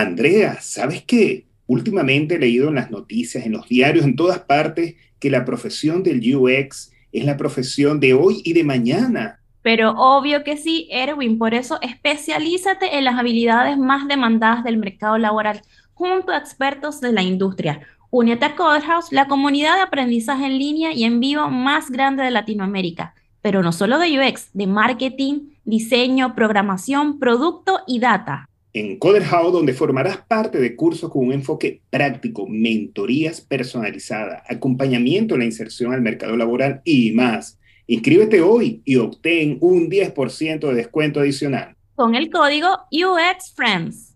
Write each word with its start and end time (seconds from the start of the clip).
Andrea, 0.00 0.58
¿sabes 0.60 1.02
qué? 1.04 1.46
Últimamente 1.66 2.34
he 2.34 2.38
leído 2.38 2.68
en 2.68 2.74
las 2.74 2.90
noticias, 2.90 3.46
en 3.46 3.52
los 3.52 3.66
diarios, 3.68 4.04
en 4.04 4.14
todas 4.14 4.40
partes, 4.40 4.94
que 5.18 5.30
la 5.30 5.44
profesión 5.44 6.02
del 6.02 6.20
UX 6.36 6.92
es 7.12 7.24
la 7.24 7.36
profesión 7.36 7.98
de 7.98 8.12
hoy 8.12 8.42
y 8.44 8.52
de 8.52 8.62
mañana. 8.62 9.40
Pero 9.62 9.92
obvio 9.96 10.44
que 10.44 10.58
sí, 10.58 10.86
Erwin, 10.90 11.38
por 11.38 11.54
eso 11.54 11.80
especialízate 11.80 12.98
en 12.98 13.04
las 13.04 13.18
habilidades 13.18 13.78
más 13.78 14.06
demandadas 14.06 14.62
del 14.64 14.76
mercado 14.76 15.16
laboral 15.18 15.62
junto 15.94 16.30
a 16.30 16.36
expertos 16.36 17.00
de 17.00 17.12
la 17.12 17.22
industria. 17.22 17.80
Únete 18.10 18.44
a 18.44 18.54
Codehouse, 18.54 19.12
la 19.12 19.26
comunidad 19.26 19.76
de 19.76 19.82
aprendizaje 19.82 20.46
en 20.46 20.58
línea 20.58 20.92
y 20.92 21.04
en 21.04 21.20
vivo 21.20 21.48
más 21.48 21.90
grande 21.90 22.22
de 22.22 22.30
Latinoamérica, 22.30 23.14
pero 23.40 23.62
no 23.62 23.72
solo 23.72 23.98
de 23.98 24.20
UX, 24.20 24.50
de 24.52 24.66
marketing, 24.66 25.54
diseño, 25.64 26.34
programación, 26.34 27.18
producto 27.18 27.80
y 27.88 27.98
data 27.98 28.48
en 28.78 28.98
Coderhouse, 28.98 29.54
donde 29.54 29.72
formarás 29.72 30.18
parte 30.18 30.58
de 30.58 30.76
cursos 30.76 31.10
con 31.10 31.24
un 31.24 31.32
enfoque 31.32 31.80
práctico, 31.88 32.46
mentorías 32.46 33.40
personalizadas, 33.40 34.42
acompañamiento 34.50 35.34
en 35.34 35.40
la 35.40 35.46
inserción 35.46 35.94
al 35.94 36.02
mercado 36.02 36.36
laboral 36.36 36.82
y 36.84 37.12
más. 37.12 37.58
Inscríbete 37.86 38.42
hoy 38.42 38.82
y 38.84 38.96
obtén 38.96 39.56
un 39.62 39.88
10% 39.88 40.68
de 40.68 40.74
descuento 40.74 41.20
adicional. 41.20 41.74
Con 41.94 42.14
el 42.14 42.28
código 42.28 42.68
UXFriends. 42.92 44.14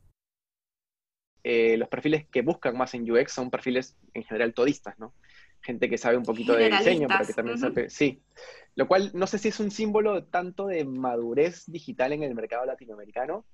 Eh, 1.43 1.79
los 1.79 1.89
perfiles 1.89 2.27
que 2.31 2.43
buscan 2.43 2.77
más 2.77 2.93
en 2.93 3.11
UX 3.11 3.33
son 3.33 3.49
perfiles 3.49 3.97
en 4.13 4.25
general 4.25 4.53
todistas, 4.53 4.99
¿no? 4.99 5.15
Gente 5.63 5.89
que 5.89 5.97
sabe 5.97 6.19
un 6.19 6.25
poquito 6.25 6.55
de 6.55 6.69
diseño, 6.69 7.09
pero 7.09 7.27
que 7.27 7.33
también 7.33 7.57
sabe. 7.57 7.89
Sí. 7.89 8.21
Lo 8.75 8.87
cual 8.87 9.11
no 9.15 9.27
sé 9.27 9.39
si 9.39 9.49
es 9.49 9.59
un 9.59 9.71
símbolo 9.71 10.25
tanto 10.25 10.67
de 10.67 10.85
madurez 10.85 11.65
digital 11.67 12.13
en 12.13 12.25
el 12.25 12.35
mercado 12.35 12.67
latinoamericano, 12.67 13.47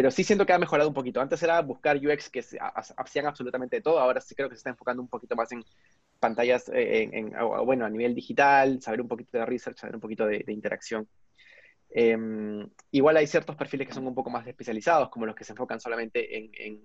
pero 0.00 0.10
sí 0.10 0.24
siento 0.24 0.46
que 0.46 0.54
ha 0.54 0.58
mejorado 0.58 0.88
un 0.88 0.94
poquito. 0.94 1.20
Antes 1.20 1.42
era 1.42 1.60
buscar 1.60 1.98
UX 1.98 2.30
que 2.30 2.42
hacían 2.96 3.26
absolutamente 3.26 3.82
todo, 3.82 4.00
ahora 4.00 4.18
sí 4.22 4.34
creo 4.34 4.48
que 4.48 4.54
se 4.54 4.60
está 4.60 4.70
enfocando 4.70 5.02
un 5.02 5.10
poquito 5.10 5.36
más 5.36 5.52
en 5.52 5.62
pantallas, 6.18 6.70
eh, 6.70 7.10
en, 7.12 7.34
bueno, 7.66 7.84
a 7.84 7.90
nivel 7.90 8.14
digital, 8.14 8.80
saber 8.80 9.02
un 9.02 9.08
poquito 9.08 9.36
de 9.36 9.44
research, 9.44 9.76
saber 9.76 9.96
un 9.96 10.00
poquito 10.00 10.24
de, 10.24 10.42
interacción. 10.48 11.06
Em, 11.90 12.66
igual 12.92 13.18
hay 13.18 13.26
ciertos 13.26 13.56
perfiles 13.56 13.88
que 13.88 13.92
son 13.92 14.06
un 14.06 14.14
poco 14.14 14.30
más 14.30 14.46
especializados, 14.46 15.10
como 15.10 15.26
los 15.26 15.34
que 15.34 15.44
se 15.44 15.52
enfocan 15.52 15.80
solamente 15.80 16.64
en, 16.66 16.82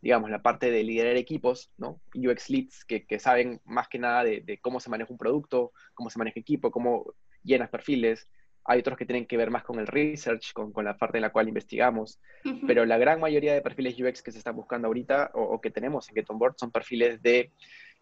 digamos, 0.00 0.30
la 0.30 0.40
parte 0.40 0.70
de 0.70 0.82
liderar 0.82 1.16
equipos, 1.16 1.70
¿no? 1.76 2.00
UX 2.14 2.48
leads, 2.48 2.86
que, 2.86 3.18
saben 3.18 3.60
más 3.66 3.88
que 3.88 3.98
nada 3.98 4.24
de, 4.24 4.40
de, 4.40 4.56
cómo 4.60 4.80
se 4.80 4.88
maneja 4.88 5.12
un 5.12 5.18
producto, 5.18 5.72
cómo 5.92 6.08
se 6.08 6.18
maneja 6.18 6.40
equipo, 6.40 6.70
cómo 6.70 7.12
llenas 7.42 7.68
perfiles, 7.68 8.30
hay 8.68 8.80
otros 8.80 8.98
que 8.98 9.06
tienen 9.06 9.26
que 9.26 9.36
ver 9.36 9.50
más 9.50 9.62
con 9.62 9.78
el 9.78 9.86
research, 9.86 10.52
con, 10.52 10.72
la 10.84 10.96
parte 10.96 11.18
en 11.18 11.22
la 11.22 11.30
cual 11.30 11.48
investigamos, 11.48 12.18
pero 12.66 12.84
la 12.84 12.98
gran 12.98 13.20
mayoría 13.20 13.54
de 13.54 13.62
perfiles 13.62 13.98
UX 13.98 14.22
que 14.22 14.32
se 14.32 14.38
están 14.38 14.56
buscando 14.56 14.88
ahorita 14.88 15.30
o, 15.34 15.60
que 15.60 15.70
tenemos 15.70 16.08
en 16.08 16.16
Get 16.16 16.30
On 16.30 16.38
Board 16.38 16.56
son 16.58 16.72
perfiles 16.72 17.22
de 17.22 17.52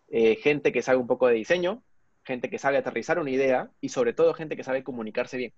eh, 0.09 0.37
gente 0.37 0.73
que 0.73 0.81
sabe 0.81 0.99
un 0.99 1.07
poco 1.07 1.27
de 1.27 1.35
diseño, 1.35 1.83
gente 2.25 2.49
que 2.49 2.59
sabe 2.59 2.79
aterrizar 2.79 3.19
una 3.19 3.31
idea 3.31 3.71
y 3.81 3.91
sobre 3.91 4.15
todo 4.15 4.33
gente 4.33 4.57
que 4.57 4.65
sabe 4.65 4.83
comunicarse 4.83 5.37
bien. 5.37 5.53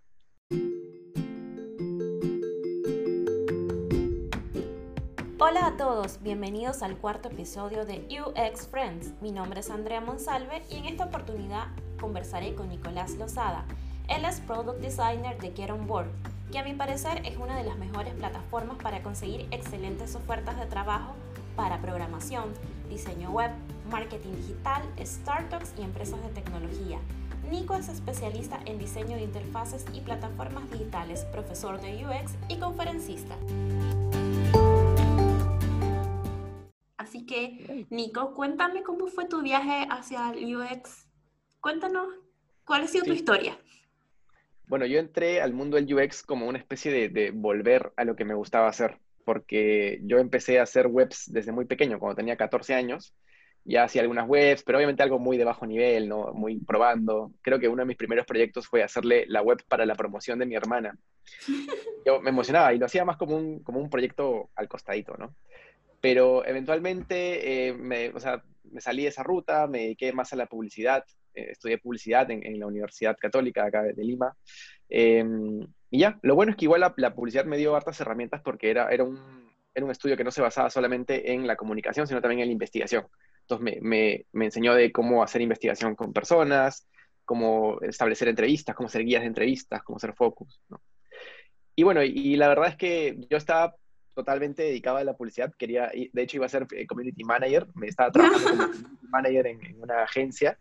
Hola 5.38 5.66
a 5.66 5.76
todos, 5.76 6.20
bienvenidos 6.22 6.82
al 6.82 6.96
cuarto 6.96 7.28
episodio 7.28 7.84
de 7.84 8.04
UX 8.10 8.66
Friends. 8.66 9.14
Mi 9.20 9.30
nombre 9.30 9.60
es 9.60 9.70
Andrea 9.70 10.00
Monsalve 10.00 10.62
y 10.68 10.78
en 10.78 10.86
esta 10.86 11.04
oportunidad 11.04 11.68
conversaré 12.00 12.54
con 12.56 12.70
Nicolás 12.70 13.14
Lozada 13.14 13.66
él 14.08 14.24
es 14.24 14.40
Product 14.40 14.80
Designer 14.80 15.38
de 15.38 15.52
Get 15.52 15.70
On 15.70 15.86
Board, 15.86 16.08
que 16.52 16.58
a 16.58 16.64
mi 16.64 16.74
parecer 16.74 17.22
es 17.24 17.36
una 17.36 17.56
de 17.56 17.64
las 17.64 17.76
mejores 17.76 18.14
plataformas 18.14 18.76
para 18.82 19.02
conseguir 19.02 19.48
excelentes 19.50 20.14
ofertas 20.14 20.58
de 20.58 20.66
trabajo 20.66 21.14
para 21.56 21.80
programación, 21.80 22.44
diseño 22.88 23.30
web, 23.30 23.50
marketing 23.90 24.32
digital, 24.36 24.82
startups 25.00 25.72
y 25.78 25.82
empresas 25.82 26.22
de 26.22 26.28
tecnología. 26.28 26.98
Nico 27.50 27.74
es 27.74 27.88
especialista 27.88 28.60
en 28.64 28.78
diseño 28.78 29.16
de 29.16 29.22
interfaces 29.22 29.84
y 29.92 30.00
plataformas 30.00 30.70
digitales, 30.70 31.24
profesor 31.26 31.80
de 31.80 32.04
UX 32.04 32.34
y 32.48 32.58
conferencista. 32.58 33.36
Así 36.96 37.24
que, 37.24 37.86
Nico, 37.90 38.34
cuéntame 38.34 38.82
cómo 38.82 39.06
fue 39.06 39.26
tu 39.26 39.42
viaje 39.42 39.86
hacia 39.90 40.30
el 40.30 40.56
UX. 40.56 41.06
Cuéntanos, 41.60 42.08
¿cuál 42.64 42.82
ha 42.82 42.86
sido 42.88 43.04
tu 43.04 43.12
historia? 43.12 43.56
Bueno, 44.66 44.84
yo 44.86 44.98
entré 44.98 45.40
al 45.40 45.52
mundo 45.52 45.76
del 45.76 45.92
UX 45.92 46.22
como 46.22 46.46
una 46.46 46.58
especie 46.58 47.08
de, 47.08 47.30
volver 47.30 47.92
a 47.96 48.04
lo 48.04 48.16
que 48.16 48.24
me 48.24 48.34
gustaba 48.34 48.68
hacer, 48.68 48.98
porque 49.24 50.00
yo 50.02 50.18
empecé 50.18 50.58
a 50.58 50.64
hacer 50.64 50.88
webs 50.88 51.32
desde 51.32 51.52
muy 51.52 51.66
pequeño, 51.66 52.00
cuando 52.00 52.16
tenía 52.16 52.36
14 52.36 52.74
años, 52.74 53.14
ya 53.64 53.84
hacía 53.84 54.02
algunas 54.02 54.28
webs, 54.28 54.62
pero 54.64 54.78
obviamente 54.78 55.02
algo 55.02 55.18
muy 55.18 55.36
de 55.36 55.44
bajo 55.44 55.66
nivel, 55.66 56.08
¿no? 56.08 56.32
Muy 56.34 56.58
probando. 56.58 57.32
Creo 57.42 57.58
que 57.58 57.68
uno 57.68 57.82
de 57.82 57.86
mis 57.86 57.96
primeros 57.96 58.26
proyectos 58.26 58.66
fue 58.68 58.82
hacerle 58.82 59.24
la 59.28 59.42
web 59.42 59.62
para 59.68 59.86
la 59.86 59.94
promoción 59.94 60.38
de 60.38 60.46
mi 60.46 60.54
hermana. 60.54 60.96
Yo 62.06 62.20
me 62.20 62.30
emocionaba 62.30 62.72
y 62.72 62.78
lo 62.78 62.86
hacía 62.86 63.04
más 63.04 63.16
como 63.16 63.36
un, 63.36 63.60
como 63.60 63.80
un 63.80 63.90
proyecto 63.90 64.50
al 64.54 64.68
costadito, 64.68 65.16
¿no? 65.16 65.34
Pero 66.00 66.44
eventualmente, 66.44 67.68
eh, 67.68 67.72
me, 67.72 68.10
o 68.10 68.20
sea, 68.20 68.42
me 68.64 68.80
salí 68.80 69.02
de 69.02 69.08
esa 69.08 69.22
ruta, 69.22 69.66
me 69.66 69.78
dediqué 69.78 70.12
más 70.12 70.32
a 70.32 70.36
la 70.36 70.46
publicidad, 70.46 71.04
eh, 71.36 71.50
estudié 71.52 71.78
publicidad 71.78 72.30
en, 72.30 72.58
la 72.58 72.66
Universidad 72.66 73.16
Católica 73.18 73.64
acá 73.64 73.82
de, 73.82 74.04
Lima. 74.04 74.34
Em, 74.88 75.60
y 75.90 76.00
ya, 76.00 76.18
lo 76.22 76.34
bueno 76.34 76.50
es 76.50 76.56
que 76.56 76.64
igual 76.64 76.80
la, 76.96 77.14
publicidad 77.14 77.44
me 77.44 77.58
dio 77.58 77.76
hartas 77.76 78.00
herramientas 78.00 78.40
porque 78.42 78.70
era, 78.70 78.88
era, 78.88 79.04
un, 79.04 79.48
era 79.74 79.84
un 79.84 79.92
estudio 79.92 80.16
que 80.16 80.24
no 80.24 80.30
se 80.30 80.42
basaba 80.42 80.70
solamente 80.70 81.32
en 81.32 81.46
la 81.46 81.56
comunicación, 81.56 82.06
sino 82.06 82.20
también 82.20 82.40
en 82.40 82.48
la 82.48 82.52
investigación. 82.52 83.06
Entonces 83.42 83.80
me, 83.80 84.24
me, 84.32 84.44
enseñó 84.46 84.74
de 84.74 84.90
cómo 84.90 85.22
hacer 85.22 85.40
investigación 85.40 85.94
con 85.94 86.12
personas, 86.12 86.88
cómo 87.24 87.78
establecer 87.82 88.28
entrevistas, 88.28 88.74
cómo 88.74 88.88
hacer 88.88 89.04
guías 89.04 89.20
de 89.22 89.28
entrevistas, 89.28 89.82
cómo 89.82 89.98
hacer 89.98 90.14
focus. 90.14 90.60
Y 91.76 91.82
bueno, 91.82 92.02
y, 92.02 92.36
la 92.36 92.48
verdad 92.48 92.68
es 92.68 92.76
que 92.76 93.18
yo 93.30 93.36
estaba 93.36 93.76
totalmente 94.14 94.62
dedicado 94.62 94.96
a 94.96 95.04
la 95.04 95.16
publicidad. 95.16 95.52
Quería, 95.58 95.90
de 95.90 96.22
hecho, 96.22 96.38
iba 96.38 96.46
a 96.46 96.48
ser 96.48 96.66
eh, 96.72 96.86
community 96.86 97.22
manager. 97.22 97.68
Me 97.74 97.86
estaba 97.86 98.10
trabajando 98.10 98.48
como 98.48 98.62
community 98.72 99.06
manager 99.08 99.46
en, 99.46 99.66
en, 99.66 99.82
una 99.82 100.02
agencia. 100.02 100.58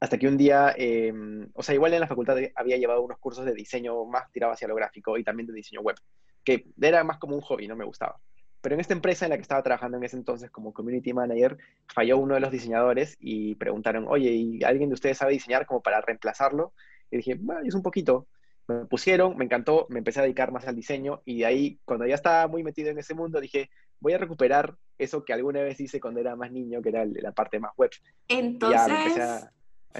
Hasta 0.00 0.18
que 0.18 0.28
un 0.28 0.36
día, 0.36 0.74
em, 0.76 1.48
o 1.54 1.62
sea, 1.62 1.74
igual 1.74 1.92
en 1.94 2.00
la 2.00 2.06
facultad 2.06 2.36
había 2.54 2.76
llevado 2.76 3.02
unos 3.02 3.18
cursos 3.18 3.44
de 3.44 3.52
diseño 3.52 4.04
más 4.04 4.30
tirado 4.30 4.52
hacia 4.52 4.68
lo 4.68 4.74
gráfico 4.74 5.18
y 5.18 5.24
también 5.24 5.46
de 5.46 5.52
diseño 5.52 5.80
web, 5.80 5.96
que 6.44 6.66
era 6.80 7.02
más 7.04 7.18
como 7.18 7.34
un 7.34 7.42
hobby, 7.42 7.66
no 7.66 7.76
me 7.76 7.84
gustaba. 7.84 8.20
Pero 8.60 8.74
en 8.74 8.80
esta 8.80 8.94
empresa 8.94 9.24
en 9.26 9.30
la 9.30 9.36
que 9.36 9.42
estaba 9.42 9.62
trabajando 9.62 9.98
en 9.98 10.04
ese 10.04 10.16
entonces 10.16 10.50
como 10.50 10.72
community 10.72 11.12
manager, 11.12 11.56
falló 11.86 12.18
uno 12.18 12.34
de 12.34 12.40
los 12.40 12.50
diseñadores 12.50 13.16
y 13.20 13.54
preguntaron, 13.54 14.06
oye, 14.08 14.30
¿y 14.30 14.64
alguien 14.64 14.88
de 14.88 14.94
ustedes 14.94 15.18
sabe 15.18 15.32
diseñar 15.32 15.66
como 15.66 15.80
para 15.80 16.00
reemplazarlo? 16.00 16.72
Y 17.10 17.18
dije, 17.18 17.36
bueno, 17.38 17.62
es 17.64 17.74
un 17.74 17.82
poquito. 17.82 18.26
Me 18.66 18.84
pusieron, 18.84 19.36
me 19.36 19.44
encantó, 19.44 19.86
me 19.90 19.98
empecé 19.98 20.20
a 20.20 20.24
dedicar 20.24 20.52
más 20.52 20.66
al 20.66 20.76
diseño 20.76 21.22
y 21.24 21.38
de 21.38 21.46
ahí, 21.46 21.80
cuando 21.84 22.06
ya 22.06 22.16
estaba 22.16 22.48
muy 22.48 22.62
metido 22.62 22.90
en 22.90 22.98
ese 22.98 23.14
mundo, 23.14 23.40
dije, 23.40 23.70
voy 24.00 24.12
a 24.12 24.18
recuperar 24.18 24.76
eso 24.98 25.24
que 25.24 25.32
alguna 25.32 25.62
vez 25.62 25.80
hice 25.80 26.00
cuando 26.00 26.20
era 26.20 26.36
más 26.36 26.50
niño, 26.50 26.82
que 26.82 26.90
era 26.90 27.04
la 27.04 27.32
parte 27.32 27.60
más 27.60 27.72
web. 27.76 27.90
Entonces, 28.26 29.48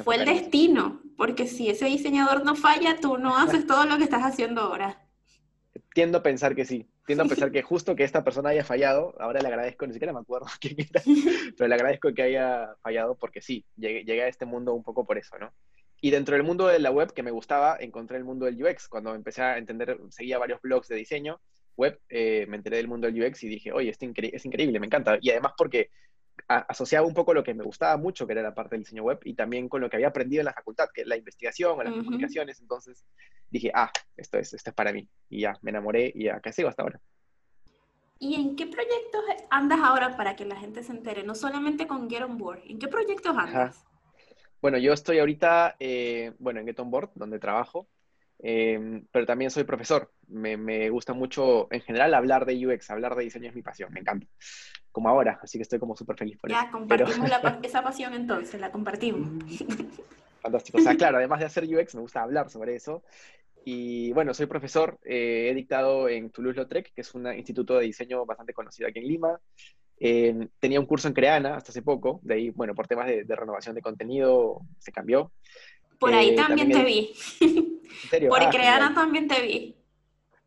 fue 0.05 0.17
el 0.17 0.25
destino, 0.25 1.01
porque 1.17 1.47
si 1.47 1.69
ese 1.69 1.87
diseñador 1.87 2.45
no 2.45 2.55
falla, 2.55 2.99
tú 3.01 3.19
no 3.19 3.37
haces 3.37 3.67
todo 3.67 3.85
lo 3.85 3.99
que 3.99 4.05
estás 4.05 4.23
haciendo 4.23 4.61
ahora. 4.63 5.05
Tiendo 5.95 6.19
a 6.19 6.23
pensar 6.23 6.55
que 6.55 6.65
sí, 6.65 6.89
tiendo 7.07 7.25
a 7.25 7.27
pensar 7.27 7.51
que 7.51 7.63
justo 7.63 7.97
que 7.97 8.05
esta 8.05 8.23
persona 8.23 8.51
haya 8.51 8.65
fallado, 8.65 9.15
ahora 9.19 9.41
le 9.41 9.49
agradezco, 9.49 9.87
ni 9.87 9.95
siquiera 9.95 10.13
me 10.13 10.21
acuerdo 10.21 10.47
quién 10.61 10.77
era, 10.79 11.03
pero 11.57 11.69
le 11.69 11.75
agradezco 11.75 12.13
que 12.15 12.23
haya 12.23 12.75
fallado 12.83 13.17
porque 13.17 13.41
sí, 13.41 13.65
llegué, 13.77 14.23
a 14.23 14.29
este 14.29 14.47
mundo 14.47 14.75
un 14.75 14.85
poco 14.85 15.07
por 15.07 15.19
eso, 15.19 15.39
¿no? 15.39 15.53
Y 16.01 16.11
dentro 16.11 16.37
del 16.37 16.45
mundo 16.45 16.69
de 16.69 16.79
la 16.79 16.93
web 16.93 17.13
que 17.13 17.25
me 17.25 17.33
gustaba, 17.33 17.77
encontré 17.81 18.19
el 18.19 18.25
mundo 18.25 18.47
del 18.47 18.63
UX. 18.63 18.89
Cuando 18.89 19.17
empecé 19.17 19.43
a 19.43 19.59
entender, 19.59 19.99
seguía 20.11 20.39
varios 20.39 20.63
blogs 20.63 20.87
de 20.87 20.95
diseño 20.95 21.41
web, 21.77 21.99
eh, 22.09 22.47
me 22.49 22.57
enteré 22.57 22.77
del 22.77 22.87
mundo 22.89 23.11
del 23.11 23.21
UX 23.21 23.43
y 23.43 23.49
dije, 23.49 23.73
oye, 23.73 23.91
es 23.91 24.45
increíble, 24.45 24.79
me 24.79 24.87
encanta. 24.87 25.19
Y 25.21 25.31
además 25.31 25.55
porque 25.57 25.91
asociaba 26.47 27.07
un 27.07 27.15
poco 27.15 27.35
lo 27.35 27.43
que 27.43 27.55
me 27.55 27.65
gustaba 27.65 27.97
mucho, 27.97 28.27
que 28.27 28.33
era 28.33 28.43
la 28.43 28.55
parte 28.55 28.77
del 28.77 28.85
diseño 28.85 29.03
web, 29.03 29.21
y 29.25 29.35
también 29.35 29.69
con 29.69 29.81
lo 29.81 29.91
que 29.91 29.97
había 29.97 30.09
aprendido 30.09 30.41
en 30.41 30.47
la 30.47 30.53
facultad, 30.53 30.89
que 30.93 31.03
es 31.03 31.07
la 31.07 31.17
investigación, 31.17 31.79
las 31.83 31.93
comunicaciones. 31.93 32.61
Entonces 32.61 33.05
dije, 33.51 33.71
ah, 33.75 33.91
esto 34.17 34.39
es, 34.39 34.55
esto 34.55 34.71
es 34.71 34.75
para 34.75 34.93
mí. 34.93 35.09
Y 35.29 35.41
ya, 35.41 35.59
me 35.63 35.71
enamoré 35.71 36.13
y 36.15 36.29
acá 36.29 36.53
sigo 36.53 36.69
hasta 36.69 36.83
ahora. 36.83 37.01
¿Y 38.21 38.35
en 38.35 38.57
qué 38.57 38.67
proyectos 38.67 39.23
andas 39.51 39.79
ahora 39.83 40.17
para 40.17 40.35
que 40.35 40.45
la 40.45 40.57
gente 40.57 40.83
se 40.83 40.93
entere? 40.93 41.23
No 41.23 41.35
solamente 41.35 41.87
con 41.87 42.11
Get 42.11 42.23
On 42.23 42.37
Board, 42.37 42.63
¿en 42.67 42.79
qué 42.79 42.89
proyectos 42.89 43.37
andas? 43.37 43.85
Bueno, 44.61 44.77
yo 44.79 44.93
estoy 44.93 45.21
ahorita, 45.21 45.77
eh, 45.79 46.33
bueno, 46.39 46.59
en 46.59 46.67
Get 46.67 46.81
On 46.81 46.91
Board, 46.91 47.11
donde 47.15 47.39
trabajo, 47.39 47.89
Em, 48.41 49.05
pero 49.11 49.27
también 49.27 49.51
soy 49.51 49.65
profesor. 49.65 50.13
Me, 50.29 50.57
me, 50.57 50.91
gusta 50.91 51.13
mucho, 51.13 51.69
en 51.73 51.81
general, 51.81 52.15
hablar 52.15 52.47
de 52.47 52.67
UX, 52.67 52.91
hablar 52.91 53.17
de 53.17 53.25
diseño 53.25 53.49
es 53.49 53.55
mi 53.55 53.63
pasión, 53.63 53.93
me 53.93 54.01
encanta. 54.01 54.27
Como 54.93 55.09
ahora, 55.09 55.39
así 55.43 55.59
que 55.59 55.63
estoy 55.63 55.79
como 55.79 55.97
súper 55.97 56.17
feliz 56.17 56.39
por 56.39 56.51
ya, 56.51 56.59
eso. 56.59 56.67
Ya, 56.67 56.71
compartimos 56.73 57.31
esa 57.63 57.83
pasión 57.83 58.15
entonces, 58.15 58.61
la 58.61 58.71
compartimos. 58.71 59.29
Fantástico. 60.41 60.79
O 60.79 60.81
sea, 60.81 60.95
claro, 60.97 61.19
además 61.19 61.41
de 61.41 61.47
hacer 61.47 61.65
UX, 61.65 61.95
me 61.95 62.01
gusta 62.01 62.23
hablar 62.23 62.51
sobre 62.51 62.77
eso. 62.77 63.03
Y 63.65 64.13
bueno, 64.13 64.33
soy 64.33 64.47
profesor, 64.47 64.99
eh, 65.05 65.49
he 65.51 65.55
dictado 65.55 66.09
en 66.09 66.31
Toulouse-Lautrec, 66.31 66.93
que 66.95 67.01
es 67.03 67.15
un 67.15 67.27
instituto 67.35 67.77
de 67.77 67.85
diseño 67.85 68.25
bastante 68.25 68.55
conocido 68.55 68.89
aquí 68.89 68.99
en 69.01 69.09
Lima. 69.09 69.39
Eh, 70.01 70.49
tenía 70.61 70.81
un 70.81 70.87
curso 70.87 71.09
en 71.09 71.15
Creana 71.15 71.57
hasta 71.57 71.73
hace 71.73 71.83
poco, 71.83 72.21
de 72.23 72.35
ahí, 72.35 72.51
bueno, 72.51 72.75
por 72.75 72.87
temas 72.87 73.09
de, 73.09 73.25
renovación 73.29 73.75
de 73.75 73.83
contenido 73.83 74.61
se 74.79 74.93
cambió. 74.93 75.33
Por 75.99 76.15
ahí 76.15 76.35
también, 76.37 76.71
te 76.71 76.85
vi. 76.85 77.13
¿En 77.41 78.11
serio? 78.11 78.29
Por 78.31 78.43
ah, 78.43 78.51
Creana 78.51 78.95
también 78.95 79.29
te 79.29 79.41
vi. 79.43 79.79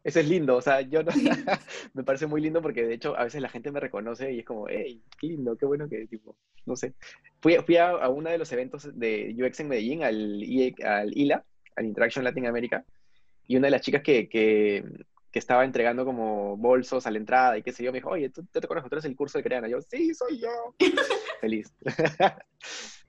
Eso 0.03 0.19
es 0.19 0.27
lindo, 0.27 0.55
o 0.55 0.61
sea, 0.61 0.81
yo 0.81 1.03
no, 1.03 1.11
me 1.93 2.03
parece 2.03 2.25
muy 2.25 2.41
lindo 2.41 2.61
porque 2.61 2.83
de 2.83 2.95
hecho 2.95 3.15
a 3.15 3.23
veces 3.23 3.41
la 3.41 3.49
gente 3.49 3.71
me 3.71 3.79
reconoce 3.79 4.33
y 4.33 4.39
es 4.39 4.45
como, 4.45 4.67
hey, 4.67 5.03
qué 5.19 5.27
lindo, 5.27 5.55
qué 5.55 5.65
bueno 5.65 5.87
que, 5.87 6.07
tipo, 6.07 6.35
no 6.65 6.75
sé. 6.75 6.93
Fui, 7.39 7.55
fui 7.65 7.77
a, 7.77 8.09
uno 8.09 8.29
de 8.29 8.37
los 8.37 8.51
eventos 8.51 8.89
de 8.97 9.35
UX 9.37 9.59
en 9.59 9.67
Medellín, 9.67 10.03
al, 10.03 10.41
e, 10.43 10.73
al 10.83 11.15
ILA, 11.15 11.43
al 11.75 11.85
Interaction 11.85 12.25
Latin 12.25 12.47
America, 12.47 12.83
y 13.47 13.57
una 13.57 13.67
de 13.67 13.71
las 13.71 13.81
chicas 13.81 14.01
que, 14.01 14.27
que, 14.27 14.83
que, 15.31 15.39
estaba 15.39 15.65
entregando 15.65 16.03
como 16.03 16.57
bolsos 16.57 17.05
a 17.05 17.11
la 17.11 17.17
entrada 17.17 17.57
y 17.57 17.63
qué 17.63 17.71
sé 17.71 17.83
yo, 17.83 17.91
me 17.91 17.99
dijo, 17.99 18.09
oye, 18.09 18.29
¿tú, 18.29 18.43
te 18.45 18.61
conozco, 18.61 18.89
tú 18.89 18.95
eres 18.95 19.05
el 19.05 19.15
curso 19.15 19.37
de 19.37 19.43
Creana. 19.43 19.67
yo, 19.67 19.81
sí, 19.81 20.13
soy 20.15 20.39
yo. 20.39 20.49
Feliz. 21.41 21.71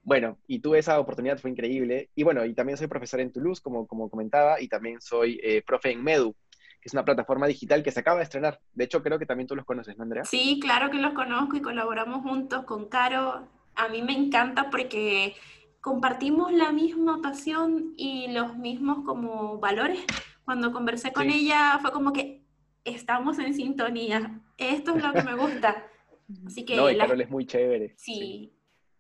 Bueno, 0.03 0.39
y 0.47 0.59
tuve 0.59 0.79
esa 0.79 0.99
oportunidad, 0.99 1.39
fue 1.39 1.51
increíble. 1.51 2.11
Y 2.15 2.25
bueno, 2.25 2.45
y 2.45 2.55
también 2.55 2.77
soy 2.77 2.89
profesor 2.89 3.21
en 3.21 3.33
Toulouse, 3.33 3.61
como, 3.61 3.87
como 3.87 4.11
comentaba, 4.11 4.61
y 4.61 4.69
también 4.69 5.01
soy 5.01 5.41
eh, 5.43 5.63
profe 5.63 5.93
en 5.93 6.03
Medu, 6.03 6.35
que 6.81 6.89
es 6.89 6.93
una 6.93 7.05
plataforma 7.05 7.47
digital 7.47 7.83
que 7.83 7.93
se 7.93 8.01
acaba 8.01 8.19
de 8.19 8.25
estrenar. 8.25 8.61
De 8.75 8.85
hecho, 8.85 9.03
creo 9.03 9.19
que 9.19 9.27
también 9.27 9.47
tú 9.47 9.55
los 9.55 9.65
conoces, 9.65 9.97
¿no, 9.97 10.03
Andrea? 10.03 10.25
Sí, 10.25 10.59
claro 10.61 10.91
que 10.91 10.99
los 10.99 11.13
conozco 11.13 11.57
y 11.57 11.63
colaboramos 11.63 12.23
juntos 12.23 12.65
con 12.65 12.89
Caro. 12.89 13.49
A 13.77 13.89
mí 13.89 14.03
me 14.03 14.13
encanta 14.13 14.71
porque 14.71 15.35
compartimos 15.81 16.53
la 16.53 16.73
misma 16.73 17.21
pasión 17.23 17.95
y 17.97 18.29
los 18.33 18.57
mismos 18.57 19.05
como 19.05 19.59
valores. 19.59 20.01
Cuando 20.45 20.73
conversé 20.73 21.13
con 21.13 21.31
ella 21.31 21.79
fue 21.81 21.93
como 21.93 22.13
que 22.13 22.43
estamos 22.85 23.39
en 23.39 23.55
sintonía. 23.55 24.41
Esto 24.59 24.97
es 24.97 25.03
lo 25.03 25.13
que 25.13 25.23
me 25.23 25.35
gusta. 25.35 25.87
Así 26.47 26.65
que 26.65 26.77
no, 26.77 26.91
y 26.91 26.99
Carol 26.99 27.21
es 27.21 27.31
muy 27.31 27.47
chévere. 27.47 27.95
Sí. 27.97 28.53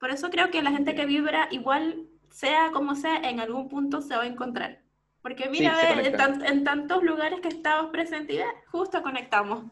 Por 0.02 0.10
eso 0.10 0.30
creo 0.30 0.50
que 0.50 0.62
la 0.62 0.72
gente 0.72 0.96
que 0.96 1.06
vibra 1.06 1.46
igual 1.52 2.08
sea 2.28 2.72
como 2.72 2.96
sea, 2.96 3.18
en 3.18 3.38
algún 3.38 3.68
punto 3.68 4.02
se 4.02 4.16
va 4.16 4.24
a 4.24 4.26
encontrar. 4.26 4.80
Porque 5.22 5.48
mira, 5.48 5.76
en, 5.92 6.64
tantos 6.64 7.04
lugares 7.04 7.40
que 7.40 7.46
estamos 7.46 7.92
presentes, 7.92 8.42
justo 8.72 9.00
conectamos. 9.00 9.64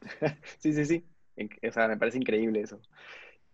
sí, 0.58 0.72
sí, 0.72 0.84
sí. 0.84 1.04
O 1.62 1.70
sea, 1.70 1.86
me 1.86 1.96
parece 1.96 2.18
increíble 2.18 2.62
eso. 2.62 2.80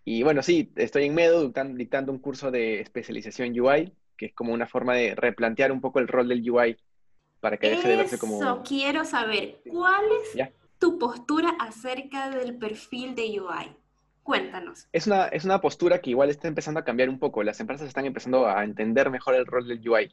Y 0.06 0.22
bueno, 0.22 0.42
sí, 0.42 0.72
estoy 0.76 1.04
en 1.04 1.14
Medo 1.14 1.52
dictando 1.74 2.12
un 2.12 2.18
curso 2.18 2.50
de 2.50 2.80
especialización 2.80 3.50
UI, 3.60 3.92
que 4.16 4.24
es 4.24 4.32
como 4.32 4.54
una 4.54 4.66
forma 4.66 4.94
de 4.94 5.14
replantear 5.14 5.70
un 5.70 5.82
poco 5.82 5.98
el 5.98 6.08
rol 6.08 6.28
del 6.28 6.50
UI 6.50 6.78
para 7.40 7.58
que 7.58 7.68
deje 7.68 7.88
de 7.88 7.96
verse 7.96 8.18
como... 8.18 8.36
Eso, 8.36 8.62
quiero 8.66 9.04
saber, 9.04 9.60
¿cuál 9.68 10.06
es 10.22 10.48
tu 10.78 10.98
postura 10.98 11.50
acerca 11.60 12.30
del 12.30 12.56
perfil 12.56 13.14
de 13.14 13.38
UI? 13.38 13.76
Cuéntanos. 14.26 14.88
Es 14.92 15.06
una, 15.06 15.28
es 15.28 15.44
una 15.44 15.60
postura 15.60 16.00
que 16.00 16.10
igual 16.10 16.28
está 16.30 16.48
empezando 16.48 16.80
a 16.80 16.84
cambiar 16.84 17.08
un 17.08 17.18
poco. 17.18 17.42
Las 17.42 17.60
empresas 17.60 17.86
están 17.86 18.04
empezando 18.04 18.46
a 18.46 18.64
entender 18.64 19.08
mejor 19.08 19.36
el 19.36 19.46
rol 19.46 19.66
del 19.66 19.88
UI 19.88 20.12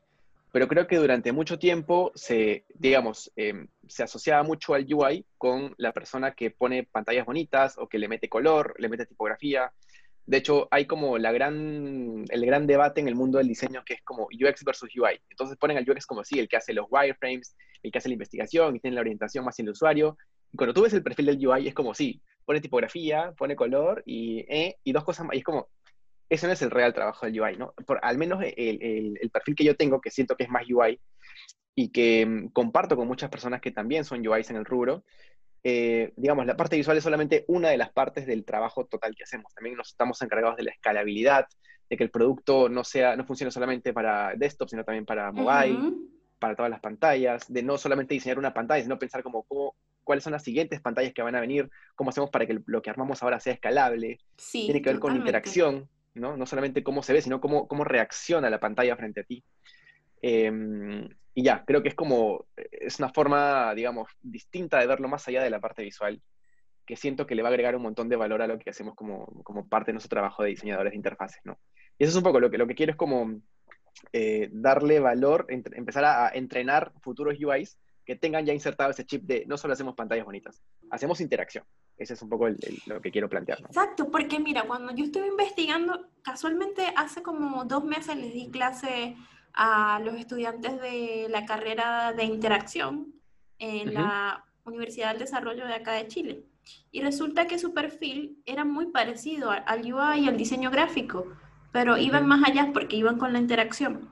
pero 0.54 0.68
creo 0.68 0.86
que 0.86 0.98
durante 0.98 1.32
mucho 1.32 1.58
tiempo 1.58 2.12
se, 2.14 2.64
digamos, 2.76 3.32
em, 3.36 3.68
se 3.88 4.04
asociaba 4.04 4.44
mucho 4.44 4.76
al 4.76 4.86
UI 4.88 5.26
con 5.36 5.74
la 5.78 5.92
persona 5.92 6.36
que 6.36 6.52
pone 6.52 6.84
pantallas 6.84 7.26
bonitas 7.26 7.76
o 7.80 7.90
que 7.90 7.98
le 7.98 8.08
mete 8.08 8.30
color, 8.30 8.76
le 8.78 8.88
mete 8.88 9.08
tipografía. 9.08 9.74
De 10.28 10.38
hecho, 10.38 10.68
hay 10.70 10.86
como 10.86 11.18
la 11.18 11.32
gran, 11.32 12.24
el 12.30 12.46
gran 12.46 12.68
debate 12.68 13.02
en 13.02 13.08
el 13.08 13.16
mundo 13.16 13.40
del 13.40 13.48
diseño 13.48 13.84
que 13.84 13.96
es 13.96 14.04
como 14.04 14.26
UX 14.26 14.64
versus 14.64 14.96
UI. 14.96 15.20
Entonces 15.28 15.58
ponen 15.58 15.78
al 15.78 15.90
UX 15.90 16.06
como 16.06 16.24
sí, 16.24 16.38
el 16.38 16.48
que 16.48 16.58
hace 16.58 16.72
los 16.72 16.86
wireframes, 16.88 17.56
el 17.82 17.92
que 17.92 17.98
hace 17.98 18.10
la 18.10 18.14
investigación 18.14 18.76
y 18.76 18.80
tiene 18.80 18.94
la 18.94 19.02
orientación 19.02 19.44
más 19.44 19.58
en 19.58 19.66
el 19.66 19.72
usuario. 19.72 20.20
Y 20.52 20.58
cuando 20.58 20.76
tú 20.76 20.84
ves 20.84 20.94
el 20.94 21.02
perfil 21.02 21.26
del 21.26 21.48
UI 21.48 21.68
es 21.68 21.74
como 21.74 21.96
sí, 21.96 22.22
pone 22.46 22.62
tipografía, 22.62 23.34
pone 23.38 23.56
color 23.56 24.04
y, 24.06 24.40
eh, 24.50 24.78
y 24.84 24.92
dos 24.92 25.04
cosas 25.04 25.26
más. 25.26 25.36
Y 25.36 25.40
es 25.40 25.44
como, 25.44 25.70
ese 26.30 26.48
no 26.48 26.54
es 26.54 26.62
el 26.62 26.72
real 26.72 26.94
trabajo 26.94 27.26
del 27.26 27.40
UI, 27.40 27.58
¿no? 27.58 27.74
Por, 27.86 28.00
al 28.02 28.18
menos 28.18 28.44
el, 28.44 29.18
el, 29.22 29.30
perfil 29.30 29.56
que 29.56 29.64
yo 29.64 29.76
tengo, 29.76 30.02
que 30.02 30.12
siento 30.12 30.36
que 30.36 30.44
es 30.44 30.50
más 30.50 30.64
UI 30.70 31.00
y 31.76 31.90
que 31.90 32.26
mm, 32.26 32.48
comparto 32.50 32.96
con 32.96 33.08
muchas 33.08 33.30
personas 33.30 33.62
que 33.62 33.72
también 33.72 34.06
son 34.06 34.26
UIs 34.26 34.50
en 34.50 34.58
el 34.58 34.66
rubro, 34.66 35.04
eh, 35.64 36.12
digamos, 36.18 36.46
la 36.46 36.58
parte 36.58 36.76
visual 36.76 36.98
es 36.98 37.04
solamente 37.04 37.46
una 37.48 37.70
de 37.70 37.78
las 37.78 37.92
partes 37.92 38.26
del 38.26 38.44
trabajo 38.44 38.86
total 38.86 39.16
que 39.16 39.24
hacemos. 39.24 39.54
También 39.54 39.78
nos 39.78 39.90
estamos 39.90 40.22
encargados 40.22 40.58
de 40.58 40.64
la 40.64 40.72
escalabilidad, 40.72 41.48
de 41.90 41.98
que 41.98 42.04
el 42.04 42.12
producto 42.12 42.68
no, 42.68 42.84
sea, 42.84 43.16
no 43.16 43.26
funcione 43.26 43.52
solamente 43.52 43.94
para 43.94 44.34
desktop, 44.36 44.70
sino 44.70 44.84
también 44.84 45.06
para 45.06 45.32
mobile, 45.32 45.94
para 46.38 46.56
todas 46.56 46.70
las 46.70 46.82
pantallas, 46.82 47.52
de 47.52 47.64
no 47.64 47.78
solamente 47.78 48.14
diseñar 48.14 48.40
una 48.40 48.54
pantalla, 48.54 48.84
sino 48.84 49.00
pensar 49.00 49.24
como 49.24 49.46
cuáles 50.04 50.24
son 50.24 50.34
las 50.34 50.44
siguientes 50.44 50.82
pantallas 50.82 51.14
que 51.14 51.22
van 51.22 51.36
a 51.36 51.42
venir, 51.42 51.70
cómo 51.96 52.10
hacemos 52.10 52.30
para 52.30 52.46
que 52.46 52.60
lo 52.66 52.82
que 52.82 52.90
armamos 52.90 53.24
ahora 53.24 53.40
sea 53.40 53.54
escalable. 53.54 54.20
Tiene 54.52 54.82
que 54.82 54.90
ver 54.90 55.00
con 55.00 55.16
interacción, 55.16 55.90
¿no? 56.14 56.38
No 56.38 56.46
solamente 56.46 56.84
cómo 56.84 57.04
se 57.04 57.14
ve, 57.14 57.22
sino 57.22 57.40
cómo, 57.42 57.68
cómo 57.68 57.84
reacciona 57.84 58.50
la 58.50 58.60
pantalla 58.60 58.96
frente 58.96 59.22
a 59.22 59.24
ti. 59.24 59.44
Em, 60.22 61.10
y 61.34 61.44
ya, 61.44 61.64
creo 61.66 61.82
que 61.82 61.90
es 61.90 61.96
como, 61.96 62.46
es 62.56 63.00
una 63.00 63.10
forma, 63.10 63.74
digamos, 63.76 64.10
distinta 64.22 64.80
de 64.80 64.88
verlo 64.88 65.08
más 65.08 65.28
allá 65.28 65.44
de 65.44 65.50
la 65.50 65.60
parte 65.60 65.84
visual, 65.84 66.22
que 66.86 66.96
siento 66.96 67.26
que 67.26 67.36
le 67.36 67.42
va 67.42 67.50
a 67.50 67.52
agregar 67.52 67.76
un 67.76 67.82
montón 67.82 68.10
de 68.10 68.16
valor 68.16 68.42
a 68.42 68.48
lo 68.48 68.60
que 68.60 68.70
hacemos 68.70 68.96
como, 68.96 69.26
como 69.44 69.68
parte 69.68 69.92
de 69.92 69.94
nuestro 69.94 70.10
trabajo 70.10 70.44
de 70.44 70.50
diseñadores 70.50 70.92
de 70.92 70.98
interfaces, 70.98 71.42
¿no? 71.44 71.60
Y 71.98 72.04
eso 72.04 72.12
es 72.12 72.18
un 72.18 72.24
poco 72.24 72.40
lo 72.40 72.52
que, 72.52 72.58
lo 72.58 72.68
que 72.68 72.76
quiero 72.76 72.92
es 72.92 72.98
como 72.98 73.42
eh, 74.12 74.50
darle 74.52 75.00
valor, 75.00 75.46
empezar 75.50 76.06
a, 76.06 76.30
entrenar 76.30 76.92
futuros 77.02 77.38
UIs 77.40 77.78
que 78.06 78.16
tengan 78.16 78.46
ya 78.46 78.54
insertado 78.54 78.92
ese 78.92 79.06
chip 79.06 79.24
de 79.24 79.46
no 79.46 79.58
solo 79.58 79.74
hacemos 79.74 79.96
pantallas 79.96 80.26
bonitas, 80.26 80.62
hacemos 80.90 81.22
interacción. 81.22 81.66
Ese 81.98 82.14
es 82.14 82.22
un 82.22 82.30
poco 82.30 82.48
lo 82.88 83.02
que 83.02 83.12
quiero 83.12 83.30
plantear. 83.30 83.60
Exacto, 83.60 84.10
porque 84.10 84.40
mira, 84.40 84.64
cuando 84.64 84.94
yo 84.94 85.06
estuve 85.06 85.28
investigando, 85.28 86.08
casualmente 86.22 86.88
hace 86.96 87.22
como 87.22 87.66
dos 87.66 87.84
meses 87.84 88.18
les 88.18 88.34
di 88.34 88.50
clase 88.50 89.16
a 89.54 90.00
los 90.04 90.16
estudiantes 90.16 90.82
de 90.82 91.28
la 91.30 91.46
carrera 91.46 92.14
de 92.14 92.24
interacción 92.24 93.14
en 93.60 93.94
la 93.94 94.44
Universidad 94.66 95.12
del 95.12 95.20
Desarrollo 95.20 95.66
de 95.68 95.76
acá 95.76 95.94
de 95.94 96.08
Chile. 96.08 96.46
Y 96.92 97.02
resulta 97.02 97.46
que 97.46 97.60
su 97.60 97.74
perfil 97.74 98.42
era 98.46 98.66
muy 98.66 98.88
parecido 98.88 99.52
al 99.52 99.82
UI 99.82 100.22
y 100.22 100.28
al 100.28 100.38
diseño 100.38 100.72
gráfico, 100.72 101.28
pero 101.72 101.98
iban 101.98 102.26
más 102.26 102.48
allá 102.48 102.72
porque 102.74 102.96
iban 102.96 103.18
con 103.18 103.34
la 103.34 103.40
interacción. 103.40 104.10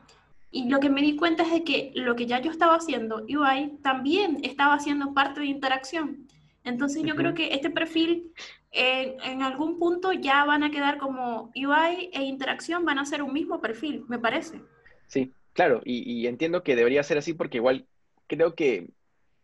Y 0.52 0.70
lo 0.70 0.80
que 0.80 0.90
me 0.90 1.02
di 1.02 1.16
cuenta 1.16 1.44
es 1.44 1.52
de 1.52 1.64
que 1.64 1.92
lo 1.96 2.16
que 2.16 2.26
ya 2.26 2.42
yo 2.42 2.52
estaba 2.52 2.76
haciendo, 2.76 3.24
UI, 3.24 3.78
también 3.82 4.40
estaba 4.44 4.74
haciendo 4.74 5.14
parte 5.14 5.40
de 5.40 5.46
interacción. 5.46 6.28
Entonces 6.64 7.04
yo 7.04 7.16
creo 7.16 7.34
que 7.34 7.54
este 7.54 7.70
perfil 7.70 8.32
eh, 8.72 9.18
en 9.24 9.42
algún 9.42 9.80
punto 9.80 10.14
ya 10.14 10.46
van 10.46 10.64
a 10.64 10.72
quedar 10.72 10.98
como 10.98 11.52
UI 11.56 12.10
e 12.14 12.24
interacción, 12.24 12.86
van 12.86 13.00
a 13.00 13.06
ser 13.06 13.22
un 13.22 13.34
mismo 13.34 13.60
perfil, 13.60 14.06
me 14.08 14.20
parece. 14.20 14.62
Sí, 15.08 15.34
claro, 15.54 15.82
y, 15.84 16.26
entiendo 16.28 16.64
que 16.64 16.76
debería 16.76 17.04
ser 17.04 17.18
así 17.18 17.34
porque 17.34 17.58
igual 17.58 17.86
creo 18.28 18.56
que 18.56 18.90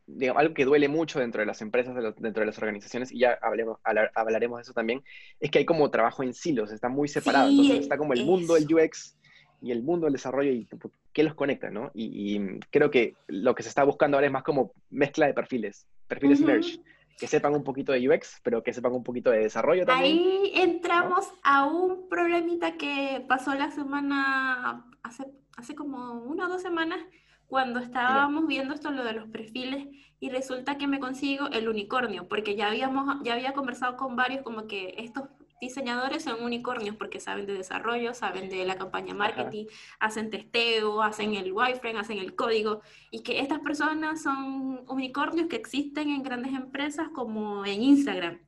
digamos, 0.06 0.40
algo 0.40 0.54
que 0.54 0.64
duele 0.64 0.88
mucho 0.88 1.20
dentro 1.20 1.42
de 1.42 1.46
las 1.46 1.62
empresas, 1.62 1.94
dentro 2.18 2.42
de 2.42 2.46
las 2.46 2.58
organizaciones, 2.58 3.12
y 3.12 3.20
ya 3.20 3.38
hablemos, 3.42 3.80
hablaremos 3.84 4.60
de 4.60 4.62
eso 4.62 4.72
también, 4.72 5.04
es 5.42 5.52
que 5.52 5.60
hay 5.60 5.66
como 5.66 5.92
trabajo 5.92 6.24
en 6.24 6.34
silos, 6.34 6.72
está 6.72 6.88
muy 6.88 7.10
separado. 7.10 7.50
Entonces 7.50 7.80
está 7.80 7.98
como 7.98 8.14
el 8.14 8.24
mundo 8.24 8.54
del 8.54 8.74
UX 8.74 9.17
y 9.62 9.72
el 9.72 9.84
mundo 9.84 10.06
del 10.06 10.14
desarrollo 10.14 10.52
y 10.52 10.68
qué 11.14 11.24
los 11.24 11.34
conecta, 11.34 11.70
¿no? 11.70 11.92
Y, 11.94 12.60
creo 12.70 12.92
que 12.92 13.16
lo 13.28 13.56
que 13.56 13.64
se 13.64 13.70
está 13.70 13.84
buscando 13.84 14.18
ahora 14.18 14.28
es 14.28 14.34
más 14.34 14.44
como 14.44 14.72
mezcla 14.90 15.26
de 15.26 15.34
perfiles, 15.34 15.88
perfiles 16.08 16.42
merge, 16.42 16.80
que 17.18 17.28
sepan 17.28 17.56
un 17.56 17.64
poquito 17.64 17.92
de 17.92 18.08
UX, 18.08 18.40
pero 18.44 18.62
que 18.62 18.74
sepan 18.74 18.94
un 18.94 19.04
poquito 19.04 19.32
de 19.32 19.40
desarrollo 19.40 19.86
también. 19.86 20.18
Ahí 20.18 20.52
entramos 20.56 21.28
a 21.44 21.66
un 21.66 22.08
problemita 22.08 22.78
que 22.78 23.26
pasó 23.28 23.56
la 23.56 23.72
semana, 23.72 24.86
hace, 25.02 25.26
hace 25.56 25.76
como 25.76 26.22
una 26.22 26.46
o 26.46 26.50
dos 26.50 26.62
semanas, 26.62 27.00
cuando 27.48 27.80
estábamos 27.80 28.46
viendo 28.46 28.74
esto, 28.74 28.92
lo 28.92 29.04
de 29.04 29.14
los 29.14 29.30
perfiles, 29.30 29.88
y 30.20 30.30
resulta 30.30 30.78
que 30.78 30.88
me 30.88 31.00
consigo 31.00 31.48
el 31.48 31.70
unicornio, 31.70 32.28
porque 32.28 32.56
ya, 32.56 32.68
habíamos, 32.68 33.24
ya 33.24 33.34
había 33.34 33.54
conversado 33.54 33.96
con 33.98 34.16
varios 34.16 34.44
como 34.44 34.68
que 34.68 34.96
estos 34.98 35.24
diseñadores 35.60 36.24
son 36.24 36.44
unicornios 36.44 36.96
porque 36.96 37.20
saben 37.20 37.46
de 37.46 37.54
desarrollo, 37.54 38.14
saben 38.14 38.50
de 38.50 38.66
la 38.66 38.78
campaña 38.78 39.14
marketing, 39.14 39.66
hacen 40.00 40.30
testeo, 40.30 41.02
hacen 41.02 41.34
el 41.34 41.52
wireframe, 41.52 42.00
hacen 42.00 42.20
el 42.20 42.36
código, 42.36 42.82
y 43.12 43.24
que 43.24 43.40
estas 43.40 43.60
personas 43.60 44.22
son 44.22 44.84
unicornios 44.88 45.48
que 45.48 45.56
existen 45.56 46.10
en 46.10 46.24
grandes 46.24 46.54
empresas 46.54 47.10
como 47.14 47.66
en 47.66 47.82
Instagram. 47.82 48.40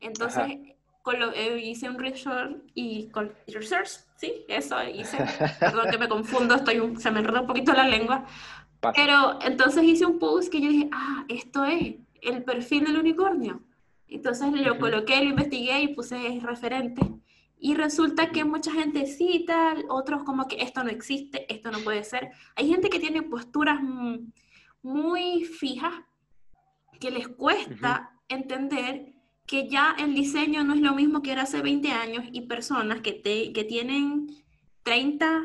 Entonces, 0.00 0.44
eh, 1.34 1.60
hice 1.62 1.88
un 1.88 1.98
research 1.98 2.56
y 2.74 3.08
con 3.10 3.32
research, 3.48 3.88
sí, 4.16 4.44
eso 4.48 4.76
hice. 4.84 5.18
Perdón 5.60 5.90
que 5.90 5.98
me 5.98 6.08
confundo, 6.08 6.54
estoy 6.54 6.96
se 6.96 7.10
me 7.10 7.20
enredó 7.20 7.42
un 7.42 7.46
poquito 7.46 7.72
la 7.72 7.88
lengua. 7.88 8.26
Pero 8.94 9.38
entonces 9.42 9.84
hice 9.84 10.06
un 10.06 10.18
post 10.18 10.50
que 10.50 10.60
yo 10.60 10.68
dije, 10.68 10.88
ah, 10.92 11.24
esto 11.28 11.64
es 11.64 11.96
el 12.22 12.42
perfil 12.44 12.84
del 12.84 12.98
unicornio. 12.98 13.60
Entonces 14.10 14.52
lo 14.52 14.78
coloqué, 14.78 15.16
lo 15.22 15.30
investigué 15.30 15.82
y 15.82 15.94
puse 15.94 16.40
referente. 16.42 17.02
Y 17.58 17.74
resulta 17.74 18.30
que 18.30 18.44
mucha 18.44 18.72
gente 18.72 19.06
cita, 19.06 19.74
otros 19.88 20.24
como 20.24 20.48
que 20.48 20.62
esto 20.62 20.82
no 20.82 20.90
existe, 20.90 21.52
esto 21.52 21.70
no 21.70 21.78
puede 21.80 22.04
ser. 22.04 22.30
Hay 22.56 22.68
gente 22.68 22.88
que 22.88 22.98
tiene 22.98 23.22
posturas 23.22 23.80
muy 24.82 25.44
fijas 25.44 25.94
que 26.98 27.10
les 27.10 27.28
cuesta 27.28 28.18
entender 28.28 29.14
que 29.46 29.68
ya 29.68 29.96
el 29.98 30.14
diseño 30.14 30.64
no 30.64 30.74
es 30.74 30.80
lo 30.80 30.94
mismo 30.94 31.22
que 31.22 31.32
era 31.32 31.42
hace 31.42 31.60
20 31.60 31.90
años 31.90 32.24
y 32.32 32.42
personas 32.42 33.00
que, 33.00 33.12
te, 33.12 33.52
que 33.52 33.64
tienen 33.64 34.28
30, 34.84 35.42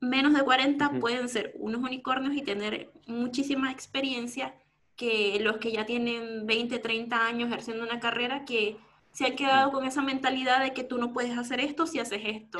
menos 0.00 0.34
de 0.34 0.42
40 0.42 1.00
pueden 1.00 1.28
ser 1.28 1.54
unos 1.58 1.82
unicornios 1.82 2.36
y 2.36 2.42
tener 2.42 2.92
muchísima 3.06 3.72
experiencia 3.72 4.54
que 4.96 5.38
los 5.40 5.58
que 5.58 5.72
ya 5.72 5.86
tienen 5.86 6.46
20, 6.46 6.78
30 6.78 7.26
años 7.26 7.48
ejerciendo 7.48 7.84
una 7.84 8.00
carrera 8.00 8.44
que 8.44 8.78
se 9.12 9.26
han 9.26 9.36
quedado 9.36 9.70
con 9.70 9.86
esa 9.86 10.02
mentalidad 10.02 10.60
de 10.60 10.72
que 10.72 10.84
tú 10.84 10.98
no 10.98 11.12
puedes 11.12 11.36
hacer 11.38 11.60
esto 11.60 11.86
si 11.86 11.98
haces 11.98 12.22
esto. 12.24 12.58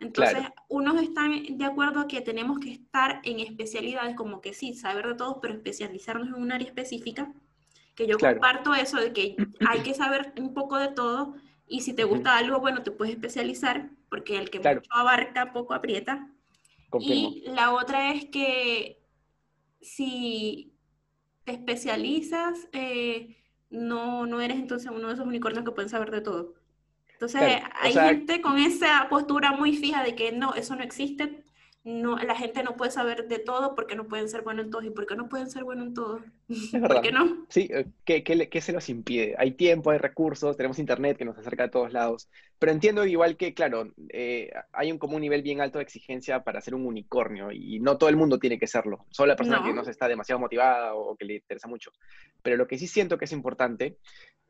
Entonces, 0.00 0.44
unos 0.68 1.00
están 1.00 1.56
de 1.56 1.64
acuerdo 1.64 2.00
a 2.00 2.08
que 2.08 2.20
tenemos 2.20 2.58
que 2.58 2.72
estar 2.72 3.20
en 3.22 3.38
especialidades, 3.38 4.16
como 4.16 4.40
que 4.40 4.52
sí, 4.52 4.74
saber 4.74 5.06
de 5.06 5.14
todo, 5.14 5.40
pero 5.40 5.54
especializarnos 5.54 6.28
en 6.28 6.34
un 6.34 6.50
área 6.50 6.66
específica, 6.66 7.32
que 7.94 8.08
yo 8.08 8.18
comparto 8.18 8.74
eso 8.74 8.96
de 8.96 9.12
que 9.12 9.36
hay 9.68 9.80
que 9.80 9.94
saber 9.94 10.32
un 10.38 10.54
poco 10.54 10.76
de 10.76 10.88
todo, 10.88 11.36
y 11.68 11.82
si 11.82 11.94
te 11.94 12.04
gusta 12.04 12.36
algo, 12.36 12.58
bueno, 12.58 12.82
te 12.82 12.90
puedes 12.90 13.14
especializar, 13.14 13.90
porque 14.08 14.38
el 14.38 14.50
que 14.50 14.58
mucho 14.58 14.90
abarca, 14.90 15.52
poco 15.52 15.72
aprieta. 15.72 16.28
Y 16.98 17.44
la 17.46 17.72
otra 17.72 18.12
es 18.12 18.26
que 18.26 19.00
si 19.80 20.71
te 21.44 21.52
especializas, 21.52 22.68
eh, 22.72 23.36
no, 23.70 24.26
no 24.26 24.40
eres 24.40 24.58
entonces 24.58 24.90
uno 24.90 25.08
de 25.08 25.14
esos 25.14 25.26
unicornios 25.26 25.64
que 25.64 25.72
pueden 25.72 25.90
saber 25.90 26.10
de 26.10 26.20
todo. 26.20 26.54
Entonces, 27.12 27.62
hay 27.80 27.92
gente 27.92 28.40
con 28.40 28.58
esa 28.58 29.06
postura 29.08 29.52
muy 29.52 29.76
fija 29.76 30.02
de 30.02 30.16
que 30.16 30.32
no, 30.32 30.54
eso 30.54 30.74
no 30.74 30.82
existe, 30.82 31.41
no, 31.84 32.16
la 32.16 32.36
gente 32.36 32.62
no 32.62 32.76
puede 32.76 32.92
saber 32.92 33.26
de 33.26 33.40
todo 33.40 33.74
porque 33.74 33.96
no 33.96 34.06
pueden 34.06 34.28
ser 34.28 34.42
buenos 34.42 34.66
en 34.66 34.70
todo. 34.70 34.82
¿Y 34.82 34.90
por 34.90 35.04
qué 35.04 35.16
no 35.16 35.28
pueden 35.28 35.50
ser 35.50 35.64
buenos 35.64 35.88
en 35.88 35.94
todo? 35.94 36.20
¿Por 36.88 37.00
qué 37.00 37.10
no? 37.10 37.44
Sí, 37.48 37.68
eh, 37.72 37.86
¿qué, 38.04 38.22
qué, 38.22 38.60
se 38.60 38.72
los 38.72 38.88
impide? 38.88 39.34
Hay 39.36 39.52
tiempo, 39.52 39.90
hay 39.90 39.98
recursos, 39.98 40.56
tenemos 40.56 40.78
internet 40.78 41.16
que 41.16 41.24
nos 41.24 41.36
acerca 41.38 41.64
a 41.64 41.70
todos 41.70 41.92
lados. 41.92 42.28
Pero 42.60 42.70
entiendo 42.70 43.04
igual 43.04 43.36
que, 43.36 43.52
claro, 43.52 43.92
eh, 44.10 44.52
hay 44.72 44.92
un, 44.92 44.98
como 44.98 45.16
un 45.16 45.22
nivel 45.22 45.42
bien 45.42 45.60
alto 45.60 45.78
de 45.78 45.84
exigencia 45.84 46.44
para 46.44 46.60
ser 46.60 46.76
un 46.76 46.86
unicornio 46.86 47.50
y 47.50 47.80
no 47.80 47.98
todo 47.98 48.08
el 48.10 48.16
mundo 48.16 48.38
tiene 48.38 48.60
que 48.60 48.68
serlo. 48.68 49.04
Solo 49.10 49.28
la 49.28 49.36
persona 49.36 49.64
que 49.64 49.72
no 49.72 49.84
se 49.84 49.90
está 49.90 50.06
demasiado 50.06 50.38
motivada 50.38 50.94
o 50.94 51.16
que 51.16 51.24
le 51.24 51.34
interesa 51.34 51.66
mucho. 51.66 51.90
Pero 52.42 52.56
lo 52.56 52.68
que 52.68 52.78
sí 52.78 52.86
siento 52.86 53.18
que 53.18 53.24
es 53.24 53.32
importante 53.32 53.98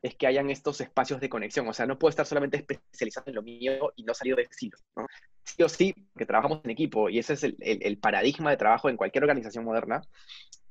es 0.03 0.17
que 0.17 0.27
hayan 0.27 0.51
estos 0.51 0.81
espacios 0.81 1.21
de 1.21 1.31
conexión. 1.31 1.67
O 1.69 1.73
sea, 1.73 1.87
no 1.87 1.99
puedo 1.99 2.11
estar 2.11 2.27
solamente 2.27 2.59
especializado 2.59 3.27
en 3.29 3.37
lo 3.37 3.43
mío 3.43 3.93
y 3.97 4.03
no 4.03 4.13
salir 4.13 4.37
de. 4.37 4.49
¿no? 4.97 5.07
Sí 5.45 5.63
o 5.63 5.69
sí, 5.69 5.95
que 6.17 6.27
trabajamos 6.27 6.61
en 6.65 6.71
equipo, 6.71 7.09
y 7.09 7.19
ese 7.19 7.35
es 7.35 7.43
el, 7.43 7.99
paradigma 7.99 8.51
de 8.51 8.57
trabajo 8.57 8.89
en 8.89 8.97
cualquier 8.97 9.25
organización 9.25 9.65
moderna, 9.65 10.03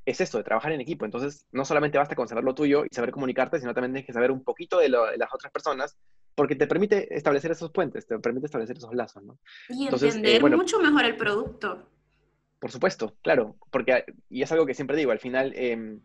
es 0.05 0.21
esto, 0.21 0.37
de 0.37 0.43
trabajar 0.43 0.71
en 0.71 0.81
equipo. 0.81 1.05
Entonces, 1.05 1.45
no 1.51 1.65
solamente 1.65 1.97
basta 1.97 2.15
con 2.15 2.27
saber 2.27 2.43
lo 2.43 2.55
tuyo 2.55 2.85
y 2.85 2.93
saber 2.93 3.11
comunicarte, 3.11 3.59
sino 3.59 3.73
también 3.73 3.93
tienes 3.93 4.07
que 4.07 4.13
saber 4.13 4.31
un 4.31 4.43
poquito 4.43 4.79
de, 4.79 4.89
las 4.89 5.33
otras 5.33 5.51
personas, 5.51 5.97
porque 6.35 6.55
te 6.55 6.67
permite 6.67 7.15
establecer 7.15 7.51
esos 7.51 7.71
puentes, 7.71 8.07
te 8.07 8.17
permite 8.19 8.45
establecer 8.45 8.77
esos 8.77 8.93
lazos. 8.93 9.23
¿no? 9.23 9.37
Y 9.69 9.87
entender 9.87 10.43
eh, 10.43 10.55
mucho 10.55 10.79
mejor 10.79 11.05
el 11.05 11.17
producto. 11.17 11.87
Por 12.59 12.71
supuesto, 12.71 13.15
claro, 13.21 13.55
porque, 13.71 14.05
y 14.29 14.41
es 14.41 14.51
algo 14.51 14.65
que 14.65 14.73
siempre 14.73 14.97
digo, 14.97 15.11
al 15.11 15.19
final... 15.19 15.53
Em, 15.55 16.01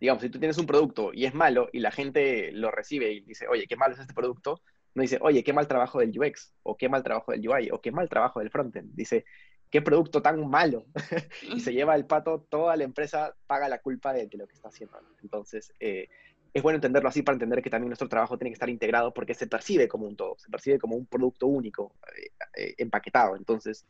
digamos, 0.00 0.22
si 0.22 0.30
tú 0.30 0.38
tienes 0.38 0.58
un 0.58 0.66
producto 0.66 1.10
y 1.12 1.24
es 1.24 1.34
malo 1.34 1.68
y 1.72 1.80
la 1.80 1.90
gente 1.90 2.52
lo 2.52 2.70
recibe 2.70 3.12
y 3.12 3.20
dice, 3.20 3.48
oye, 3.48 3.66
qué 3.66 3.76
malo 3.76 3.94
es 3.94 4.00
este 4.00 4.14
producto, 4.14 4.60
no 4.94 5.02
dice, 5.02 5.18
oye, 5.20 5.44
qué 5.44 5.52
mal 5.52 5.68
trabajo 5.68 6.00
del 6.00 6.18
UX, 6.18 6.52
o 6.62 6.76
qué 6.76 6.88
mal 6.88 7.02
trabajo 7.02 7.32
del 7.32 7.48
UI, 7.48 7.70
o 7.70 7.80
qué 7.80 7.92
mal 7.92 8.08
trabajo 8.08 8.40
del 8.40 8.50
frontend. 8.50 8.94
Dice, 8.94 9.24
qué 9.70 9.82
producto 9.82 10.22
tan 10.22 10.48
malo. 10.48 10.86
y 11.42 11.60
se 11.60 11.72
lleva 11.72 11.94
el 11.94 12.06
pato, 12.06 12.46
toda 12.48 12.76
la 12.76 12.84
empresa 12.84 13.34
paga 13.46 13.68
la 13.68 13.80
culpa 13.80 14.12
de, 14.12 14.28
lo 14.32 14.46
que 14.46 14.54
está 14.54 14.68
haciendo. 14.68 14.98
Entonces, 15.22 15.72
eh, 15.80 16.08
es 16.52 16.62
bueno 16.62 16.76
entenderlo 16.76 17.08
así 17.08 17.22
para 17.22 17.34
entender 17.34 17.62
que 17.62 17.70
también 17.70 17.90
nuestro 17.90 18.08
trabajo 18.08 18.38
tiene 18.38 18.50
que 18.50 18.54
estar 18.54 18.70
integrado 18.70 19.12
porque 19.12 19.34
se 19.34 19.46
percibe 19.46 19.86
como 19.86 20.06
un 20.06 20.16
todo, 20.16 20.36
se 20.38 20.50
percibe 20.50 20.78
como 20.78 20.96
un 20.96 21.06
producto 21.06 21.46
único, 21.46 21.94
eh, 22.16 22.30
eh, 22.56 22.74
empaquetado. 22.78 23.36
Entonces, 23.36 23.86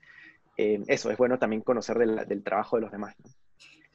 eso 0.57 1.09
es 1.09 1.17
bueno 1.17 1.39
también 1.39 1.63
conocer 1.63 1.97
del, 1.99 2.43
trabajo 2.43 2.75
de 2.77 2.83
los 2.83 2.91
demás. 2.91 3.15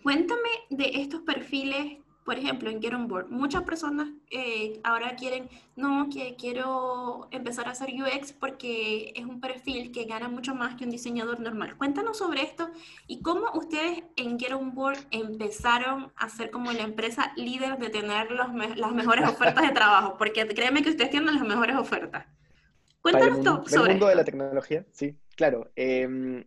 Cuéntame 0.02 0.50
de 0.70 1.02
estos 1.02 1.22
perfiles 1.24 1.98
por 2.24 2.38
ejemplo, 2.38 2.70
en 2.70 2.82
Get 2.82 2.94
On 2.94 3.08
Board, 3.08 3.30
muchas 3.30 3.64
personas 3.64 4.10
eh, 4.32 4.80
ahora 4.84 5.16
quieren, 5.16 5.50
no, 5.76 6.08
que 6.10 6.36
quiero 6.36 7.28
empezar 7.32 7.68
a 7.68 7.72
hacer 7.72 7.90
UX 7.90 8.32
porque 8.34 9.14
es 9.16 9.26
un 9.26 9.42
perfil 9.42 9.92
que 9.92 10.06
gana 10.06 10.30
mucho 10.30 10.56
más 10.56 10.76
que 10.76 10.86
un 10.86 10.90
diseñador 10.90 11.40
normal. 11.40 11.78
Cuéntanos 11.78 12.18
sobre 12.18 12.42
esto 12.42 12.70
y 13.08 13.22
cómo 13.22 13.52
ustedes 13.54 14.04
en 14.16 14.40
Get 14.40 14.54
On 14.54 14.74
Board 14.74 15.00
empezaron 15.12 16.12
a 16.16 16.30
ser 16.30 16.50
como 16.50 16.72
la 16.72 16.84
empresa 16.84 17.34
líder 17.36 17.78
de 17.78 17.90
tener 17.90 18.32
los 18.32 18.48
las 18.76 18.92
mejores 18.94 19.28
ofertas 19.28 19.68
de 19.68 19.74
trabajo, 19.74 20.16
porque 20.18 20.48
créeme 20.48 20.82
que 20.82 20.92
ustedes 20.92 21.10
tienen 21.10 21.36
las 21.36 21.46
mejores 21.46 21.76
ofertas. 21.76 22.26
Cuéntanos 23.02 23.44
todo 23.44 23.68
sobre 23.68 23.92
el 23.92 23.98
mundo 23.98 24.08
de 24.08 24.16
la 24.16 24.24
tecnología, 24.24 24.86
sí, 24.92 25.18
claro. 25.36 25.72
Eh, 25.76 26.46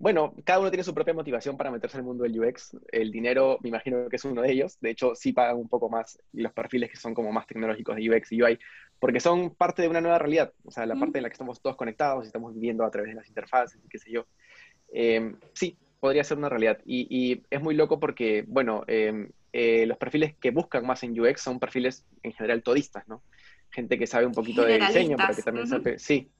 bueno, 0.00 0.32
cada 0.44 0.60
uno 0.60 0.70
tiene 0.70 0.84
su 0.84 0.94
propia 0.94 1.12
motivación 1.12 1.56
para 1.56 1.72
meterse 1.72 1.96
en 1.96 2.02
el 2.02 2.06
mundo 2.06 2.22
del 2.22 2.40
UX. 2.40 2.76
El 2.92 3.10
dinero, 3.10 3.58
me 3.62 3.68
imagino 3.68 4.08
que 4.08 4.14
es 4.14 4.24
uno 4.24 4.42
de 4.42 4.52
ellos. 4.52 4.78
De 4.80 4.90
hecho, 4.90 5.16
sí 5.16 5.32
pagan 5.32 5.56
un 5.56 5.68
poco 5.68 5.90
más 5.90 6.20
los 6.32 6.52
perfiles 6.52 6.88
que 6.90 6.96
son 6.96 7.14
como 7.14 7.32
más 7.32 7.48
tecnológicos 7.48 7.96
de 7.96 8.08
UX 8.08 8.30
y 8.30 8.40
UI, 8.40 8.58
porque 9.00 9.18
son 9.18 9.50
parte 9.56 9.82
de 9.82 9.88
una 9.88 10.00
nueva 10.00 10.18
realidad. 10.18 10.52
O 10.64 10.70
sea, 10.70 10.86
la 10.86 10.94
parte 10.94 11.18
en 11.18 11.24
la 11.24 11.28
que 11.28 11.34
estamos 11.34 11.60
todos 11.60 11.74
conectados 11.74 12.24
y 12.24 12.28
estamos 12.28 12.54
viviendo 12.54 12.84
a 12.84 12.90
través 12.92 13.10
de 13.10 13.16
las 13.16 13.28
interfaces 13.28 13.80
y 13.84 13.88
qué 13.88 13.98
sé 13.98 14.12
yo. 14.12 14.26
Em, 14.92 15.36
sí, 15.52 15.76
podría 15.98 16.22
ser 16.22 16.38
una 16.38 16.48
realidad. 16.48 16.78
Y, 16.86 17.42
es 17.50 17.60
muy 17.60 17.74
loco 17.74 17.98
porque, 17.98 18.44
bueno, 18.46 18.84
em, 18.86 19.30
eh, 19.52 19.84
los 19.86 19.98
perfiles 19.98 20.36
que 20.36 20.52
buscan 20.52 20.86
más 20.86 21.02
en 21.02 21.18
UX 21.18 21.40
son 21.40 21.58
perfiles 21.58 22.06
en 22.22 22.32
general 22.34 22.62
todistas, 22.62 23.08
¿no? 23.08 23.22
Gente 23.70 23.98
que 23.98 24.06
sabe 24.06 24.26
un 24.26 24.32
poquito 24.32 24.62
de 24.64 24.78
diseño, 24.78 25.16
pero 25.16 25.34
que 25.34 25.42
también 25.42 25.66
sabe, 25.66 25.98
sí. 25.98 26.30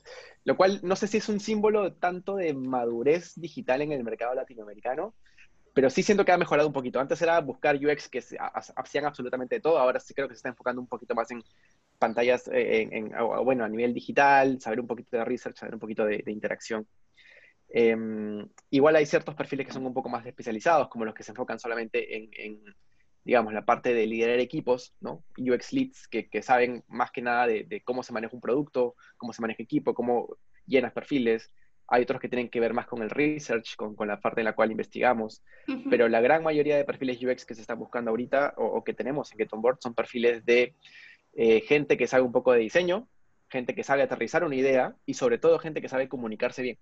Lo 0.44 0.56
cual 0.56 0.80
no 0.82 0.96
sé 0.96 1.06
si 1.06 1.18
es 1.18 1.28
un 1.28 1.40
símbolo 1.40 1.92
tanto 1.94 2.36
de 2.36 2.54
madurez 2.54 3.34
digital 3.36 3.82
en 3.82 3.92
el 3.92 4.04
mercado 4.04 4.34
latinoamericano, 4.34 5.14
pero 5.74 5.90
sí 5.90 6.02
siento 6.02 6.24
que 6.24 6.32
ha 6.32 6.38
mejorado 6.38 6.68
un 6.68 6.72
poquito. 6.72 7.00
Antes 7.00 7.20
era 7.22 7.40
buscar 7.40 7.76
UX 7.76 8.08
que 8.08 8.22
hacían 8.76 9.04
absolutamente 9.04 9.60
todo, 9.60 9.78
ahora 9.78 10.00
sí 10.00 10.14
creo 10.14 10.26
que 10.26 10.34
se 10.34 10.38
está 10.38 10.48
enfocando 10.48 10.80
un 10.80 10.88
poquito 10.88 11.14
más 11.14 11.30
en 11.30 11.42
pantallas, 11.98 12.48
eh, 12.48 12.88
en, 12.90 13.12
bueno, 13.44 13.64
a 13.64 13.68
nivel 13.68 13.92
digital, 13.92 14.60
saber 14.60 14.80
un 14.80 14.86
poquito 14.86 15.16
de 15.16 15.24
research, 15.24 15.56
saber 15.56 15.74
un 15.74 15.80
poquito 15.80 16.04
de, 16.04 16.22
interacción. 16.26 16.86
Em, 17.68 18.48
igual 18.70 18.96
hay 18.96 19.04
ciertos 19.04 19.34
perfiles 19.34 19.66
que 19.66 19.72
son 19.72 19.84
un 19.84 19.92
poco 19.92 20.08
más 20.08 20.24
especializados, 20.24 20.88
como 20.88 21.04
los 21.04 21.14
que 21.14 21.22
se 21.22 21.32
enfocan 21.32 21.58
solamente 21.58 22.16
en 22.16 22.64
digamos, 23.28 23.52
la 23.52 23.66
parte 23.66 23.92
de 23.92 24.06
liderar 24.06 24.40
equipos, 24.40 24.94
¿no? 25.02 25.22
UX 25.36 25.74
leads 25.74 26.08
que, 26.08 26.30
que 26.30 26.40
saben 26.40 26.82
más 26.88 27.10
que 27.10 27.20
nada 27.20 27.46
de, 27.46 27.82
cómo 27.84 28.02
se 28.02 28.14
maneja 28.14 28.34
un 28.34 28.40
producto, 28.40 28.96
cómo 29.18 29.34
se 29.34 29.42
maneja 29.42 29.62
equipo, 29.62 29.92
cómo 29.92 30.38
llenas 30.64 30.94
perfiles. 30.94 31.52
Hay 31.88 32.04
otros 32.04 32.22
que 32.22 32.30
tienen 32.30 32.48
que 32.48 32.58
ver 32.58 32.72
más 32.72 32.86
con 32.86 33.02
el 33.02 33.10
research, 33.10 33.76
con, 33.76 33.94
con 33.94 34.08
la 34.08 34.18
parte 34.18 34.40
en 34.40 34.46
la 34.46 34.54
cual 34.54 34.70
investigamos. 34.70 35.42
Pero 35.90 36.08
la 36.08 36.22
gran 36.22 36.42
mayoría 36.42 36.78
de 36.78 36.86
perfiles 36.86 37.22
UX 37.22 37.44
que 37.44 37.54
se 37.54 37.60
están 37.60 37.78
buscando 37.78 38.10
ahorita 38.12 38.54
o, 38.56 38.82
que 38.82 38.94
tenemos 38.94 39.30
en 39.30 39.36
Get 39.36 39.52
On 39.52 39.60
Board 39.60 39.76
son 39.82 39.92
perfiles 39.92 40.42
de 40.46 40.74
eh, 41.34 41.60
gente 41.60 41.98
que 41.98 42.06
sabe 42.06 42.22
un 42.22 42.32
poco 42.32 42.52
de 42.52 42.60
diseño, 42.60 43.10
gente 43.50 43.74
que 43.74 43.84
sabe 43.84 44.00
aterrizar 44.00 44.42
una 44.42 44.56
idea 44.56 44.96
y 45.04 45.12
sobre 45.12 45.36
todo 45.36 45.58
gente 45.58 45.82
que 45.82 45.90
sabe 45.90 46.08
comunicarse 46.08 46.62
bien. 46.62 46.78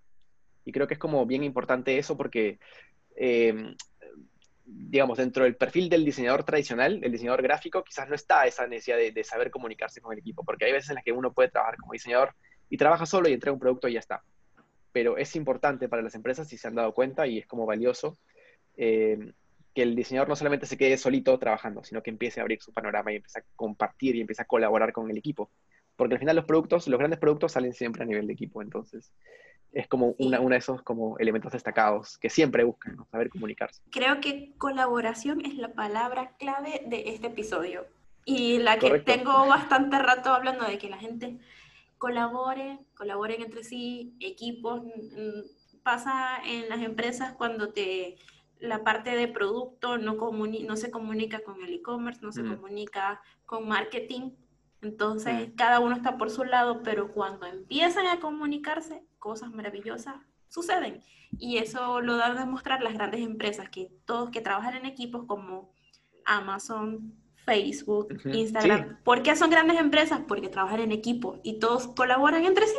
Y 0.65 0.71
creo 0.71 0.87
que 0.87 0.95
es 0.95 1.01
como 1.01 1.27
bien 1.27 1.43
importante 1.43 1.99
eso 1.99 2.17
porque 2.17 2.61
eh, 3.17 3.75
digamos, 4.67 5.19
dentro 5.19 5.45
del 5.45 5.57
perfil 5.57 5.89
del 5.89 6.05
diseñador 6.05 6.43
tradicional, 6.43 7.01
el 7.03 7.13
diseñador 7.13 7.41
gráfico, 7.43 7.85
quizás 7.85 8.09
no 8.09 8.17
está 8.17 8.47
esa 8.47 8.67
necesidad 8.67 8.99
de, 8.99 9.25
saber 9.25 9.51
comunicarse 9.51 10.01
con 10.01 10.13
el 10.13 10.19
equipo, 10.19 10.43
porque 10.45 10.65
hay 10.65 10.73
veces 10.73 10.91
en 10.91 10.97
las 10.97 11.05
que 11.05 11.13
uno 11.13 11.33
puede 11.33 11.51
trabajar 11.51 11.77
como 11.77 11.93
diseñador 11.93 12.35
y 12.69 12.77
trabaja 12.77 13.07
solo 13.07 13.29
y 13.29 13.33
entrega 13.33 13.53
un 13.53 13.61
producto 13.61 13.87
y 13.87 13.93
ya 13.93 14.01
está. 14.01 14.23
Pero 14.91 15.19
es 15.19 15.37
importante 15.37 15.89
para 15.89 16.03
las 16.03 16.15
empresas, 16.17 16.49
si 16.49 16.59
se 16.59 16.67
han 16.67 16.75
dado 16.75 16.93
cuenta, 16.93 17.27
y 17.27 17.39
es 17.39 17.47
como 17.47 17.65
valioso, 17.65 18.19
eh, 18.77 19.33
que 19.73 19.83
el 19.83 19.95
diseñador 19.95 20.29
no 20.29 20.37
solamente 20.37 20.67
se 20.67 20.77
quede 20.77 20.99
solito 20.99 21.39
trabajando, 21.39 21.85
sino 21.85 22.03
que 22.03 22.11
empiece 22.11 22.41
a 22.41 22.43
abrir 22.43 22.61
su 22.61 22.73
panorama 22.73 23.13
y 23.13 23.17
empiece 23.17 23.39
a 23.39 23.45
compartir 23.55 24.17
y 24.17 24.21
empiece 24.21 24.43
a 24.43 24.47
colaborar 24.47 24.93
con 24.93 25.09
el 25.11 25.19
equipo. 25.19 25.51
Porque 25.97 26.15
al 26.15 26.21
final 26.21 26.37
los 26.37 26.45
productos, 26.45 26.87
los 26.89 26.99
grandes 26.99 27.19
productos 27.19 27.53
salen 27.53 27.73
siempre 27.73 28.03
a 28.03 28.07
nivel 28.07 28.27
de 28.27 28.35
equipo. 28.35 28.63
Entonces, 28.63 29.13
es 29.73 29.89
como 29.89 30.15
una, 30.19 30.39
de 30.39 30.57
esos 30.57 30.83
como 30.83 31.19
elementos 31.19 31.53
destacados 31.53 32.19
que 32.19 32.31
siempre 32.31 32.65
buscan, 32.65 32.97
saber 33.11 33.29
comunicarse. 33.29 33.83
Creo 33.91 34.21
que 34.21 34.55
colaboración 34.59 35.45
es 35.45 35.57
la 35.57 35.75
palabra 35.75 36.37
clave 36.39 36.83
de 36.87 37.11
este 37.11 37.27
episodio 37.29 37.87
y 38.25 38.59
la 38.59 38.79
que 38.79 38.99
tengo 39.01 39.47
bastante 39.47 39.99
rato 39.99 40.31
hablando 40.31 40.65
de 40.65 40.79
que 40.79 40.89
la 40.89 40.99
gente 40.99 41.39
colabore, 41.99 42.79
colaboren 42.97 43.43
entre 43.43 43.65
sí, 43.65 44.17
equipos. 44.21 44.83
Mm, 44.83 45.83
pasa 45.83 46.39
en 46.45 46.69
las 46.69 46.83
empresas 46.83 47.33
cuando 47.35 47.73
te 47.73 48.17
la 48.59 48.83
parte 48.83 49.11
de 49.11 49.29
producto 49.29 49.99
no, 49.99 50.15
no 50.15 50.77
se 50.77 50.91
comunica 50.91 51.41
con 51.41 51.63
el 51.63 51.75
e-commerce, 51.75 52.21
no 52.23 52.33
se 52.33 52.43
mm. 52.43 52.57
comunica 52.57 53.21
con 53.45 53.69
marketing. 53.69 54.31
Entonces, 54.87 55.51
cada 55.57 55.81
uno 55.81 55.97
está 55.97 56.17
por 56.17 56.31
su 56.31 56.45
lado, 56.45 56.83
pero 56.85 57.13
cuando 57.13 57.47
empiezan 57.47 58.07
a 58.07 58.21
comunicarse, 58.21 59.05
cosas 59.19 59.51
maravillosas 59.51 60.15
suceden. 60.49 61.03
Y 61.39 61.59
eso 61.59 62.01
lo 62.01 62.17
dan 62.17 62.37
a 62.37 62.41
demostrar 62.41 62.83
las 62.83 62.95
grandes 62.95 63.21
empresas, 63.21 63.69
que 63.69 63.91
todos 64.05 64.31
que 64.31 64.41
trabajan 64.41 64.77
en 64.77 64.87
equipos 64.87 65.25
como 65.27 65.73
Amazon, 66.25 67.13
Facebook, 67.45 68.17
Instagram. 68.25 69.03
¿Por 69.03 69.23
qué 69.23 69.35
son 69.35 69.51
grandes 69.51 69.79
empresas? 69.79 70.21
Porque 70.27 70.49
trabajan 70.49 70.81
en 70.81 70.93
equipo 70.93 71.41
y 71.43 71.59
todos 71.59 71.89
colaboran 71.89 72.45
entre 72.45 72.67
sí. 72.67 72.79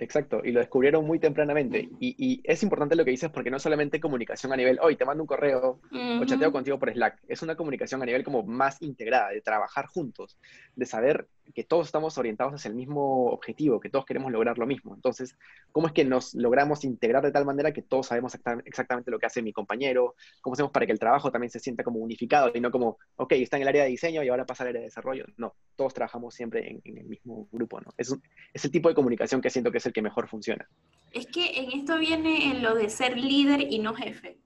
Exacto, 0.00 0.42
y 0.44 0.52
lo 0.52 0.60
descubrieron 0.60 1.04
muy 1.04 1.18
tempranamente. 1.18 1.88
Y, 1.98 2.40
es 2.44 2.62
importante 2.62 2.94
lo 2.94 3.04
que 3.04 3.10
dices 3.10 3.30
porque 3.30 3.50
no 3.50 3.58
solamente 3.58 4.00
comunicación 4.00 4.52
a 4.52 4.56
nivel, 4.56 4.78
hoy 4.80 4.96
te 4.96 5.04
mando 5.04 5.22
un 5.22 5.26
correo 5.26 5.80
o 5.92 6.24
chateo 6.24 6.52
contigo 6.52 6.78
por 6.78 6.92
Slack, 6.92 7.18
es 7.26 7.42
una 7.42 7.56
comunicación 7.56 8.02
a 8.02 8.06
nivel 8.06 8.22
como 8.22 8.42
más 8.44 8.80
integrada, 8.80 9.30
de 9.30 9.40
trabajar 9.40 9.86
juntos, 9.86 10.38
de 10.76 10.86
saber 10.86 11.26
que 11.54 11.64
todos 11.64 11.86
estamos 11.86 12.18
orientados 12.18 12.54
hacia 12.54 12.68
el 12.68 12.74
mismo 12.74 13.26
objetivo, 13.26 13.80
que 13.80 13.88
todos 13.88 14.04
queremos 14.04 14.30
lograr 14.30 14.58
lo 14.58 14.66
mismo. 14.66 14.94
Entonces, 14.94 15.36
¿cómo 15.72 15.86
es 15.86 15.92
que 15.92 16.04
nos 16.04 16.34
logramos 16.34 16.84
integrar 16.84 17.24
de 17.24 17.32
tal 17.32 17.44
manera 17.44 17.72
que 17.72 17.82
todos 17.82 18.06
sabemos 18.06 18.36
exactamente 18.64 19.10
lo 19.10 19.18
que 19.18 19.26
hace 19.26 19.42
mi 19.42 19.52
compañero? 19.52 20.14
¿Cómo 20.40 20.54
hacemos 20.54 20.72
para 20.72 20.86
que 20.86 20.92
el 20.92 20.98
trabajo 20.98 21.32
también 21.32 21.50
se 21.50 21.58
sienta 21.58 21.82
como 21.82 22.00
unificado 22.00 22.50
y 22.54 22.60
no 22.60 22.70
como, 22.70 22.98
ok, 23.16 23.32
está 23.32 23.56
en 23.56 23.62
el 23.62 23.68
área 23.68 23.84
de 23.84 23.90
diseño 23.90 24.22
y 24.22 24.28
ahora 24.28 24.46
pasa 24.46 24.64
al 24.64 24.70
área 24.70 24.80
de 24.80 24.86
desarrollo? 24.86 25.24
No, 25.36 25.54
todos 25.76 25.94
trabajamos 25.94 26.34
siempre 26.34 26.80
en, 26.84 26.98
el 26.98 27.06
mismo 27.06 27.48
grupo, 27.50 27.80
¿no? 27.80 27.92
Es, 27.96 28.14
es 28.52 28.64
el 28.64 28.70
tipo 28.70 28.88
de 28.88 28.94
comunicación 28.94 29.40
que 29.40 29.50
siento 29.50 29.72
que 29.72 29.78
es 29.78 29.86
el 29.88 29.92
que 29.92 30.02
mejor 30.02 30.28
funciona. 30.28 30.68
Es 31.12 31.26
que 31.26 31.58
en 31.58 31.72
esto 31.72 31.98
viene 31.98 32.50
en 32.50 32.62
lo 32.62 32.74
de 32.74 32.88
ser 32.90 33.16
líder 33.16 33.60
y 33.72 33.78
no 33.78 33.94
jefe. 33.94 34.38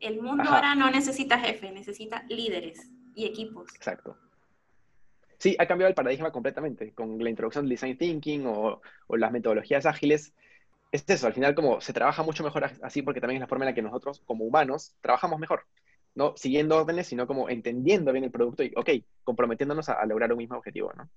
El 0.00 0.20
mundo 0.20 0.44
ahora 0.48 0.74
no 0.74 0.90
necesita 0.90 1.38
jefe, 1.38 1.70
necesita 1.70 2.24
líderes 2.28 2.90
y 3.14 3.26
equipos. 3.26 3.74
Exacto. 3.74 4.16
Sí, 5.38 5.56
ha 5.58 5.66
cambiado 5.66 5.88
el 5.88 5.94
paradigma 5.94 6.32
completamente 6.32 6.92
con 6.92 7.22
la 7.22 7.30
introducción 7.30 7.64
del 7.64 7.70
design 7.70 7.96
thinking 7.96 8.44
o, 8.46 8.80
las 9.08 9.32
metodologías 9.32 9.86
ágiles. 9.86 10.34
Es 10.92 11.04
eso, 11.06 11.26
al 11.26 11.34
final 11.34 11.54
como 11.54 11.80
se 11.80 11.92
trabaja 11.92 12.22
mucho 12.22 12.42
mejor 12.42 12.64
así 12.82 13.02
porque 13.02 13.20
también 13.20 13.36
es 13.36 13.40
la 13.42 13.46
forma 13.46 13.64
en 13.64 13.70
la 13.70 13.74
que 13.74 13.82
nosotros 13.82 14.22
como 14.26 14.44
humanos 14.44 14.94
trabajamos 15.00 15.38
mejor. 15.38 15.64
No 16.14 16.34
siguiendo 16.36 16.76
órdenes, 16.76 17.06
sino 17.06 17.26
como 17.26 17.48
entendiendo 17.48 18.12
bien 18.12 18.24
el 18.24 18.32
producto 18.32 18.64
y, 18.64 18.72
ok, 18.74 18.90
comprometiéndonos 19.22 19.88
a, 19.88 19.94
a 19.94 20.06
lograr 20.06 20.32
un 20.32 20.38
mismo 20.38 20.56
objetivo, 20.56 20.92
¿no? 20.94 21.08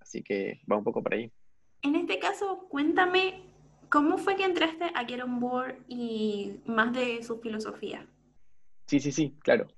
Así 0.00 0.22
que 0.22 0.60
va 0.70 0.76
un 0.76 0.84
poco 0.84 1.02
por 1.02 1.14
ahí. 1.14 1.30
En 1.82 1.96
este 1.96 2.18
caso, 2.18 2.66
cuéntame, 2.68 3.42
¿cómo 3.88 4.18
fue 4.18 4.36
que 4.36 4.44
entraste 4.44 4.86
a 4.94 5.04
Get 5.04 5.22
On 5.22 5.40
Board 5.40 5.76
y 5.88 6.60
más 6.66 6.92
de 6.92 7.22
su 7.22 7.38
filosofía? 7.38 8.06
Sí, 8.86 9.00
sí, 9.00 9.12
sí, 9.12 9.36
claro. 9.40 9.68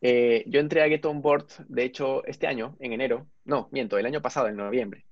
Eh, 0.00 0.44
yo 0.46 0.60
entré 0.60 0.82
a 0.82 0.88
Get 0.88 1.04
On 1.06 1.20
Board, 1.20 1.46
de 1.68 1.84
hecho, 1.84 2.24
este 2.24 2.46
año, 2.46 2.76
en 2.78 2.92
enero. 2.92 3.26
No, 3.44 3.68
miento, 3.72 3.98
el 3.98 4.06
año 4.06 4.22
pasado, 4.22 4.48
en 4.48 4.56
noviembre. 4.56 5.04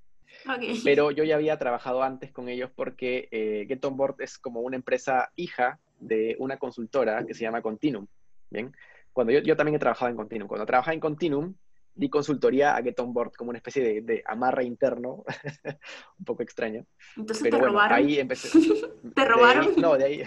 Pero 0.85 1.11
yo 1.11 1.25
ya 1.25 1.37
había 1.37 1.59
trabajado 1.59 2.03
antes 2.03 2.33
con 2.33 2.49
ellos 2.49 2.71
porque 2.75 3.29
eh, 3.31 3.65
Get 3.69 3.85
On 3.85 3.97
Board 3.97 4.17
es 4.19 4.39
como 4.39 4.61
una 4.61 4.77
empresa 4.77 5.31
hija 5.37 5.79
de 5.99 6.37
una 6.39 6.59
consultora 6.59 7.25
que 7.27 7.35
se 7.35 7.43
llama 7.43 7.63
Continuum. 7.63 8.07
Bien, 8.51 8.75
cuando 9.13 9.33
yo, 9.33 9.41
yo 9.41 9.57
también 9.57 9.77
he 9.77 9.79
trabajado 9.79 10.11
en 10.11 10.17
Continuum. 10.17 10.49
Cuando 10.49 10.67
trabajaba 10.67 10.95
en 10.95 11.01
Continuum, 11.01 11.55
di 11.95 12.09
consultoría 12.09 12.75
a 12.75 12.83
Get 12.83 12.99
On 13.01 13.13
Board 13.13 13.33
como 13.33 13.51
una 13.51 13.59
especie 13.59 13.83
de, 13.83 14.01
de 14.01 14.23
amarre 14.27 14.65
interno, 14.65 15.25
un 16.19 16.25
poco 16.25 16.43
extraño. 16.43 16.87
Entonces 17.17 17.51
te 17.51 17.59
robaron. 17.59 17.99
Ahí 17.99 18.19
empecé. 18.19 18.49
¿Te 19.15 19.25
robaron? 19.25 19.75
no, 19.77 19.97
de 19.97 20.05
ahí. 20.05 20.23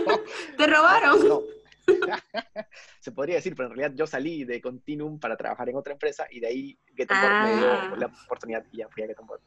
¿Te 0.56 0.66
robaron? 0.66 1.28
No. 1.28 1.42
Se 3.00 3.10
podría 3.10 3.36
decir, 3.36 3.56
pero 3.56 3.68
en 3.68 3.76
realidad 3.76 3.96
yo 3.96 4.06
salí 4.06 4.44
de 4.44 4.60
Continuum 4.60 5.18
para 5.18 5.36
trabajar 5.36 5.68
en 5.68 5.76
otra 5.76 5.92
empresa 5.92 6.26
y 6.30 6.38
de 6.38 6.46
ahí 6.46 6.78
Get 6.94 7.10
On 7.10 7.20
Board 7.20 7.44
me 7.44 7.56
dio 7.56 7.72
ah. 7.72 7.94
la 7.98 8.06
oportunidad 8.06 8.64
y 8.70 8.78
ya 8.78 8.88
fui 8.88 9.02
a 9.02 9.06
Get 9.08 9.18
On 9.18 9.26
Board. 9.26 9.40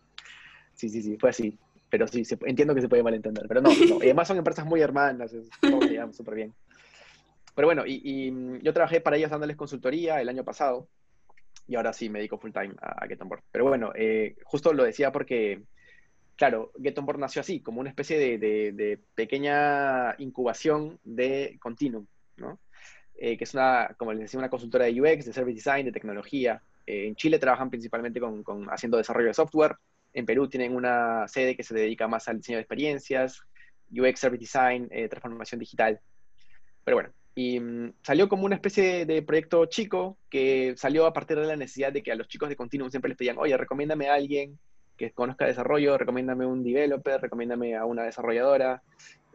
Sí, 0.73 0.89
sí, 0.89 1.01
sí, 1.01 1.17
fue 1.17 1.29
así. 1.29 1.57
Pero 1.89 2.07
sí, 2.07 2.23
entiendo 2.45 2.73
que 2.73 2.81
se 2.81 2.89
puede 2.89 3.03
malentender. 3.03 3.45
Pero 3.47 3.61
no, 3.61 3.69
no. 3.69 3.97
Y 3.99 4.05
además 4.05 4.27
son 4.27 4.37
empresas 4.37 4.65
muy 4.65 4.81
hermanas, 4.81 5.31
es, 5.31 5.47
todo 5.61 5.79
se 5.81 6.13
súper 6.13 6.35
bien. 6.35 6.53
Pero 7.55 7.67
bueno, 7.67 7.85
y, 7.85 8.01
y, 8.03 8.63
yo 8.63 8.73
trabajé 8.73 8.99
para 8.99 9.15
ellos 9.15 9.29
dándoles 9.29 9.55
consultoría 9.55 10.19
el 10.19 10.27
año 10.27 10.43
pasado 10.43 10.89
y 11.67 11.75
ahora 11.75 11.93
sí 11.93 12.09
me 12.09 12.19
dedico 12.19 12.37
full 12.37 12.51
time 12.51 12.73
a, 12.81 13.07
Get 13.07 13.21
On 13.21 13.29
Board. 13.29 13.43
Pero 13.51 13.65
bueno, 13.65 13.91
eh, 13.95 14.35
justo 14.43 14.73
lo 14.73 14.83
decía 14.83 15.11
porque, 15.11 15.63
claro, 16.35 16.71
Get 16.81 16.97
On 16.97 17.05
Board 17.05 17.19
nació 17.19 17.41
así, 17.41 17.61
como 17.61 17.79
una 17.79 17.89
especie 17.89 18.37
de, 18.37 18.99
pequeña 19.15 20.15
incubación 20.17 20.99
de 21.03 21.57
Continuum, 21.61 22.05
¿no? 22.37 22.59
Eh, 23.15 23.37
que 23.37 23.43
es 23.43 23.53
una, 23.53 23.95
como 23.97 24.11
les 24.11 24.23
decía, 24.23 24.39
una 24.39 24.49
consultora 24.49 24.85
de 24.85 24.99
UX, 24.99 25.25
de 25.25 25.33
Service 25.33 25.55
Design, 25.55 25.85
de 25.85 25.91
tecnología. 25.91 26.61
Eh, 26.85 27.07
en 27.07 27.15
Chile 27.15 27.39
trabajan 27.39 27.69
principalmente 27.69 28.19
con, 28.19 28.67
haciendo 28.69 28.97
desarrollo 28.97 29.27
de 29.27 29.33
software. 29.33 29.75
En 30.13 30.25
Perú 30.25 30.49
tienen 30.49 30.75
una 30.75 31.27
sede 31.27 31.55
que 31.55 31.63
se 31.63 31.73
dedica 31.73 32.07
más 32.07 32.27
al 32.27 32.37
diseño 32.37 32.57
de 32.57 32.63
experiencias, 32.63 33.41
UX, 33.91 34.19
Service 34.19 34.41
Design, 34.41 34.89
transformación 35.09 35.59
digital. 35.59 35.99
Pero 36.83 36.97
bueno, 36.97 37.13
y 37.35 37.59
mm, 37.59 37.93
salió 38.03 38.29
como 38.29 38.45
una 38.45 38.55
especie 38.55 39.05
de 39.05 39.21
proyecto 39.21 39.65
chico 39.65 40.17
que 40.29 40.75
salió 40.77 41.05
a 41.05 41.13
partir 41.13 41.37
de 41.39 41.47
la 41.47 41.55
necesidad 41.55 41.91
de 41.91 42.03
que 42.03 42.11
a 42.11 42.15
los 42.15 42.27
chicos 42.27 42.49
de 42.49 42.55
Continuum 42.55 42.89
siempre 42.89 43.09
les 43.09 43.17
pedían, 43.17 43.37
oye, 43.37 43.57
recomiéndame 43.57 44.09
a 44.09 44.15
alguien 44.15 44.59
que 44.97 45.11
conozca 45.11 45.45
desarrollo, 45.45 45.97
recomiéndame 45.97 46.45
un 46.45 46.63
developer, 46.63 47.19
recomiéndame 47.19 47.75
a 47.75 47.85
una 47.85 48.03
desarrolladora, 48.03 48.83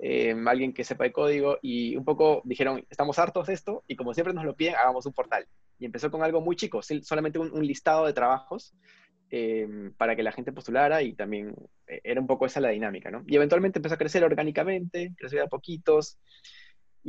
eh, 0.00 0.34
alguien 0.46 0.72
que 0.72 0.84
sepa 0.84 1.04
de 1.04 1.12
código. 1.12 1.58
Y 1.62 1.96
un 1.96 2.04
poco 2.04 2.42
dijeron, 2.44 2.84
estamos 2.90 3.18
hartos 3.18 3.48
de 3.48 3.54
esto 3.54 3.82
y 3.88 3.96
como 3.96 4.14
siempre 4.14 4.34
nos 4.34 4.44
lo 4.44 4.54
piden, 4.54 4.76
hagamos 4.76 5.06
un 5.06 5.12
portal. 5.12 5.46
Y 5.78 5.84
empezó 5.84 6.10
con 6.10 6.22
algo 6.22 6.40
muy 6.40 6.56
chico, 6.56 6.80
solamente 6.82 7.38
un, 7.38 7.66
listado 7.66 8.06
de 8.06 8.12
trabajos 8.12 8.74
eh, 9.30 9.90
para 9.96 10.16
que 10.16 10.22
la 10.22 10.32
gente 10.32 10.52
postulara 10.52 11.02
y 11.02 11.14
también 11.14 11.54
eh, 11.86 12.00
era 12.04 12.20
un 12.20 12.26
poco 12.26 12.46
esa 12.46 12.60
la 12.60 12.70
dinámica, 12.70 13.10
¿no? 13.10 13.24
Y 13.26 13.36
eventualmente 13.36 13.78
empezó 13.78 13.94
a 13.94 13.98
crecer 13.98 14.24
orgánicamente, 14.24 15.12
creció 15.16 15.38
de 15.38 15.44
a 15.44 15.48
poquitos. 15.48 16.18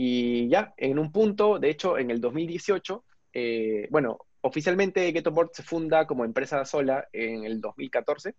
Y 0.01 0.47
ya, 0.47 0.73
en 0.77 0.97
un 0.97 1.11
punto, 1.11 1.59
de 1.59 1.69
hecho, 1.69 1.97
en 1.97 2.09
el 2.09 2.21
2018, 2.21 3.03
eh, 3.33 3.85
bueno, 3.91 4.17
oficialmente 4.39 5.11
Board 5.29 5.49
se 5.51 5.61
funda 5.61 6.07
como 6.07 6.23
empresa 6.23 6.63
sola 6.63 7.09
en 7.11 7.43
el 7.43 7.59
2014 7.59 8.33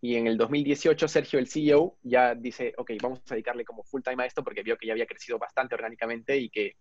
y 0.00 0.14
en 0.14 0.28
el 0.28 0.36
2018 0.36 1.08
Sergio, 1.08 1.40
el 1.40 1.48
CEO, 1.48 1.98
ya 2.04 2.36
dice, 2.36 2.74
ok, 2.76 2.92
vamos 3.02 3.18
a 3.28 3.34
dedicarle 3.34 3.64
como 3.64 3.82
full 3.82 4.02
time 4.02 4.22
a 4.22 4.26
esto 4.26 4.44
porque 4.44 4.62
vio 4.62 4.76
que 4.76 4.86
ya 4.86 4.92
había 4.92 5.06
crecido 5.06 5.36
bastante 5.36 5.74
orgánicamente 5.74 6.36
y 6.36 6.48
que 6.48 6.76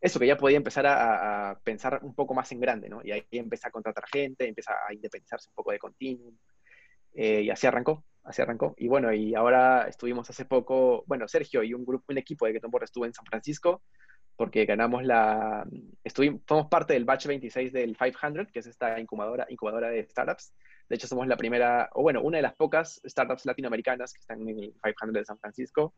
eso, 0.00 0.20
que 0.20 0.28
ya 0.28 0.36
podía 0.36 0.58
empezar 0.58 0.86
a, 0.86 1.58
pensar 1.64 1.98
un 2.04 2.14
poco 2.14 2.34
más 2.34 2.52
en 2.52 2.60
grande, 2.60 2.88
¿no? 2.88 3.00
Y 3.02 3.10
ahí 3.10 3.26
empieza 3.32 3.66
a 3.66 3.72
contratar 3.72 4.04
gente, 4.06 4.46
empieza 4.46 4.74
a 4.88 4.94
independizarse 4.94 5.48
un 5.48 5.56
poco 5.56 5.72
de 5.72 5.80
Continuum 5.80 6.38
eh, 7.14 7.42
y 7.42 7.50
así 7.50 7.66
arrancó 7.66 8.04
así 8.24 8.42
arrancó. 8.42 8.74
Y 8.78 8.88
bueno, 8.88 9.12
y 9.12 9.34
ahora 9.34 9.86
estuvimos 9.88 10.28
hace 10.30 10.44
poco, 10.44 11.04
bueno, 11.06 11.28
Sergio 11.28 11.62
y 11.62 11.74
un 11.74 11.84
grupo, 11.84 12.04
un 12.08 12.18
equipo 12.18 12.46
de 12.46 12.52
Get 12.52 12.62
Board 12.68 12.84
estuvo 12.84 13.06
en 13.06 13.14
San 13.14 13.26
Francisco 13.26 13.82
porque 14.36 14.64
ganamos 14.64 15.04
la, 15.04 15.64
estuvimos, 16.02 16.42
somos 16.48 16.66
parte 16.66 16.94
del 16.94 17.04
batch 17.04 17.26
26 17.26 17.72
del 17.72 17.96
500, 17.96 18.50
que 18.50 18.58
es 18.58 18.66
esta 18.66 18.98
incubadora, 18.98 19.46
incubadora 19.48 19.88
de 19.88 20.04
startups. 20.08 20.52
De 20.88 20.96
hecho, 20.96 21.06
somos 21.06 21.26
la 21.28 21.36
primera, 21.36 21.88
o 21.92 22.02
bueno, 22.02 22.20
una 22.20 22.38
de 22.38 22.42
las 22.42 22.54
pocas 22.54 23.00
startups 23.06 23.46
latinoamericanas 23.46 24.12
que 24.12 24.20
están 24.20 24.40
en 24.42 24.58
el 24.58 24.74
500 24.82 25.12
de 25.12 25.24
San 25.24 25.38
Francisco. 25.38 25.94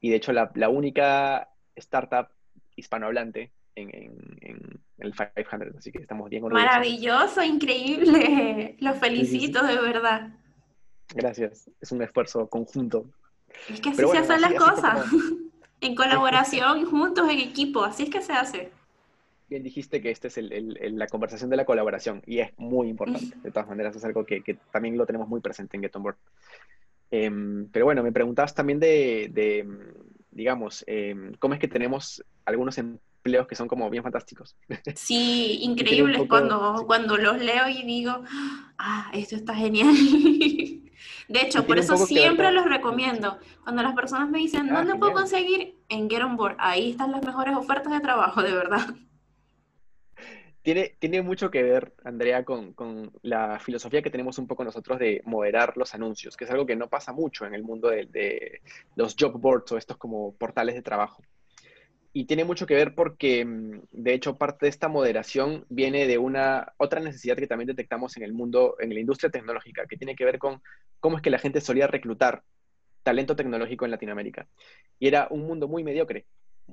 Y 0.00 0.10
de 0.10 0.16
hecho, 0.16 0.32
la, 0.32 0.50
la 0.54 0.70
única 0.70 1.48
startup 1.74 2.28
hispanohablante 2.76 3.52
en, 3.74 3.90
en, 3.94 4.80
el 4.98 5.12
500. 5.12 5.76
Así 5.76 5.92
que 5.92 5.98
estamos 5.98 6.30
bien 6.30 6.44
orgullosos. 6.44 6.66
Maravilloso, 6.66 7.42
increíble. 7.42 8.76
Los 8.80 8.98
felicito, 8.98 9.62
de 9.62 9.80
verdad. 9.80 10.30
Gracias, 11.14 11.70
es 11.80 11.92
un 11.92 12.02
esfuerzo 12.02 12.48
conjunto. 12.48 13.06
Es 13.68 13.80
que 13.80 13.90
así 13.90 14.02
se 14.02 14.18
hacen 14.18 14.40
las 14.40 14.54
cosas, 14.54 15.06
en 15.80 15.94
colaboración, 15.94 16.84
juntos, 16.90 17.28
en 17.28 17.38
equipo, 17.38 17.82
así 17.84 18.04
es 18.04 18.10
que 18.10 18.22
se 18.22 18.32
hace. 18.32 18.70
Bien 19.48 19.64
dijiste 19.64 20.00
que 20.00 20.12
esta 20.12 20.28
es 20.28 20.38
la 20.38 21.08
conversación 21.08 21.50
de 21.50 21.56
la 21.56 21.64
colaboración 21.64 22.22
y 22.24 22.38
es 22.38 22.56
muy 22.56 22.88
importante. 22.88 23.36
De 23.42 23.50
todas 23.50 23.68
maneras, 23.68 23.96
es 23.96 24.04
algo 24.04 24.24
que, 24.24 24.58
también 24.70 24.96
lo 24.96 25.06
tenemos 25.06 25.28
muy 25.28 25.40
presente 25.40 25.76
en 25.76 25.82
Get 25.82 25.96
On 25.96 26.04
Board. 26.04 26.16
Em, 27.10 27.66
pero 27.72 27.86
bueno, 27.86 28.04
me 28.04 28.12
preguntabas 28.12 28.54
también 28.54 28.78
de, 28.78 29.66
digamos, 30.30 30.84
em, 30.86 31.34
cómo 31.40 31.54
es 31.54 31.60
que 31.60 31.66
tenemos 31.66 32.24
algunos 32.44 32.78
empleos 33.20 33.46
que 33.46 33.54
son 33.54 33.68
como 33.68 33.90
bien 33.90 34.02
fantásticos. 34.02 34.56
Sí, 34.94 35.58
increíbles 35.62 36.22
cuando, 36.28 36.84
cuando 36.86 37.16
los 37.16 37.38
leo 37.38 37.68
y 37.68 37.82
digo, 37.84 38.22
ah, 38.78 39.10
esto 39.12 39.36
está 39.36 39.54
genial. 39.54 39.94
De 41.28 41.40
hecho, 41.42 41.64
por 41.64 41.78
eso 41.78 41.96
siempre 41.96 42.50
los 42.50 42.64
recomiendo. 42.64 43.38
Cuando 43.62 43.82
las 43.82 43.94
personas 43.94 44.28
me 44.28 44.38
dicen, 44.38 44.68
ah, 44.70 44.78
¿dónde 44.78 44.96
puedo 44.96 45.12
conseguir? 45.12 45.78
En 45.88 46.10
Get 46.10 46.22
On 46.22 46.36
Board. 46.36 46.56
Ahí 46.58 46.90
están 46.90 47.12
las 47.12 47.24
mejores 47.24 47.54
ofertas 47.56 47.92
de 47.92 48.00
trabajo, 48.00 48.42
de 48.42 48.52
verdad. 48.52 48.86
Tiene, 50.62 50.96
tiene 50.98 51.22
mucho 51.22 51.50
que 51.50 51.62
ver, 51.62 51.94
Andrea, 52.04 52.44
con, 52.44 53.12
la 53.22 53.58
filosofía 53.60 54.02
que 54.02 54.10
tenemos 54.10 54.38
un 54.38 54.46
poco 54.46 54.64
nosotros 54.64 54.98
de 54.98 55.22
moderar 55.24 55.76
los 55.76 55.94
anuncios, 55.94 56.36
que 56.36 56.44
es 56.44 56.50
algo 56.50 56.66
que 56.66 56.76
no 56.76 56.88
pasa 56.88 57.12
mucho 57.12 57.46
en 57.46 57.54
el 57.54 57.62
mundo 57.62 57.88
de, 57.88 58.06
de 58.06 58.60
los 58.96 59.16
job 59.18 59.40
boards 59.40 59.72
o 59.72 59.78
estos 59.78 59.96
como 59.96 60.34
portales 60.34 60.74
de 60.74 60.82
trabajo 60.82 61.22
y 62.12 62.24
tiene 62.24 62.44
mucho 62.44 62.66
que 62.66 62.74
ver 62.74 62.94
porque, 62.94 63.44
mm, 63.44 63.82
de 63.92 64.14
hecho, 64.14 64.36
parte 64.36 64.66
de 64.66 64.70
esta 64.70 64.88
moderación 64.88 65.64
viene 65.68 66.06
de 66.06 66.18
una 66.18 66.72
otra 66.76 67.00
necesidad 67.00 67.36
que 67.36 67.46
también 67.46 67.68
detectamos 67.68 68.16
en 68.16 68.24
el 68.24 68.32
mundo, 68.32 68.76
en 68.80 68.92
la 68.92 69.00
industria 69.00 69.30
tecnológica, 69.30 69.86
que 69.86 69.96
tiene 69.96 70.16
que 70.16 70.24
ver 70.24 70.38
con 70.38 70.60
cómo 70.98 71.16
es 71.16 71.22
que 71.22 71.30
la 71.30 71.38
gente 71.38 71.60
solía 71.60 71.86
reclutar 71.86 72.42
talento 73.02 73.36
tecnológico 73.36 73.84
en 73.84 73.92
Latinoamérica. 73.92 74.46
Y 74.98 75.08
era 75.08 75.28
un 75.30 75.46
mundo 75.46 75.68
muy 75.68 75.84
mediocre, 75.84 76.26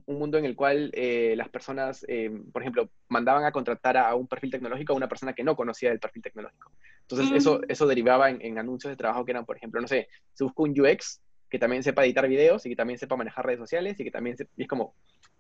un 0.06 0.20
mundo 0.20 0.38
en 0.38 0.46
el 0.46 0.56
cual 0.56 0.92
eh, 0.94 1.36
las 1.38 1.50
personas, 1.50 2.04
eh, 2.08 2.32
por 2.52 2.62
ejemplo, 2.62 2.90
mandaban 3.08 3.46
a 3.46 3.52
contratar 3.52 3.98
a, 3.98 4.14
un 4.16 4.28
perfil 4.28 4.52
tecnológico 4.52 4.94
a 4.94 4.96
una 4.96 5.08
persona 5.08 5.34
que 5.34 5.44
no 5.44 5.56
conocía 5.56 5.90
del 5.90 6.00
perfil 6.00 6.24
tecnológico. 6.24 6.72
Entonces, 7.02 7.32
eso, 7.36 7.62
eso 7.68 7.88
derivaba 7.88 8.30
en, 8.30 8.58
anuncios 8.58 8.92
de 8.92 8.98
trabajo 8.98 9.24
que 9.24 9.32
eran, 9.32 9.46
por 9.46 9.58
ejemplo, 9.58 9.82
no 9.82 9.88
sé, 9.88 10.10
se 10.34 10.44
buscó 10.44 10.64
un 10.64 10.80
UX 10.80 11.22
que 11.50 11.60
también 11.60 11.84
sepa 11.84 12.06
editar 12.06 12.28
videos 12.28 12.66
y 12.66 12.70
que 12.70 12.76
también 12.76 13.00
sepa 13.00 13.16
manejar 13.16 13.46
redes 13.46 13.60
sociales 13.60 13.98
y 14.00 14.04
que 14.04 14.12
también 14.12 14.36
y 14.58 14.64
es 14.64 14.68
como, 14.68 14.96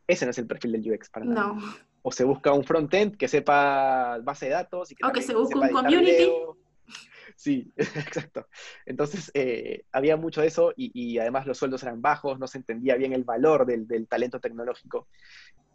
ese 0.07 0.25
no 0.25 0.31
es 0.31 0.37
el 0.37 0.47
perfil 0.47 0.71
del 0.71 0.93
UX 0.93 1.09
para 1.09 1.25
nada. 1.25 1.47
No. 1.53 1.75
O 2.01 2.11
se 2.11 2.23
busca 2.23 2.53
un 2.53 2.63
frontend 2.63 3.17
que 3.17 3.27
sepa 3.27 4.19
base 4.19 4.45
de 4.45 4.53
datos. 4.53 4.91
Y 4.91 4.95
que 4.95 5.05
o 5.05 5.11
que 5.11 5.21
se 5.21 5.35
busca 5.35 5.59
un 5.59 5.69
community. 5.69 6.31
Sí, 7.35 7.71
exacto. 7.77 8.47
Entonces, 8.85 9.29
eh, 9.33 9.83
había 9.91 10.17
mucho 10.17 10.41
de 10.41 10.47
eso 10.47 10.73
y, 10.75 11.19
además 11.19 11.45
los 11.45 11.57
sueldos 11.57 11.83
eran 11.83 12.01
bajos, 12.01 12.39
no 12.39 12.47
se 12.47 12.57
entendía 12.57 12.95
bien 12.95 13.13
el 13.13 13.23
valor 13.23 13.65
del, 13.65 14.07
talento 14.07 14.39
tecnológico. 14.39 15.07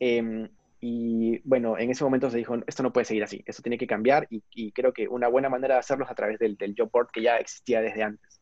Em, 0.01 0.49
y 0.81 1.39
bueno, 1.45 1.79
en 1.79 1.91
ese 1.91 2.03
momento 2.03 2.29
se 2.31 2.39
dijo, 2.39 2.57
esto 2.67 2.83
no 2.83 2.93
puede 2.93 3.05
seguir 3.05 3.23
así, 3.23 3.45
esto 3.47 3.63
tiene 3.63 3.79
que 3.79 3.87
cambiar 3.87 4.27
y, 4.29 4.73
creo 4.73 4.93
que 4.93 5.07
una 5.07 5.29
buena 5.29 5.49
manera 5.49 5.75
de 5.75 5.81
hacerlo 5.81 6.05
es 6.05 6.11
a 6.11 6.17
través 6.17 6.41
del, 6.41 6.57
del, 6.57 6.75
job 6.77 6.91
board 6.91 7.11
que 7.13 7.23
ya 7.23 7.37
existía 7.37 7.81
desde 7.81 8.03
antes. 8.03 8.41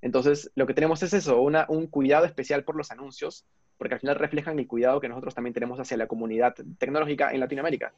Entonces, 0.00 0.50
lo 0.54 0.66
que 0.66 0.74
tenemos 0.74 1.02
es 1.02 1.12
eso, 1.12 1.42
una, 1.42 1.66
un 1.68 1.86
cuidado 1.86 2.24
especial 2.24 2.64
por 2.64 2.76
los 2.76 2.90
anuncios, 2.90 3.44
porque 3.82 3.94
al 3.94 4.00
final 4.00 4.14
reflejan 4.14 4.60
el 4.60 4.68
cuidado 4.68 5.00
que 5.00 5.08
nosotros 5.08 5.34
también 5.34 5.54
tenemos 5.54 5.80
hacia 5.80 5.96
la 5.96 6.06
comunidad 6.06 6.54
tecnológica 6.78 7.32
en 7.32 7.40
Latinoamérica, 7.40 7.92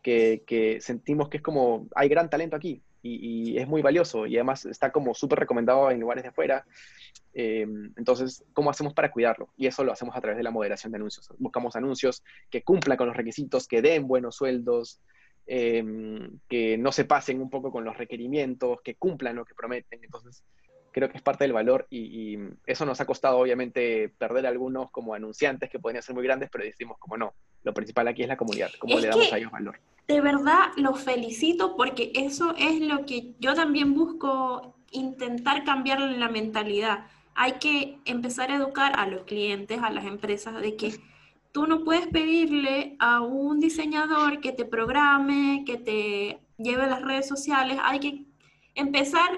que, 0.00 0.78
sentimos 0.80 1.28
que 1.28 1.38
es 1.38 1.42
como, 1.42 1.88
hay 1.96 2.08
gran 2.08 2.30
talento 2.30 2.54
aquí 2.54 2.80
y, 3.02 3.58
es 3.58 3.66
muy 3.66 3.82
valioso 3.82 4.26
y 4.26 4.36
además 4.36 4.64
está 4.64 4.92
como 4.92 5.12
súper 5.12 5.40
recomendado 5.40 5.90
en 5.90 5.98
lugares 5.98 6.22
de 6.22 6.28
afuera. 6.28 6.64
Eh, 7.32 7.66
entonces, 7.96 8.44
¿cómo 8.52 8.70
hacemos 8.70 8.94
para 8.94 9.10
cuidarlo? 9.10 9.48
Y 9.56 9.66
eso 9.66 9.82
lo 9.82 9.90
hacemos 9.90 10.16
a 10.16 10.20
través 10.20 10.36
de 10.36 10.44
la 10.44 10.52
moderación 10.52 10.92
de 10.92 10.98
anuncios. 10.98 11.28
Buscamos 11.38 11.74
anuncios 11.74 12.22
que 12.48 12.62
cumplan 12.62 12.96
con 12.96 13.08
los 13.08 13.16
requisitos, 13.16 13.66
que 13.66 13.82
den 13.82 14.06
buenos 14.06 14.36
sueldos, 14.36 15.00
eh, 15.48 16.30
que 16.48 16.78
no 16.78 16.92
se 16.92 17.06
pasen 17.06 17.42
un 17.42 17.50
poco 17.50 17.72
con 17.72 17.84
los 17.84 17.98
requerimientos, 17.98 18.80
que 18.82 18.94
cumplan 18.94 19.34
lo 19.34 19.44
que 19.44 19.54
prometen. 19.56 19.98
Entonces, 20.04 20.44
creo 20.94 21.10
que 21.10 21.16
es 21.16 21.22
parte 21.22 21.42
del 21.42 21.52
valor 21.52 21.88
y, 21.90 22.38
eso 22.66 22.86
nos 22.86 23.00
ha 23.00 23.04
costado 23.04 23.38
obviamente 23.38 24.08
perder 24.16 24.46
algunos 24.46 24.90
como 24.92 25.12
anunciantes 25.12 25.68
que 25.68 25.80
podrían 25.80 26.02
ser 26.02 26.14
muy 26.14 26.24
grandes, 26.24 26.48
pero 26.50 26.64
decimos 26.64 26.96
como 26.98 27.16
no, 27.16 27.34
lo 27.64 27.74
principal 27.74 28.06
aquí 28.06 28.22
es 28.22 28.28
la 28.28 28.36
comunidad, 28.36 28.70
cómo 28.78 28.98
le 28.98 29.08
damos 29.08 29.32
a 29.32 29.36
ellos 29.36 29.50
valor. 29.50 29.80
De 30.06 30.20
verdad 30.20 30.68
los 30.76 31.02
felicito 31.02 31.76
porque 31.76 32.12
eso 32.14 32.54
es 32.56 32.80
lo 32.80 33.04
que 33.06 33.34
yo 33.40 33.54
también 33.54 33.94
busco 33.94 34.76
intentar 34.92 35.64
cambiar 35.64 36.00
la 36.00 36.28
mentalidad. 36.28 37.06
Hay 37.34 37.54
que 37.54 37.98
empezar 38.04 38.52
a 38.52 38.56
educar 38.56 38.92
a 38.96 39.08
los 39.08 39.24
clientes, 39.24 39.80
a 39.82 39.90
las 39.90 40.04
empresas, 40.04 40.60
de 40.60 40.76
que 40.76 40.94
tú 41.50 41.66
no 41.66 41.82
puedes 41.82 42.06
pedirle 42.06 42.94
a 43.00 43.20
un 43.20 43.58
diseñador 43.58 44.40
que 44.40 44.52
te 44.52 44.64
programe, 44.64 45.64
que 45.66 45.76
te 45.76 46.38
lleve 46.56 46.86
las 46.86 47.02
redes 47.02 47.26
sociales. 47.26 47.78
Hay 47.82 47.98
que 47.98 48.24
empezar 48.76 49.28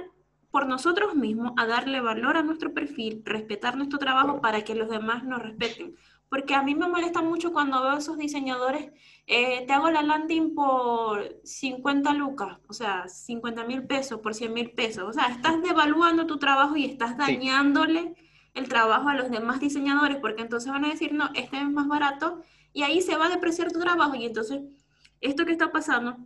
por 0.57 0.67
nosotros 0.67 1.15
mismos 1.15 1.53
a 1.59 1.67
darle 1.67 2.01
valor 2.01 2.39
a 2.39 2.43
nuestro 2.43 2.73
perfil, 2.73 3.21
respetar 3.27 3.77
nuestro 3.77 3.99
trabajo 3.99 4.41
para 4.41 4.65
que 4.65 4.75
los 4.75 4.89
demás 4.89 5.23
nos 5.23 5.43
respeten. 5.43 5.97
Porque 6.31 6.55
a 6.55 6.63
mí 6.63 6.75
me 6.75 6.89
molesta 6.89 7.21
mucho 7.21 7.53
cuando 7.53 7.83
veo 7.83 7.91
a 7.91 7.99
esos 7.99 8.17
diseñadores, 8.17 8.91
eh, 9.27 9.67
te 9.67 9.73
hago 9.75 9.91
la 9.91 10.01
landing 10.03 10.55
por 10.55 11.43
50 11.45 12.15
lucas, 12.15 12.57
o 12.69 12.73
sea, 12.73 13.07
50 13.07 13.65
mil 13.65 13.87
pesos 13.87 14.21
por 14.21 14.33
100 14.33 14.55
mil 14.55 14.71
pesos. 14.71 15.05
O 15.07 15.13
sea, 15.13 15.27
estás 15.27 15.61
devaluando 15.61 16.27
tu 16.27 16.39
trabajo 16.39 16.75
y 16.75 16.87
estás 16.87 17.19
dañándole 17.19 18.15
el 18.55 18.67
trabajo 18.67 19.11
a 19.11 19.15
los 19.15 19.31
demás 19.31 19.61
diseñadores, 19.61 20.17
porque 20.23 20.41
entonces 20.41 20.73
van 20.73 20.87
a 20.87 20.89
decir, 20.89 21.13
no, 21.13 21.29
este 21.35 21.59
es 21.59 21.71
más 21.71 21.87
barato, 21.87 22.41
y 22.73 22.83
ahí 22.83 23.03
se 23.03 23.19
va 23.19 23.27
a 23.27 23.29
depreciar 23.29 23.73
tu 23.73 23.79
trabajo. 23.79 24.15
Y 24.15 24.25
entonces, 24.25 24.63
esto 25.21 25.45
que 25.45 25.53
está 25.53 25.71
pasando 25.71 26.17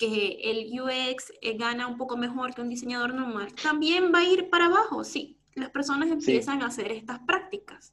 que 0.00 0.38
el 0.42 0.80
UX 0.80 1.30
eh, 1.42 1.58
gana 1.58 1.86
un 1.86 1.98
poco 1.98 2.16
mejor 2.16 2.54
que 2.54 2.62
un 2.62 2.70
diseñador 2.70 3.12
normal, 3.12 3.54
también 3.54 4.10
va 4.12 4.20
a 4.20 4.24
ir 4.24 4.48
para 4.48 4.64
abajo, 4.64 5.04
sí. 5.04 5.38
Las 5.54 5.68
personas 5.70 6.08
empiezan 6.10 6.62
a 6.62 6.66
hacer 6.66 6.90
estas 6.90 7.18
prácticas. 7.20 7.92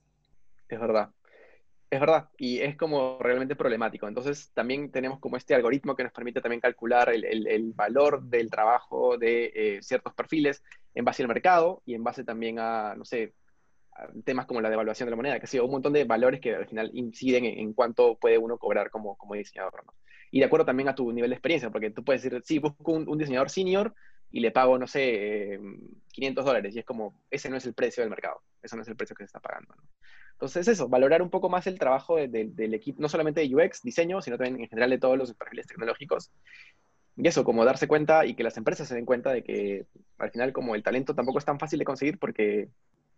Es 0.70 0.80
verdad. 0.80 1.12
Es 1.90 2.00
verdad, 2.00 2.30
y 2.38 2.60
es 2.60 2.76
como 2.76 3.18
realmente 3.20 3.56
problemático. 3.56 4.08
Entonces, 4.08 4.52
también 4.54 4.92
tenemos 4.92 5.20
como 5.20 5.38
este 5.38 5.56
algoritmo 5.56 5.96
que 5.96 6.04
nos 6.04 6.12
permite 6.12 6.42
también 6.42 6.60
calcular 6.60 7.10
el, 7.10 7.74
valor 7.74 8.24
del 8.24 8.50
trabajo 8.50 9.18
de 9.18 9.52
eh, 9.56 9.80
ciertos 9.82 10.14
perfiles 10.14 10.64
en 10.94 11.06
base 11.06 11.24
al 11.24 11.30
mercado 11.30 11.82
y 11.86 11.94
en 11.94 12.04
base 12.04 12.26
también 12.26 12.60
a, 12.60 12.94
no 12.96 13.06
sé, 13.06 13.34
temas 14.24 14.46
como 14.46 14.62
la 14.62 14.70
devaluación 14.70 15.08
de 15.08 15.12
la 15.12 15.16
moneda, 15.16 15.40
que 15.40 15.46
ha 15.46 15.50
sido 15.50 15.66
un 15.66 15.72
montón 15.72 15.94
de 15.94 16.04
valores 16.04 16.40
que 16.40 16.56
al 16.56 16.68
final 16.68 16.92
inciden 16.94 17.46
en, 17.46 17.74
cuánto 17.74 18.16
puede 18.16 18.38
uno 18.38 18.58
cobrar 18.58 18.90
como, 18.90 19.18
como 19.18 19.36
diseñador. 19.36 19.86
¿no? 19.86 19.94
y 20.32 20.40
de 20.40 20.46
acuerdo 20.46 20.66
también 20.66 20.90
a 20.90 20.96
tu 20.96 21.12
nivel 21.12 21.30
de 21.30 21.36
experiencia, 21.36 21.70
porque 21.70 21.92
tú 21.92 22.04
puedes 22.04 22.22
decir, 22.22 22.42
sí, 22.44 22.60
busco 22.60 22.92
un, 22.92 23.18
diseñador 23.18 23.50
senior 23.50 23.94
y 24.32 24.42
le 24.42 24.52
pago, 24.52 24.78
no 24.78 24.88
sé, 24.88 25.60
500 26.12 26.46
dólares, 26.46 26.76
y 26.76 26.80
es 26.80 26.86
como, 26.86 27.14
ese 27.32 27.50
no 27.50 27.56
es 27.58 27.66
el 27.66 27.74
precio 27.74 28.02
del 28.02 28.10
mercado, 28.10 28.42
eso 28.62 28.76
no 28.76 28.82
es 28.82 28.88
el 28.88 28.96
precio 28.96 29.16
que 29.16 29.24
se 29.24 29.28
está 29.28 29.40
pagando. 29.40 29.74
¿no? 29.76 29.84
Entonces, 30.34 30.68
eso, 30.68 30.88
valorar 30.88 31.22
un 31.22 31.30
poco 31.30 31.50
más 31.50 31.66
el 31.66 31.80
trabajo 31.80 32.18
del 32.18 32.74
equipo, 32.74 33.02
no 33.02 33.10
solamente 33.10 33.42
de 33.42 33.56
UX, 33.56 33.82
diseño, 33.82 34.22
sino 34.22 34.38
también 34.38 34.62
en 34.62 34.70
general 34.70 34.90
de 34.90 35.00
todos 35.00 35.18
los 35.18 35.34
perfiles 35.34 35.66
tecnológicos. 35.66 36.32
Y 37.16 37.28
eso, 37.28 37.44
como 37.44 37.66
darse 37.66 37.88
cuenta 37.88 38.24
y 38.28 38.36
que 38.36 38.44
las 38.44 38.58
empresas 38.58 38.88
se 38.88 38.94
den 38.94 39.06
cuenta 39.06 39.32
de 39.32 39.44
que 39.44 39.88
al 40.20 40.30
final 40.30 40.54
como 40.54 40.76
el 40.76 40.84
talento 40.84 41.16
tampoco 41.16 41.40
es 41.40 41.46
tan 41.46 41.58
fácil 41.60 41.80
de 41.80 41.86
conseguir 41.86 42.20
porque, 42.20 42.70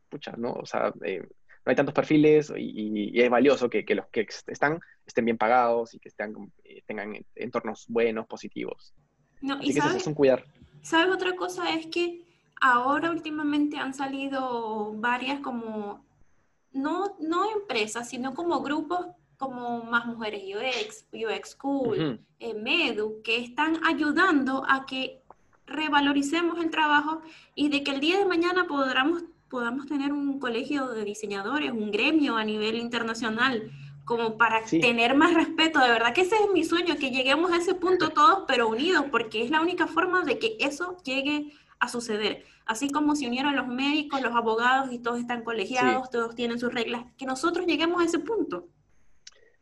pucha, 0.10 0.34
¿no? 0.38 0.54
O 0.54 0.66
sea, 0.66 0.94
eh, 1.04 1.22
no 1.22 1.70
hay 1.70 1.76
tantos 1.76 1.94
perfiles 1.94 2.52
y, 2.58 3.20
es 3.20 3.30
valioso 3.30 3.70
que, 3.70 3.84
los 3.96 4.08
que 4.08 4.28
están 4.48 4.80
estén 5.06 5.26
bien 5.26 5.38
pagados 5.38 5.94
y 5.94 6.00
que 6.00 6.10
estén, 6.10 6.36
eh, 6.64 6.82
tengan 6.86 7.14
entornos 7.36 7.86
buenos, 7.88 8.28
positivos. 8.28 8.94
No, 9.42 9.58
y 9.62 9.74
sabes, 9.74 9.92
eso 9.92 9.98
es 9.98 10.08
un 10.08 10.14
cuidar. 10.14 10.44
¿Sabes 10.82 11.14
otra 11.14 11.36
cosa? 11.36 11.74
Es 11.74 11.88
que 11.88 12.24
ahora 12.62 13.12
últimamente 13.12 13.78
han 13.78 13.94
salido 13.94 14.94
varias 14.96 15.40
como, 15.42 16.06
no, 16.72 17.16
no 17.20 17.52
empresas, 17.52 18.10
sino 18.10 18.34
como 18.34 18.62
grupos 18.62 19.08
como 19.38 19.84
Más 19.84 20.06
Mujeres 20.06 20.44
UX, 20.44 21.06
UX 21.14 21.52
School, 21.52 22.20
eh, 22.40 22.54
Medu, 22.54 23.22
que 23.24 23.38
están 23.38 23.80
ayudando 23.86 24.66
a 24.68 24.86
que 24.86 25.24
revaloricemos 25.66 26.60
el 26.60 26.70
trabajo 26.70 27.22
y 27.56 27.70
de 27.70 27.84
que 27.84 27.92
el 27.92 28.02
día 28.02 28.20
de 28.20 28.26
mañana 28.26 28.68
podamos 28.68 29.24
podamos 29.50 29.88
tener 29.88 30.14
un 30.14 30.40
colegio 30.40 30.88
de 30.90 31.04
diseñadores, 31.04 31.72
un 31.72 31.92
gremio 31.92 32.36
a 32.36 32.44
nivel 32.44 32.76
internacional, 32.76 33.72
como 34.06 34.38
para 34.38 34.64
tener 34.66 35.16
más 35.16 35.34
respeto. 35.34 35.80
De 35.80 35.90
verdad 35.90 36.14
que 36.14 36.22
ese 36.22 36.36
es 36.36 36.52
mi 36.54 36.64
sueño, 36.64 36.96
que 36.98 37.12
lleguemos 37.12 37.52
a 37.52 37.58
ese 37.58 37.76
punto 37.76 38.10
todos, 38.10 38.46
pero 38.48 38.68
unidos, 38.68 39.06
porque 39.12 39.44
es 39.44 39.52
la 39.52 39.62
única 39.62 39.88
forma 39.88 40.24
de 40.24 40.40
que 40.40 40.58
eso 40.60 40.98
llegue 41.04 41.52
a 41.80 41.88
suceder. 41.90 42.44
Así 42.66 42.90
como 42.90 43.16
se 43.16 43.28
unieron 43.28 43.56
los 43.56 43.68
médicos, 43.68 44.22
los 44.22 44.36
abogados 44.36 44.92
y 44.92 45.00
todos 45.00 45.20
están 45.20 45.44
colegiados, 45.44 46.10
todos 46.10 46.36
tienen 46.36 46.60
sus 46.60 46.74
reglas, 46.74 47.06
que 47.18 47.26
nosotros 47.26 47.66
lleguemos 47.66 48.02
a 48.02 48.06
ese 48.06 48.20
punto. 48.20 48.68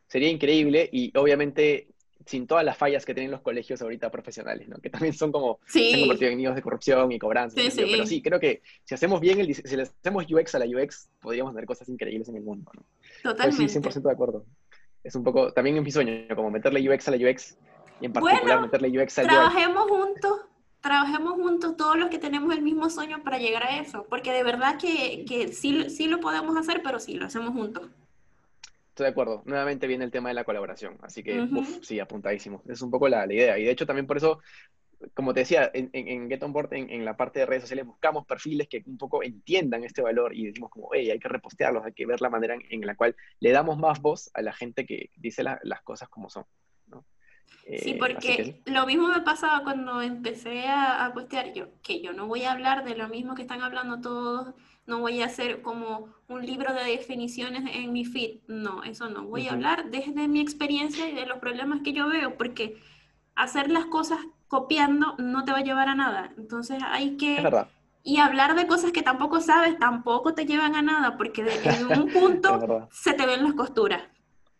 Sería 0.08 0.30
increíble 0.30 0.90
y 0.92 1.12
obviamente 1.18 1.90
sin 2.28 2.46
todas 2.46 2.64
las 2.64 2.78
fallas 2.78 3.06
que 3.06 3.14
tienen 3.14 3.32
los 3.32 3.42
colegios 3.42 3.82
ahorita 3.82 4.12
profesionales, 4.12 4.68
¿no? 4.68 4.78
Que 4.78 4.90
también 4.90 5.14
son 5.14 5.32
como, 5.32 5.60
se 5.66 5.94
han 5.94 6.00
convertido 6.02 6.32
en 6.32 6.38
nidos 6.38 6.56
de 6.56 6.62
corrupción 6.62 7.12
y 7.12 7.20
cobranza. 7.20 7.60
Pero 7.76 8.06
sí, 8.06 8.22
creo 8.22 8.40
que 8.40 8.62
si 8.84 8.94
hacemos 8.94 9.20
bien, 9.20 9.40
el, 9.40 9.56
si 9.56 9.76
le 9.76 9.84
hacemos 9.84 10.26
UX 10.30 10.56
a 10.56 10.60
la 10.60 10.66
UX, 10.66 11.10
podríamos 11.20 11.54
hacer 11.54 11.66
cosas 11.66 11.90
increíbles 11.90 12.30
en 12.30 12.36
el 12.36 12.44
mundo, 12.44 12.72
¿no? 12.76 12.84
Totalmente. 13.24 13.64
Pues 13.64 13.74
sí, 13.74 13.80
100% 13.80 14.02
de 14.02 14.12
acuerdo. 14.12 14.46
Es 15.04 15.16
un 15.16 15.24
poco, 15.24 15.54
también 15.54 15.78
es 15.78 15.84
mi 15.84 15.92
sueño, 15.92 16.28
como 16.36 16.52
meterle 16.52 16.88
UX 16.88 17.08
a 17.08 17.12
la 17.12 17.30
UX 17.30 17.58
y 18.02 18.06
en 18.06 18.14
particular 18.14 18.62
meterle 18.62 18.90
UX 19.02 19.20
a 19.20 19.24
la 19.24 19.30
trabajemos 19.30 19.88
juntos 19.90 20.42
trabajemos 20.82 21.34
juntos 21.34 21.76
todos 21.76 21.98
los 21.98 22.10
que 22.10 22.20
tenemos 22.20 22.54
el 22.54 22.62
mismo 22.62 22.90
sueño 22.90 23.22
para 23.24 23.40
llegar 23.40 23.64
a 23.64 23.80
eso, 23.80 24.06
porque 24.10 24.32
de 24.32 24.44
verdad 24.44 24.78
que, 24.78 25.26
que 25.28 25.52
sí, 25.52 25.90
sí 25.90 26.08
lo 26.08 26.20
podemos 26.20 26.56
hacer, 26.56 26.82
pero 26.84 27.00
sí 27.00 27.16
lo 27.16 27.26
hacemos 27.26 27.52
juntos. 27.52 27.90
Estoy 28.98 29.06
de 29.06 29.12
acuerdo. 29.12 29.44
Nuevamente 29.46 29.86
viene 29.86 30.06
el 30.06 30.10
tema 30.10 30.30
de 30.30 30.34
la 30.34 30.44
colaboración. 30.44 30.98
Así 31.04 31.22
que, 31.22 31.48
sí, 31.84 32.00
apuntadísimo. 32.00 32.64
Es 32.68 32.82
un 32.82 32.90
poco 32.90 33.08
la, 33.08 33.32
idea. 33.32 33.60
Y 33.60 33.64
de 33.64 33.70
hecho, 33.70 33.86
también 33.86 34.08
por 34.08 34.18
eso, 34.18 34.40
como 35.14 35.36
te 35.36 35.42
decía, 35.42 35.70
en, 35.72 35.92
en, 35.94 36.28
Get 36.28 36.42
On 36.42 36.52
Board, 36.52 36.74
en, 36.74 37.06
la 37.06 37.16
parte 37.16 37.40
de 37.40 37.46
redes 37.46 37.62
sociales, 37.62 37.86
buscamos 37.86 38.26
perfiles 38.26 38.68
que 38.68 38.82
un 38.88 38.98
poco 38.98 39.22
entiendan 39.22 39.84
este 39.84 40.02
valor 40.02 40.36
y 40.36 40.48
decimos 40.48 40.72
como, 40.72 40.90
hey, 40.94 41.12
hay 41.12 41.20
que 41.20 41.28
repostearlos, 41.28 41.86
hay 41.86 41.94
que 41.94 42.08
ver 42.08 42.22
la 42.22 42.32
manera 42.32 42.58
en, 42.72 42.82
la 42.88 42.96
cual 42.96 43.16
le 43.40 43.52
damos 43.52 43.78
más 43.78 44.02
voz 44.02 44.32
a 44.34 44.42
la 44.42 44.52
gente 44.52 44.84
que 44.88 45.12
dice 45.16 45.44
las 45.44 45.82
cosas 45.84 46.10
como 46.10 46.32
son. 46.32 46.46
sí, 47.68 47.92
eh, 47.92 47.98
porque 48.00 48.64
lo 48.66 48.88
mismo 48.88 49.10
me 49.10 49.22
pasaba 49.22 49.64
cuando 49.64 50.02
empecé 50.02 50.66
a, 50.66 51.06
a 51.06 51.14
postear 51.14 51.54
yo, 51.54 51.68
que 51.84 52.02
yo 52.02 52.14
no 52.14 52.26
voy 52.26 52.46
a 52.46 52.54
hablar 52.54 52.84
de 52.84 52.96
lo 52.96 53.08
mismo 53.10 53.36
que 53.36 53.44
están 53.44 53.62
hablando 53.62 54.02
todos 54.02 54.56
no 54.88 55.00
voy 55.00 55.22
a 55.22 55.26
hacer 55.26 55.62
como 55.62 56.08
un 56.28 56.46
libro 56.46 56.74
de 56.74 56.84
definiciones 56.84 57.64
en 57.76 57.94
mi 57.94 58.06
feed, 58.06 58.40
no, 58.48 58.84
eso 58.84 59.10
no, 59.10 59.26
voy 59.26 59.48
a 59.48 59.52
hablar 59.54 59.92
desde 59.92 60.28
mi 60.28 60.40
experiencia 60.40 61.08
y 61.08 61.14
de 61.14 61.26
los 61.26 61.40
problemas 61.40 61.82
que 61.84 61.94
yo 61.94 62.08
veo, 62.08 62.38
porque 62.38 62.82
hacer 63.36 63.70
las 63.70 63.86
cosas 63.86 64.20
copiando 64.48 65.16
no 65.20 65.44
te 65.44 65.52
va 65.52 65.60
a 65.60 65.64
llevar 65.64 65.90
a 65.90 65.96
nada, 65.96 66.34
entonces 66.38 66.82
hay 66.84 67.18
que 67.18 67.38
y 68.08 68.20
hablar 68.20 68.56
de 68.56 68.68
cosas 68.68 68.94
que 68.94 69.04
tampoco 69.04 69.42
sabes 69.42 69.78
tampoco 69.78 70.34
te 70.34 70.46
llevan 70.46 70.76
a 70.76 70.82
nada, 70.82 71.18
porque 71.18 71.46
en 71.66 72.00
un 72.00 72.08
punto 72.14 72.88
se 72.90 73.14
te 73.14 73.26
ven 73.26 73.44
las 73.44 73.54
costuras. 73.54 74.02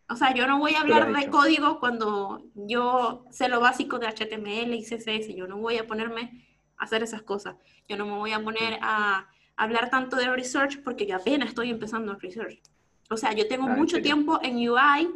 O 0.10 0.18
sea, 0.18 0.34
yo 0.34 0.48
no 0.48 0.60
voy 0.60 0.74
a 0.76 0.82
hablar 0.82 1.14
de 1.14 1.30
código 1.30 1.80
cuando 1.80 2.42
yo 2.56 3.24
sé 3.30 3.48
lo 3.48 3.62
básico 3.62 4.00
de 4.00 4.08
HTML 4.08 4.74
y 4.74 4.84
CSS. 4.84 5.34
Yo 5.34 5.48
no 5.48 5.58
voy 5.58 5.78
a 5.78 5.88
ponerme 5.88 6.46
a 6.78 6.84
hacer 6.84 7.04
esas 7.04 7.22
cosas. 7.22 7.56
Yo 7.88 7.96
no 7.96 8.06
me 8.06 8.18
voy 8.18 8.34
a 8.34 8.44
poner 8.44 8.80
a 8.82 9.30
hablar 9.58 9.90
tanto 9.90 10.16
de 10.16 10.30
research 10.30 10.82
porque 10.84 11.06
yo 11.06 11.18
apenas 11.18 11.50
estoy 11.50 11.70
empezando 11.70 12.16
research. 12.16 12.62
O 13.10 13.18
sea, 13.18 13.34
yo 13.34 13.48
tengo 13.48 13.68
ah, 13.68 13.76
mucho 13.76 14.02
tiempo 14.02 14.40
en 14.42 14.56
UI 14.58 15.10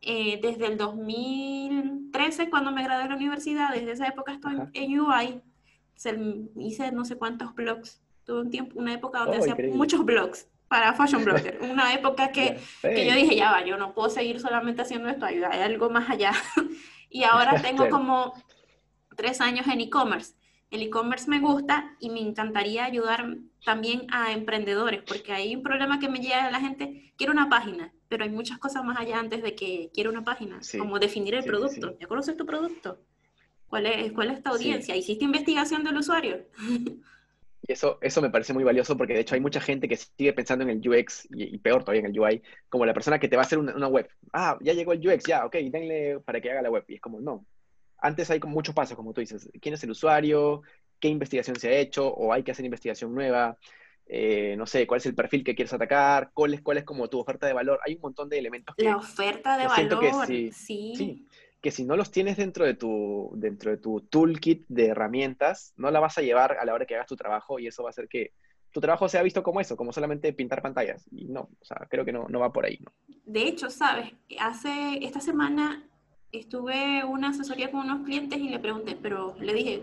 eh, 0.00 0.38
desde 0.40 0.66
el 0.66 0.76
2013 0.76 2.50
cuando 2.50 2.70
me 2.70 2.84
gradué 2.84 3.04
de 3.04 3.08
la 3.10 3.16
universidad. 3.16 3.72
Desde 3.72 3.92
esa 3.92 4.06
época 4.06 4.32
estoy 4.32 4.56
en 4.72 5.00
UI. 5.00 5.42
hice 6.56 6.92
no 6.92 7.04
sé 7.04 7.16
cuántos 7.16 7.54
blogs. 7.54 8.00
Tuve 8.24 8.40
un 8.40 8.50
tiempo, 8.50 8.78
una 8.78 8.94
época 8.94 9.20
donde 9.20 9.38
oh, 9.38 9.40
hacía 9.40 9.56
muchos 9.74 10.04
blogs 10.04 10.48
para 10.68 10.92
Fashion 10.94 11.24
Blogger. 11.24 11.58
Una 11.62 11.94
época 11.94 12.32
que, 12.32 12.58
que, 12.82 13.06
yo 13.06 13.14
dije, 13.14 13.36
ya 13.36 13.52
va, 13.52 13.64
yo 13.64 13.76
no 13.76 13.94
puedo 13.94 14.10
seguir 14.10 14.40
solamente 14.40 14.82
haciendo 14.82 15.08
esto, 15.08 15.26
hay, 15.26 15.42
algo 15.42 15.90
más 15.90 16.10
allá. 16.10 16.32
y 17.10 17.24
ahora 17.24 17.60
tengo 17.62 17.88
como 17.88 18.34
tres 19.16 19.40
años 19.40 19.66
en 19.66 19.80
e-commerce. 19.80 20.34
El 20.74 20.82
e-commerce 20.82 21.30
me 21.30 21.38
gusta 21.38 21.94
y 22.00 22.10
me 22.10 22.18
encantaría 22.18 22.84
ayudar 22.84 23.36
también 23.64 24.08
a 24.10 24.32
emprendedores, 24.32 25.02
porque 25.06 25.32
hay 25.32 25.54
un 25.54 25.62
problema 25.62 26.00
que 26.00 26.08
me 26.08 26.18
llega 26.18 26.46
a 26.46 26.50
la 26.50 26.58
gente, 26.58 27.12
quiero 27.16 27.32
una 27.32 27.48
página, 27.48 27.92
pero 28.08 28.24
hay 28.24 28.30
muchas 28.30 28.58
cosas 28.58 28.84
más 28.84 28.98
allá 28.98 29.20
antes 29.20 29.40
de 29.40 29.54
que 29.54 29.92
quiero 29.94 30.10
una 30.10 30.24
página, 30.24 30.58
como 30.76 30.98
definir 30.98 31.36
el 31.36 31.44
producto. 31.44 31.96
¿Ya 32.00 32.08
conoces 32.08 32.36
tu 32.36 32.44
producto? 32.44 32.98
¿Cuál 33.68 33.86
es, 33.86 34.12
cuál 34.14 34.32
es 34.32 34.42
tu 34.42 34.50
audiencia? 34.50 34.96
¿Hiciste 34.96 35.24
investigación 35.24 35.84
del 35.84 35.96
usuario? 35.96 36.44
Y 37.66 37.72
eso, 37.72 37.96
eso 38.02 38.20
me 38.20 38.28
parece 38.28 38.52
muy 38.52 38.62
valioso 38.62 38.94
porque 38.94 39.14
de 39.14 39.20
hecho 39.20 39.34
hay 39.34 39.40
mucha 39.40 39.58
gente 39.58 39.88
que 39.88 39.96
sigue 39.96 40.34
pensando 40.34 40.64
en 40.64 40.70
el 40.70 40.86
UX 40.86 41.26
y, 41.30 41.56
peor 41.56 41.82
todavía 41.82 42.00
en 42.00 42.14
el 42.14 42.20
UI, 42.20 42.42
como 42.68 42.84
la 42.84 42.92
persona 42.92 43.18
que 43.18 43.26
te 43.26 43.36
va 43.36 43.42
a 43.42 43.46
hacer 43.46 43.58
una, 43.58 43.88
web. 43.88 44.06
Ah, 44.34 44.58
ya 44.60 44.74
llegó 44.74 44.92
el 44.92 45.08
UX, 45.08 45.24
ya, 45.24 45.46
ok, 45.46 45.54
denle 45.70 46.20
para 46.20 46.42
que 46.42 46.50
haga 46.50 46.60
la 46.60 46.70
web. 46.70 46.84
Y 46.88 46.96
es 46.96 47.00
como, 47.00 47.20
no. 47.22 47.46
Antes 48.04 48.30
hay 48.30 48.40
como 48.40 48.54
muchos 48.54 48.74
pasos, 48.74 48.96
como 48.96 49.12
tú 49.12 49.20
dices. 49.20 49.48
¿Quién 49.60 49.74
es 49.74 49.82
el 49.82 49.90
usuario? 49.90 50.62
¿Qué 51.00 51.08
investigación 51.08 51.56
se 51.56 51.68
ha 51.68 51.78
hecho? 51.78 52.06
¿O 52.08 52.32
hay 52.32 52.42
que 52.42 52.52
hacer 52.52 52.64
investigación 52.64 53.14
nueva? 53.14 53.56
Eh, 54.06 54.54
no 54.58 54.66
sé, 54.66 54.86
cuál 54.86 54.98
es 54.98 55.06
el 55.06 55.14
perfil 55.14 55.42
que 55.42 55.54
quieres 55.54 55.72
atacar, 55.72 56.30
cuál 56.34 56.54
es, 56.54 56.60
cuál 56.60 56.78
es 56.78 56.84
como 56.84 57.08
tu 57.08 57.18
oferta 57.18 57.46
de 57.46 57.54
valor. 57.54 57.80
Hay 57.86 57.94
un 57.94 58.02
montón 58.02 58.28
de 58.28 58.38
elementos. 58.38 58.74
la 58.76 58.96
oferta 58.96 59.56
de 59.56 59.66
valor, 59.66 60.26
sí, 60.26 60.52
sí 60.52 61.26
que 61.64 61.70
si 61.70 61.86
no 61.86 61.96
los 61.96 62.10
tienes 62.10 62.36
dentro 62.36 62.66
de, 62.66 62.74
tu, 62.74 63.30
dentro 63.36 63.70
de 63.70 63.78
tu 63.78 64.02
toolkit 64.02 64.66
de 64.68 64.88
herramientas, 64.88 65.72
no 65.78 65.90
la 65.90 65.98
vas 65.98 66.18
a 66.18 66.20
llevar 66.20 66.58
a 66.58 66.64
la 66.66 66.74
hora 66.74 66.84
que 66.84 66.94
hagas 66.94 67.06
tu 67.06 67.16
trabajo 67.16 67.58
y 67.58 67.66
eso 67.66 67.82
va 67.82 67.88
a 67.88 67.92
hacer 67.92 68.06
que 68.06 68.32
tu 68.70 68.82
trabajo 68.82 69.08
sea 69.08 69.22
visto 69.22 69.42
como 69.42 69.62
eso, 69.62 69.74
como 69.74 69.90
solamente 69.90 70.34
pintar 70.34 70.60
pantallas. 70.60 71.06
Y 71.10 71.24
no, 71.28 71.48
o 71.58 71.64
sea, 71.64 71.86
creo 71.88 72.04
que 72.04 72.12
no, 72.12 72.26
no 72.28 72.38
va 72.38 72.52
por 72.52 72.66
ahí. 72.66 72.78
¿no? 72.84 72.92
De 73.24 73.48
hecho, 73.48 73.70
sabes, 73.70 74.12
hace 74.38 74.98
esta 75.00 75.20
semana 75.20 75.88
estuve 76.32 77.04
una 77.04 77.28
asesoría 77.28 77.70
con 77.70 77.80
unos 77.80 78.04
clientes 78.04 78.38
y 78.38 78.48
le 78.48 78.58
pregunté, 78.58 78.96
pero 79.00 79.36
le 79.40 79.54
dije, 79.54 79.82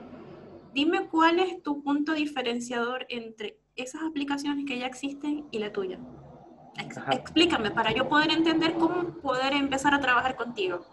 dime 0.73 1.07
cuál 1.07 1.39
es 1.39 1.61
tu 1.63 1.83
punto 1.83 2.13
diferenciador 2.13 3.05
entre 3.09 3.59
esas 3.75 4.03
aplicaciones 4.03 4.65
que 4.65 4.77
ya 4.77 4.85
existen 4.85 5.45
y 5.51 5.59
la 5.59 5.71
tuya. 5.71 5.99
explícame 7.11 7.71
para 7.71 7.93
yo 7.93 8.07
poder 8.09 8.31
entender 8.31 8.73
cómo 8.73 9.15
poder 9.21 9.53
empezar 9.53 9.93
a 9.93 9.99
trabajar 9.99 10.35
contigo 10.35 10.85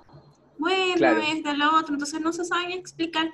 bueno, 0.58 1.06
es 1.22 1.42
de 1.42 1.54
lo 1.54 1.76
otro, 1.76 1.94
entonces 1.94 2.20
no 2.20 2.32
se 2.32 2.44
saben 2.44 2.72
explicar. 2.72 3.30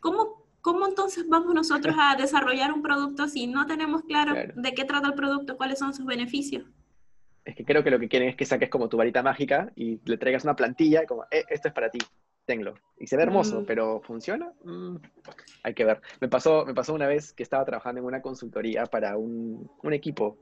Cómo, 0.00 0.44
cómo 0.60 0.86
entonces 0.86 1.26
vamos 1.28 1.54
nosotros 1.54 1.96
a 1.98 2.14
desarrollar 2.16 2.72
un 2.72 2.82
producto 2.82 3.26
si 3.28 3.46
no 3.46 3.66
tenemos 3.66 4.02
claro, 4.02 4.34
de 4.54 4.74
qué 4.74 4.84
trata 4.84 5.08
el 5.08 5.14
producto, 5.14 5.56
cuáles 5.56 5.78
son 5.78 5.94
sus 5.94 6.04
beneficios. 6.04 6.64
Es 7.46 7.54
que 7.54 7.64
creo 7.64 7.82
que 7.82 7.90
lo 7.90 7.98
que 7.98 8.08
quieren 8.08 8.28
es 8.28 8.36
que 8.36 8.44
saques 8.44 8.68
como 8.68 8.88
tu 8.88 8.96
varita 8.96 9.22
mágica 9.22 9.72
y 9.76 10.00
le 10.04 10.18
traigas 10.18 10.44
una 10.44 10.56
plantilla 10.56 11.04
y 11.04 11.06
como, 11.06 11.24
eh, 11.30 11.44
esto 11.48 11.68
es 11.68 11.74
para 11.74 11.90
ti, 11.90 11.98
tenlo. 12.44 12.74
Y 12.98 13.06
se 13.06 13.16
ve 13.16 13.22
hermoso, 13.22 13.62
mm. 13.62 13.64
pero 13.66 14.02
¿funciona? 14.02 14.52
Mm, 14.64 14.96
hay 15.62 15.74
que 15.74 15.84
ver. 15.84 16.02
Me 16.20 16.28
pasó, 16.28 16.66
me 16.66 16.74
pasó 16.74 16.92
una 16.92 17.06
vez 17.06 17.32
que 17.32 17.44
estaba 17.44 17.64
trabajando 17.64 18.00
en 18.00 18.06
una 18.06 18.20
consultoría 18.20 18.84
para 18.84 19.16
un, 19.16 19.70
un 19.82 19.92
equipo, 19.94 20.38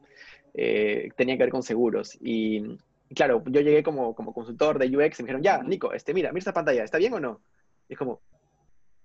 eh, 0.55 1.11
tenía 1.17 1.37
que 1.37 1.45
ver 1.45 1.53
con 1.53 1.63
seguros, 1.63 2.19
y 2.21 2.79
claro, 3.15 3.43
yo 3.47 3.61
llegué 3.61 3.83
como, 3.83 4.15
como 4.15 4.33
consultor 4.33 4.79
de 4.79 4.87
UX 4.87 5.21
y 5.21 5.23
me 5.23 5.27
dijeron, 5.27 5.43
ya, 5.43 5.63
Nico, 5.63 5.93
este, 5.93 6.15
mira, 6.15 6.31
mira 6.31 6.39
esta 6.39 6.53
pantalla, 6.55 6.85
¿está 6.85 6.99
bien 6.99 7.13
o 7.13 7.21
no? 7.21 7.41
es 7.89 7.99
como, 7.99 8.23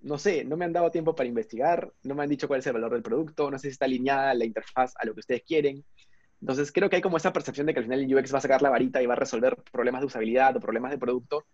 no 0.02 0.18
sé, 0.18 0.46
no 0.46 0.56
me 0.56 0.66
han 0.66 0.74
dado 0.74 0.92
tiempo 0.92 1.16
para 1.16 1.28
investigar, 1.28 1.92
no 2.04 2.16
me 2.16 2.24
han 2.24 2.30
dicho 2.30 2.48
cuál 2.48 2.60
es 2.60 2.68
el 2.68 2.74
valor 2.74 2.94
del 2.94 3.04
producto, 3.04 3.52
no 3.52 3.58
sé 3.58 3.68
si 3.68 3.74
está 3.74 3.86
alineada 3.86 4.34
la 4.34 4.46
interfaz 4.46 4.94
a 4.98 5.06
lo 5.06 5.14
que 5.14 5.20
ustedes 5.20 5.44
quieren. 5.44 5.84
Entonces 6.42 6.72
creo 6.72 6.90
que 6.90 6.96
hay 6.96 7.02
como 7.02 7.18
esa 7.18 7.34
percepción 7.34 7.68
de 7.68 7.74
que 7.74 7.80
al 7.80 7.86
final 7.86 8.00
el 8.00 8.16
UX 8.16 8.34
va 8.34 8.38
a 8.38 8.42
sacar 8.42 8.62
la 8.62 8.70
varita 8.70 9.02
y 9.02 9.06
va 9.06 9.14
a 9.14 9.18
resolver 9.18 9.58
problemas 9.72 10.02
de 10.02 10.08
usabilidad 10.08 10.56
o 10.56 10.60
problemas 10.60 10.92
de 10.92 10.98
producto. 10.98 11.46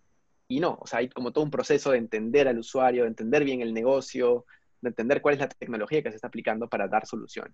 Y 0.48 0.60
no, 0.60 0.78
o 0.80 0.86
sea, 0.86 1.00
hay 1.00 1.10
como 1.10 1.32
todo 1.32 1.44
un 1.44 1.50
proceso 1.50 1.92
de 1.92 1.98
entender 1.98 2.48
al 2.48 2.60
usuario, 2.60 3.04
de 3.04 3.10
entender 3.10 3.44
bien 3.44 3.62
el 3.62 3.74
negocio, 3.74 4.46
de 4.82 4.90
entender 4.90 5.22
cuál 5.22 5.36
es 5.36 5.42
la 5.42 5.50
tecnología 5.50 6.04
que 6.04 6.12
se 6.12 6.18
está 6.18 6.28
aplicando 6.28 6.68
para 6.68 6.88
dar 6.88 7.08
soluciones. 7.08 7.54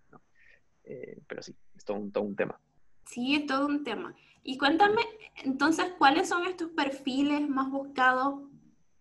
Eh, 0.84 1.20
pero 1.26 1.42
sí, 1.42 1.56
es 1.76 1.86
todo 1.86 1.98
un, 1.98 2.12
todo 2.12 2.26
un 2.26 2.36
tema. 2.36 2.60
Sí, 3.06 3.36
es 3.36 3.46
todo 3.46 3.66
un 3.66 3.84
tema. 3.84 4.14
Y 4.44 4.58
cuéntame, 4.58 5.02
entonces, 5.44 5.86
¿cuáles 5.98 6.28
son 6.28 6.46
estos 6.46 6.70
perfiles 6.72 7.48
más 7.48 7.70
buscados 7.70 8.42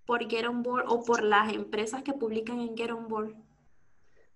por 0.07 0.29
Get 0.29 0.47
On 0.47 0.63
Board 0.63 0.85
o 0.89 1.03
por 1.03 1.23
las 1.23 1.53
empresas 1.53 2.03
que 2.03 2.13
publican 2.13 2.61
en 2.61 2.77
Get 2.77 2.93
On 2.93 3.09
Board? 3.09 3.35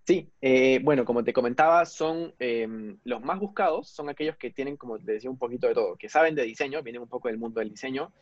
Sí, 0.06 0.30
eh, 0.42 0.80
bueno, 0.82 1.06
como 1.06 1.24
te 1.24 1.32
comentaba, 1.32 1.86
son 1.86 2.34
em, 2.38 2.98
los 3.04 3.22
más 3.22 3.38
buscados, 3.40 3.88
son 3.88 4.10
aquellos 4.10 4.36
que 4.36 4.50
tienen, 4.50 4.76
como 4.76 4.98
te 4.98 5.12
decía, 5.12 5.30
un 5.30 5.38
poquito 5.38 5.66
de 5.66 5.74
todo, 5.74 5.96
que 5.96 6.10
saben 6.10 6.34
de 6.34 6.42
diseño, 6.42 6.82
vienen 6.82 7.00
un 7.02 7.08
poco 7.08 7.28
del 7.28 7.38
mundo 7.38 7.60
del 7.60 7.70
diseño, 7.70 8.12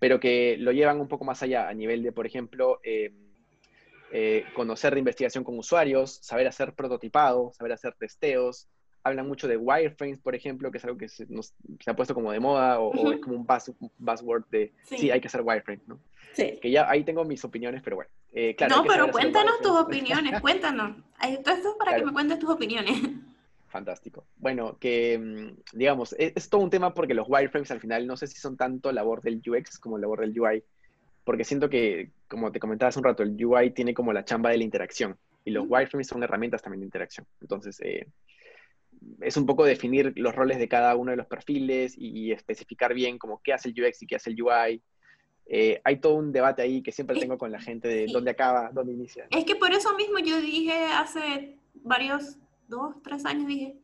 pero 0.00 0.18
que 0.18 0.56
lo 0.58 0.72
llevan 0.72 1.00
un 1.00 1.06
poco 1.06 1.24
más 1.24 1.40
allá, 1.44 1.68
a 1.68 1.74
nivel 1.74 2.02
de, 2.02 2.10
por 2.10 2.26
ejemplo, 2.26 2.80
em, 2.82 3.14
eh, 4.12 4.46
conocer 4.54 4.94
de 4.94 5.00
investigación 5.00 5.44
con 5.44 5.58
usuarios, 5.58 6.18
saber 6.22 6.48
hacer 6.48 6.74
prototipado, 6.74 7.52
saber 7.52 7.72
hacer 7.72 7.94
testeos, 7.94 8.68
hablan 9.02 9.28
mucho 9.28 9.48
de 9.48 9.56
wireframes, 9.56 10.18
por 10.18 10.34
ejemplo, 10.34 10.70
que 10.70 10.78
es 10.78 10.84
algo 10.84 10.98
que 10.98 11.08
se, 11.08 11.26
ha 11.86 11.96
puesto 11.96 12.14
como 12.14 12.32
de 12.32 12.40
moda 12.40 12.80
o, 12.80 13.12
es 13.12 13.20
como 13.20 13.36
un, 13.36 13.46
buzzword 13.98 14.44
de 14.50 14.72
sí. 14.84 15.10
hay 15.10 15.20
que 15.20 15.28
hacer 15.28 15.42
wireframes, 15.42 15.86
¿no? 15.88 15.98
Sí. 16.32 16.58
Que 16.60 16.70
ya 16.70 16.88
ahí 16.88 17.04
tengo 17.04 17.24
mis 17.24 17.44
opiniones, 17.44 17.82
pero 17.82 17.96
bueno. 17.96 18.10
Eh, 18.32 18.54
claro, 18.54 18.76
no, 18.76 18.84
pero 18.84 19.10
cuéntanos 19.10 19.60
tus 19.60 19.72
opiniones, 19.72 20.40
cuéntanos. 20.40 20.96
Esto 21.22 21.50
es 21.50 21.66
para 21.78 21.96
que 21.96 22.04
me 22.04 22.12
cuentes 22.12 22.38
tus 22.38 22.50
opiniones. 22.50 23.00
Fantástico. 23.68 24.24
Bueno, 24.36 24.78
que 24.78 25.18
mm, 25.18 25.76
digamos, 25.76 26.14
es, 26.18 26.32
es, 26.36 26.48
todo 26.48 26.62
un 26.62 26.70
tema 26.70 26.94
porque 26.94 27.14
los 27.14 27.28
wireframes 27.28 27.70
al 27.70 27.80
final 27.80 28.06
no 28.06 28.16
sé 28.16 28.26
si 28.26 28.38
son 28.38 28.56
tanto 28.56 28.92
labor 28.92 29.22
del 29.22 29.42
UX 29.46 29.78
como 29.78 29.98
labor 29.98 30.20
del 30.20 30.38
UI, 30.38 30.62
porque 31.24 31.44
siento 31.44 31.68
que, 31.68 32.10
como 32.28 32.52
te 32.52 32.60
comentaba 32.60 32.88
hace 32.88 32.98
un 32.98 33.04
rato, 33.04 33.22
el 33.22 33.44
UI 33.44 33.70
tiene 33.72 33.92
como 33.92 34.12
la 34.12 34.24
chamba 34.24 34.50
de 34.50 34.58
la 34.58 34.64
interacción 34.64 35.18
y 35.44 35.50
los 35.50 35.66
wireframes 35.68 36.06
son 36.06 36.22
herramientas 36.22 36.62
también 36.62 36.80
de 36.80 36.86
interacción. 36.86 37.26
Entonces, 37.40 37.80
eh, 37.80 38.06
es 39.20 39.36
un 39.36 39.46
poco 39.46 39.64
definir 39.64 40.12
los 40.16 40.34
roles 40.34 40.58
de 40.58 40.68
cada 40.68 40.96
uno 40.96 41.10
de 41.10 41.16
los 41.16 41.26
perfiles 41.26 41.94
y, 41.96 42.32
especificar 42.32 42.94
bien 42.94 43.18
como 43.18 43.40
qué 43.42 43.52
hace 43.52 43.70
el 43.70 43.84
UX 43.84 44.02
y 44.02 44.06
qué 44.06 44.16
hace 44.16 44.30
el 44.30 44.42
UI. 44.42 44.82
Eh, 45.46 45.80
hay 45.84 46.00
todo 46.00 46.14
un 46.14 46.32
debate 46.32 46.62
ahí 46.62 46.82
que 46.82 46.92
siempre 46.92 47.18
tengo 47.18 47.38
con 47.38 47.50
la 47.50 47.60
gente 47.60 47.88
de 47.88 48.06
dónde 48.12 48.30
acaba, 48.30 48.70
dónde 48.72 48.92
inicia. 48.92 49.26
Es 49.30 49.44
que 49.44 49.56
por 49.56 49.72
eso 49.72 49.94
mismo 49.96 50.18
yo 50.18 50.40
dije 50.40 50.84
hace 50.92 51.56
varios, 51.74 52.36
dos, 52.68 52.96
tres 53.02 53.24
años, 53.24 53.46
dije, 53.46 53.76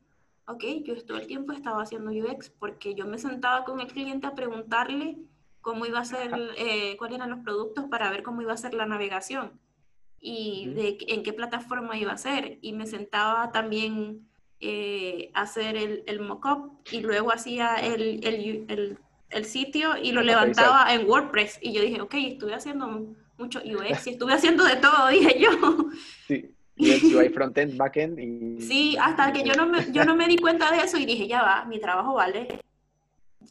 ok, 0.46 0.62
yo 0.84 1.04
todo 1.04 1.18
el 1.18 1.26
tiempo 1.26 1.52
estaba 1.52 1.82
haciendo 1.82 2.10
UX 2.10 2.50
porque 2.50 2.94
yo 2.94 3.06
me 3.06 3.18
sentaba 3.18 3.64
con 3.64 3.80
el 3.80 3.86
cliente 3.86 4.26
a 4.26 4.34
preguntarle 4.34 5.16
cómo 5.62 5.86
iba 5.86 6.00
a 6.00 6.04
ser, 6.04 6.30
eh, 6.58 6.96
cuáles 6.98 7.16
eran 7.16 7.30
los 7.30 7.40
productos 7.40 7.86
para 7.86 8.10
ver 8.10 8.22
cómo 8.22 8.42
iba 8.42 8.52
a 8.52 8.58
ser 8.58 8.74
la 8.74 8.84
navegación 8.84 9.58
y 10.20 10.68
de, 10.68 10.98
en 11.08 11.22
qué 11.22 11.32
plataforma 11.32 11.98
iba 11.98 12.12
a 12.12 12.18
ser. 12.18 12.58
Y 12.62 12.72
me 12.72 12.86
sentaba 12.86 13.52
también 13.52 14.26
eh, 14.66 15.30
hacer 15.34 15.76
el, 15.76 16.04
el 16.06 16.20
mock-up 16.20 16.72
y 16.90 17.00
luego 17.00 17.30
hacía 17.30 17.74
el, 17.74 18.24
el, 18.24 18.98
el, 19.28 19.44
sitio 19.44 19.98
y 20.02 20.12
lo 20.12 20.22
levantaba 20.22 20.94
en 20.94 21.06
WordPress. 21.06 21.58
Y 21.60 21.74
yo 21.74 21.82
dije, 21.82 22.00
ok, 22.00 22.14
estuve 22.14 22.54
haciendo 22.54 23.14
mucho 23.36 23.58
UX 23.58 24.06
y 24.06 24.10
estuve 24.12 24.32
haciendo 24.32 24.64
de 24.64 24.76
todo, 24.76 25.08
dije 25.10 25.38
yo. 25.38 25.90
Sí. 26.26 26.50
UI 26.78 27.28
frontend, 27.28 27.76
backend 27.76 28.18
y... 28.18 28.58
Sí, 28.62 28.96
hasta 28.98 29.34
que 29.34 29.44
yo 29.44 29.52
no, 29.52 29.66
me, 29.66 29.92
yo 29.92 30.06
no 30.06 30.16
me 30.16 30.28
di 30.28 30.38
cuenta 30.38 30.70
de 30.70 30.78
eso 30.78 30.96
y 30.96 31.04
dije, 31.04 31.28
ya 31.28 31.42
va, 31.42 31.66
mi 31.66 31.78
trabajo 31.78 32.14
vale, 32.14 32.60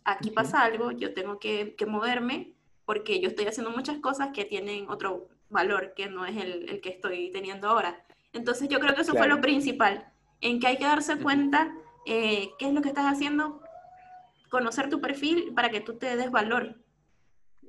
aquí 0.03 0.31
pasa 0.31 0.63
algo, 0.63 0.91
yo 0.91 1.13
tengo 1.13 1.37
que, 1.37 1.75
que, 1.75 1.85
moverme 1.85 2.53
porque 2.85 3.21
yo 3.21 3.29
estoy 3.29 3.45
haciendo 3.45 3.69
muchas 3.69 3.99
cosas 3.99 4.29
que 4.33 4.45
tienen 4.45 4.89
otro 4.89 5.29
valor 5.49 5.93
que 5.95 6.07
no 6.07 6.25
es 6.25 6.35
el, 6.37 6.67
el 6.69 6.81
que 6.81 6.89
estoy 6.89 7.29
teniendo 7.31 7.69
ahora. 7.69 8.03
Entonces 8.33 8.67
yo 8.67 8.79
creo 8.79 8.95
que 8.95 9.01
eso 9.01 9.13
fue 9.13 9.27
lo 9.27 9.39
principal, 9.41 10.11
en 10.43 10.59
que 10.59 10.67
hay 10.67 10.77
que 10.77 10.85
darse 10.85 11.17
cuenta 11.17 11.73
eh, 12.05 12.51
qué 12.59 12.67
es 12.67 12.73
lo 12.73 12.81
que 12.81 12.89
estás 12.89 13.11
haciendo, 13.11 13.61
conocer 14.49 14.89
tu 14.89 15.01
perfil 15.01 15.53
para 15.55 15.69
que 15.69 15.81
tú 15.81 15.97
te 15.97 16.15
des 16.15 16.29
valor. 16.29 16.75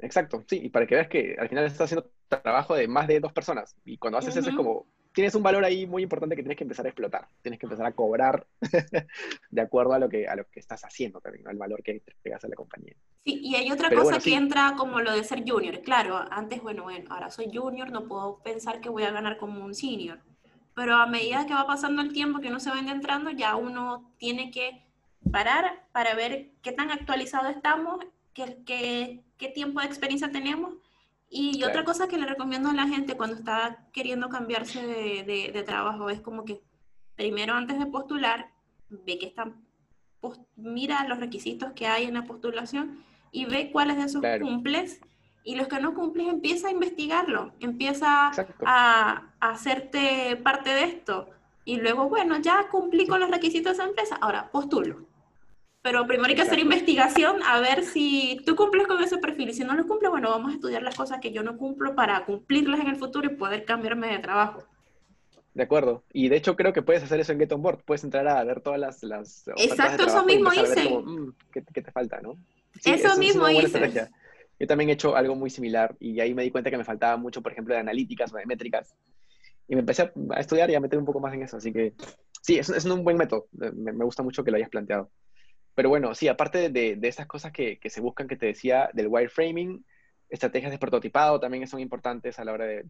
Exacto, 0.00 0.44
sí, 0.48 0.60
y 0.62 0.68
para 0.68 0.86
que 0.86 0.96
veas 0.96 1.08
que 1.08 1.36
al 1.38 1.48
final 1.48 1.64
estás 1.64 1.82
haciendo 1.82 2.10
trabajo 2.28 2.74
de 2.74 2.88
más 2.88 3.06
de 3.06 3.20
dos 3.20 3.32
personas. 3.32 3.76
Y 3.84 3.96
cuando 3.96 4.18
haces 4.18 4.36
eso 4.36 4.50
es 4.50 4.56
como, 4.56 4.86
tienes 5.12 5.34
un 5.36 5.42
valor 5.42 5.64
ahí 5.64 5.86
muy 5.86 6.02
importante 6.02 6.34
que 6.34 6.42
tienes 6.42 6.58
que 6.58 6.64
empezar 6.64 6.84
a 6.84 6.88
explotar. 6.88 7.28
Tienes 7.40 7.60
que 7.60 7.66
empezar 7.66 7.86
a 7.86 7.92
cobrar 7.92 8.46
de 9.50 9.60
acuerdo 9.60 9.92
a 9.94 9.98
lo 9.98 10.08
que, 10.08 10.26
a 10.26 10.34
lo 10.34 10.44
que 10.50 10.60
estás 10.60 10.84
haciendo 10.84 11.20
también, 11.20 11.46
al 11.46 11.56
valor 11.56 11.82
que 11.82 11.92
entregas 11.92 12.44
a 12.44 12.48
la 12.48 12.56
compañía. 12.56 12.94
Sí, 13.24 13.40
y 13.42 13.54
hay 13.54 13.70
otra 13.70 13.90
cosa 13.90 14.18
que 14.18 14.34
entra 14.34 14.74
como 14.76 15.00
lo 15.00 15.12
de 15.12 15.22
ser 15.22 15.44
junior. 15.46 15.80
Claro, 15.82 16.16
antes, 16.30 16.60
bueno, 16.60 16.82
bueno, 16.82 17.06
ahora 17.10 17.30
soy 17.30 17.50
junior, 17.54 17.90
no 17.90 18.06
puedo 18.06 18.42
pensar 18.42 18.80
que 18.80 18.88
voy 18.88 19.04
a 19.04 19.12
ganar 19.12 19.38
como 19.38 19.64
un 19.64 19.74
senior. 19.74 20.18
Pero 20.74 20.96
a 20.96 21.06
medida 21.06 21.46
que 21.46 21.54
va 21.54 21.66
pasando 21.66 22.02
el 22.02 22.12
tiempo, 22.12 22.40
que 22.40 22.50
no 22.50 22.60
se 22.60 22.70
van 22.70 22.88
entrando, 22.88 23.30
ya 23.30 23.56
uno 23.56 24.10
tiene 24.18 24.50
que 24.50 24.84
parar 25.30 25.86
para 25.92 26.14
ver 26.14 26.50
qué 26.62 26.72
tan 26.72 26.90
actualizado 26.90 27.48
estamos, 27.48 28.04
qué, 28.32 28.58
qué, 28.66 29.24
qué 29.38 29.48
tiempo 29.48 29.80
de 29.80 29.86
experiencia 29.86 30.30
tenemos. 30.30 30.74
Y 31.30 31.64
otra 31.64 31.84
cosa 31.84 32.06
que 32.06 32.18
le 32.18 32.26
recomiendo 32.26 32.70
a 32.70 32.74
la 32.74 32.86
gente 32.86 33.16
cuando 33.16 33.36
está 33.36 33.86
queriendo 33.92 34.28
cambiarse 34.28 34.86
de, 34.86 35.50
de, 35.52 35.62
trabajo 35.62 36.08
es 36.10 36.20
como 36.20 36.44
que 36.44 36.60
primero 37.16 37.54
antes 37.54 37.78
de 37.78 37.86
postular, 37.86 38.50
ve 38.88 39.18
que 39.18 39.26
están, 39.26 39.64
mira 40.54 41.08
los 41.08 41.18
requisitos 41.18 41.72
que 41.72 41.86
hay 41.86 42.04
en 42.04 42.14
la 42.14 42.24
postulación 42.24 43.02
y 43.32 43.46
ve 43.46 43.70
cuáles 43.72 43.96
de 43.96 44.04
esos 44.04 44.22
cumples 44.40 45.00
y 45.44 45.54
los 45.56 45.68
que 45.68 45.78
no 45.78 45.94
cumples 45.94 46.26
empieza 46.26 46.68
a 46.68 46.72
investigarlo, 46.72 47.52
empieza 47.60 48.28
a, 48.28 49.22
a, 49.40 49.50
hacerte 49.52 50.36
parte 50.42 50.70
de 50.70 50.84
esto 50.84 51.28
y 51.64 51.76
luego, 51.76 52.08
bueno, 52.08 52.38
ya 52.40 52.68
cumplí 52.70 53.06
con 53.06 53.20
los 53.20 53.30
requisitos 53.30 53.76
de 53.76 53.82
esa 53.82 53.88
empresa, 53.88 54.16
ahora 54.16 54.50
postulo. 54.50 55.06
Pero 55.82 56.06
primero 56.06 56.30
hay 56.30 56.34
que 56.34 56.42
hacer 56.42 56.58
investigación 56.58 57.42
a 57.42 57.60
ver 57.60 57.84
si 57.84 58.40
tú 58.46 58.56
cumples 58.56 58.86
con 58.86 59.02
ese 59.02 59.18
perfil 59.18 59.50
y 59.50 59.52
si 59.52 59.64
no 59.64 59.74
lo 59.74 59.86
cumples, 59.86 60.10
bueno, 60.10 60.30
vamos 60.30 60.52
a 60.52 60.54
estudiar 60.54 60.82
las 60.82 60.96
cosas 60.96 61.20
que 61.20 61.30
yo 61.30 61.42
no 61.42 61.58
cumplo 61.58 61.94
para 61.94 62.24
cumplirlas 62.24 62.80
en 62.80 62.88
el 62.88 62.96
futuro 62.96 63.26
y 63.26 63.36
poder 63.36 63.66
cambiarme 63.66 64.08
de 64.08 64.18
trabajo. 64.18 64.64
De 65.52 65.62
acuerdo. 65.62 66.02
Y 66.10 66.30
de 66.30 66.36
hecho 66.36 66.56
creo 66.56 66.72
que 66.72 66.80
puedes 66.80 67.02
hacer 67.02 67.20
eso 67.20 67.32
en 67.32 67.38
Get 67.38 67.52
On 67.52 67.60
Board. 67.60 67.80
Puedes 67.84 68.02
entrar 68.02 68.26
a 68.26 68.42
ver 68.44 68.62
todas 68.62 68.80
las... 68.80 69.02
las 69.02 69.46
Exacto, 69.56 70.06
eso 70.06 70.24
mismo 70.24 70.52
hice. 70.54 70.88
Mm, 70.88 71.34
¿qué, 71.52 71.60
te 71.60 71.92
falta, 71.92 72.20
no? 72.22 72.38
eso, 72.82 73.16
mismo 73.18 73.48
hice. 73.50 74.08
También 74.66 74.90
he 74.90 74.94
hecho 74.94 75.16
algo 75.16 75.34
muy 75.34 75.50
similar 75.50 75.96
y 75.98 76.20
ahí 76.20 76.34
me 76.34 76.42
di 76.42 76.50
cuenta 76.50 76.70
que 76.70 76.78
me 76.78 76.84
faltaba 76.84 77.16
mucho, 77.16 77.42
por 77.42 77.52
ejemplo, 77.52 77.74
de 77.74 77.80
analíticas 77.80 78.32
o 78.32 78.36
de 78.36 78.46
métricas. 78.46 78.94
Y 79.66 79.74
me 79.74 79.80
empecé 79.80 80.02
a 80.02 80.40
estudiar 80.40 80.70
y 80.70 80.74
a 80.74 80.80
meter 80.80 80.98
un 80.98 81.04
poco 81.04 81.20
más 81.20 81.32
en 81.34 81.42
eso. 81.42 81.56
Así 81.56 81.72
que 81.72 81.94
sí, 82.42 82.58
es, 82.58 82.84
un 82.84 83.04
buen 83.04 83.16
método. 83.16 83.46
Me, 83.52 83.92
me 83.92 84.04
gusta 84.04 84.22
mucho 84.22 84.44
que 84.44 84.50
lo 84.50 84.56
hayas 84.56 84.68
planteado. 84.68 85.10
Pero 85.74 85.88
bueno, 85.88 86.14
sí, 86.14 86.28
aparte 86.28 86.70
de, 86.70 86.96
de 86.96 87.08
esas 87.08 87.26
cosas 87.26 87.52
que, 87.52 87.78
se 87.84 88.00
buscan, 88.00 88.28
que 88.28 88.36
te 88.36 88.46
decía, 88.46 88.90
del 88.92 89.08
wireframing, 89.08 89.84
estrategias 90.28 90.72
de 90.72 90.78
prototipado 90.78 91.38
también 91.40 91.66
son 91.66 91.80
importantes 91.80 92.38
a 92.38 92.44
la 92.44 92.52
hora 92.52 92.64
de, 92.64 92.84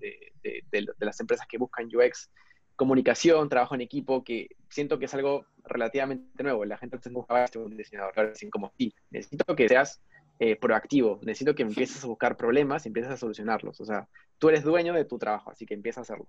las 0.99 1.21
empresas 1.21 1.47
que 1.49 1.59
buscan 1.59 1.87
UX, 1.87 2.31
comunicación, 2.77 3.49
trabajo 3.49 3.75
en 3.75 3.81
equipo, 3.81 4.23
que 4.23 4.49
siento 4.69 4.99
que 4.99 5.07
es 5.07 5.15
algo 5.15 5.47
relativamente 5.65 6.43
nuevo. 6.43 6.65
La 6.65 6.77
gente 6.77 6.97
antes 6.97 7.13
buscaba 7.13 7.45
este 7.45 7.59
un 7.59 7.77
diseñador, 7.77 8.13
ahora 8.17 8.31
dicen 8.31 8.51
como, 8.51 8.73
sí, 8.77 8.95
necesito 9.11 9.57
que 9.57 9.69
seas 9.69 10.03
eh, 10.41 10.57
proactivo, 10.57 11.21
necesito 11.23 11.55
que 11.55 11.63
empieces 11.63 12.03
a 12.03 12.09
buscar 12.09 12.37
problemas 12.37 12.85
y 12.85 12.89
empieces 12.89 13.13
a 13.13 13.17
solucionarlos. 13.17 13.81
O 13.81 13.85
sea, 13.85 14.09
tú 14.39 14.49
eres 14.49 14.65
dueño 14.65 14.93
de 14.93 15.05
tu 15.05 15.17
trabajo, 15.17 15.51
así 15.51 15.65
que 15.65 15.75
empieza 15.75 16.01
a 16.01 16.03
hacerlo. 16.03 16.27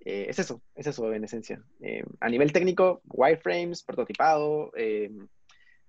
Eh, 0.00 0.26
es 0.28 0.38
eso, 0.38 0.62
es 0.74 0.86
eso 0.86 1.12
en 1.12 1.24
esencia. 1.24 1.62
Eh, 1.80 2.02
a 2.20 2.28
nivel 2.30 2.52
técnico, 2.52 3.02
wireframes, 3.04 3.82
prototipado, 3.82 4.72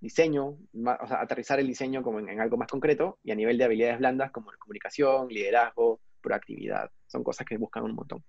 diseño, 0.02 0.58
o 0.74 1.08
sea, 1.08 1.22
aterrizar 1.22 1.60
el 1.60 1.68
diseño 1.68 2.04
como 2.04 2.20
en, 2.20 2.40
algo 2.42 2.58
más 2.58 2.68
concreto 2.68 3.18
y 3.24 3.32
a 3.32 3.36
nivel 3.36 3.58
de 3.58 3.64
habilidades 3.64 4.00
blandas 4.00 4.32
como 4.32 4.52
comunicación, 4.60 5.30
liderazgo, 5.30 6.02
proactividad. 6.22 6.92
Son 7.08 7.24
cosas 7.24 7.48
que 7.48 7.58
buscan 7.58 7.84
un 7.86 7.96
montón. 7.96 8.24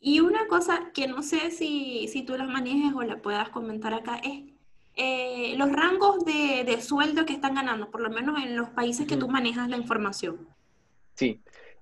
Y 0.00 0.18
una 0.18 0.48
cosa 0.48 0.90
que 0.92 1.06
no 1.06 1.22
sé 1.22 1.52
si, 1.52 2.08
si 2.08 2.24
tú 2.24 2.36
las 2.36 2.48
manejes 2.48 2.92
o 2.94 3.02
la 3.02 3.22
puedas 3.22 3.50
comentar 3.50 3.94
acá 3.94 4.16
es 4.16 4.59
eh, 4.96 5.54
los 5.56 5.70
rangos 5.70 6.24
de, 6.24 6.64
de, 6.64 6.80
sueldo 6.80 7.24
que 7.24 7.32
están 7.32 7.54
ganando, 7.54 7.90
por 7.90 8.00
lo 8.00 8.10
menos 8.10 8.42
en 8.42 8.56
los 8.56 8.70
países 8.70 9.06
que 9.06 9.16
tú 9.16 9.28
manejas 9.28 9.68
la 9.68 9.76
información. 9.76 10.48
Sí, 11.14 11.40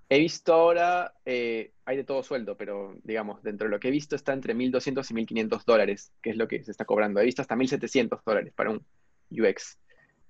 he 0.08 0.18
visto 0.18 0.52
ahora, 0.52 1.14
eh, 1.24 1.72
hay 1.84 1.96
de 1.96 2.04
todo 2.04 2.22
sueldo, 2.22 2.56
pero 2.56 2.96
digamos, 3.04 3.42
dentro 3.42 3.66
de 3.66 3.70
lo 3.70 3.80
que 3.80 3.88
he 3.88 3.90
visto 3.90 4.16
está 4.16 4.32
entre 4.32 4.54
1.200 4.54 5.10
y 5.10 5.14
1.500 5.14 5.64
dólares, 5.64 6.12
que 6.22 6.30
es 6.30 6.36
lo 6.36 6.48
que 6.48 6.64
se 6.64 6.70
está 6.70 6.84
cobrando. 6.84 7.20
He 7.20 7.24
visto 7.24 7.42
hasta 7.42 7.56
1.700 7.56 8.20
dólares 8.24 8.52
para 8.54 8.70
un 8.70 8.84
UX. 9.30 9.78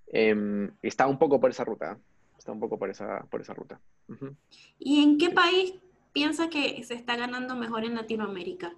Em, 0.09 0.71
está 0.83 1.07
un 1.07 1.19
poco 1.19 1.41
por 1.41 1.51
esa 1.51 1.65
ruta, 1.65 1.99
está 2.39 2.53
un 2.53 2.61
poco 2.61 2.79
por 2.79 2.91
esa, 2.91 3.25
por 3.31 3.41
esa 3.41 3.55
ruta. 3.55 3.81
¿Y 4.79 5.03
en 5.03 5.19
qué 5.19 5.31
país 5.31 5.75
piensa 6.13 6.49
que 6.49 6.83
se 6.85 6.95
está 6.95 7.17
ganando 7.17 7.55
mejor 7.57 7.85
en 7.85 7.95
Latinoamérica? 7.95 8.75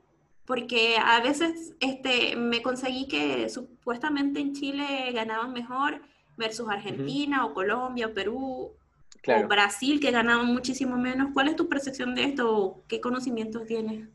Porque 0.50 0.96
a 0.96 1.20
veces 1.20 1.76
este, 1.78 2.34
me 2.34 2.60
conseguí 2.60 3.06
que 3.06 3.48
supuestamente 3.48 4.40
en 4.40 4.52
Chile 4.52 5.12
ganaban 5.14 5.52
mejor 5.52 6.02
versus 6.36 6.68
Argentina 6.68 7.46
o 7.46 7.54
Colombia 7.54 8.08
o 8.08 8.12
Perú 8.12 8.72
o 9.28 9.46
Brasil 9.46 10.00
que 10.00 10.10
ganaban 10.10 10.46
muchísimo 10.46 10.96
menos. 10.96 11.28
¿Cuál 11.32 11.46
es 11.46 11.54
tu 11.54 11.68
percepción 11.68 12.16
de 12.16 12.24
esto? 12.24 12.82
¿Qué 12.88 13.00
conocimientos 13.00 13.64
tienes? 13.64 14.08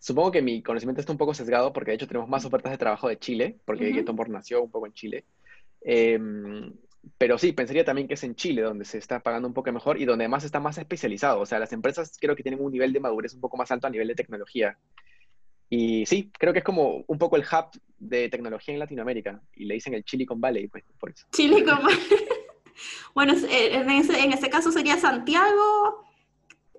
Supongo 0.00 0.32
que 0.32 0.42
mi 0.42 0.60
conocimiento 0.60 1.02
está 1.02 1.12
un 1.12 1.18
poco 1.18 1.34
sesgado 1.34 1.72
porque 1.72 1.92
de 1.92 1.94
hecho 1.94 2.08
tenemos 2.08 2.28
más 2.28 2.44
ofertas 2.44 2.72
de 2.72 2.78
trabajo 2.78 3.06
de 3.06 3.20
Chile, 3.20 3.60
porque 3.64 3.92
uh 3.92 4.24
nació 4.26 4.60
un 4.64 4.72
poco 4.72 4.86
en 4.86 4.92
Chile. 4.92 5.24
Em, 5.82 6.74
pero 7.16 7.38
sí, 7.38 7.52
pensaría 7.52 7.84
también 7.84 8.08
que 8.08 8.14
es 8.14 8.24
en 8.24 8.34
Chile 8.34 8.62
donde 8.62 8.84
se 8.84 8.98
está 8.98 9.20
pagando 9.20 9.46
un 9.46 9.54
poco 9.54 9.70
mejor 9.70 10.00
y 10.00 10.04
donde 10.04 10.24
además 10.24 10.42
está 10.42 10.58
más 10.58 10.78
especializado. 10.78 11.38
O 11.38 11.46
sea, 11.46 11.60
las 11.60 11.72
empresas 11.72 12.18
creo 12.20 12.34
que 12.34 12.42
tienen 12.42 12.60
un 12.60 12.72
nivel 12.72 12.92
de 12.92 12.98
madurez 12.98 13.34
un 13.34 13.40
poco 13.40 13.56
más 13.56 13.70
alto 13.70 13.86
a 13.86 13.90
nivel 13.90 14.08
de 14.08 14.16
tecnología. 14.16 14.76
Y 15.70 16.06
sí, 16.06 16.30
creo 16.38 16.52
que 16.52 16.60
es 16.60 16.64
como 16.64 17.04
un 17.06 17.18
poco 17.18 17.36
el 17.36 17.42
hub 17.42 17.80
de 17.98 18.28
tecnología 18.28 18.74
en 18.74 18.80
Latinoamérica. 18.80 19.40
Y 19.54 19.66
le 19.66 19.74
dicen 19.74 19.94
el 19.94 20.04
Silicon 20.06 20.40
Valley, 20.40 20.68
pues, 20.68 20.84
por 20.98 21.10
eso. 21.10 21.26
Silicon 21.32 21.82
Valley. 21.82 21.98
bueno, 23.14 23.34
en 23.34 23.90
ese, 23.90 24.20
en 24.20 24.32
ese 24.32 24.48
caso 24.48 24.72
sería 24.72 24.96
Santiago, 24.96 26.04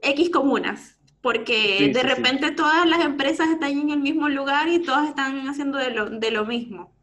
X 0.02 0.30
comunas 0.30 0.99
porque 1.21 1.91
de 1.93 2.04
repente 2.04 2.52
todas 2.52 2.88
las 2.88 3.04
empresas 3.04 3.49
están 3.49 3.71
en 3.71 3.89
el 3.89 3.99
mismo 3.99 4.30
lugar 4.30 4.69
y 4.69 4.80
todas 4.80 5.10
están 5.10 5.47
haciendo 5.47 5.78
de 5.78 5.91
lo, 5.91 6.10
de 6.10 6.32
lo 6.32 6.45
mismo. 6.45 6.93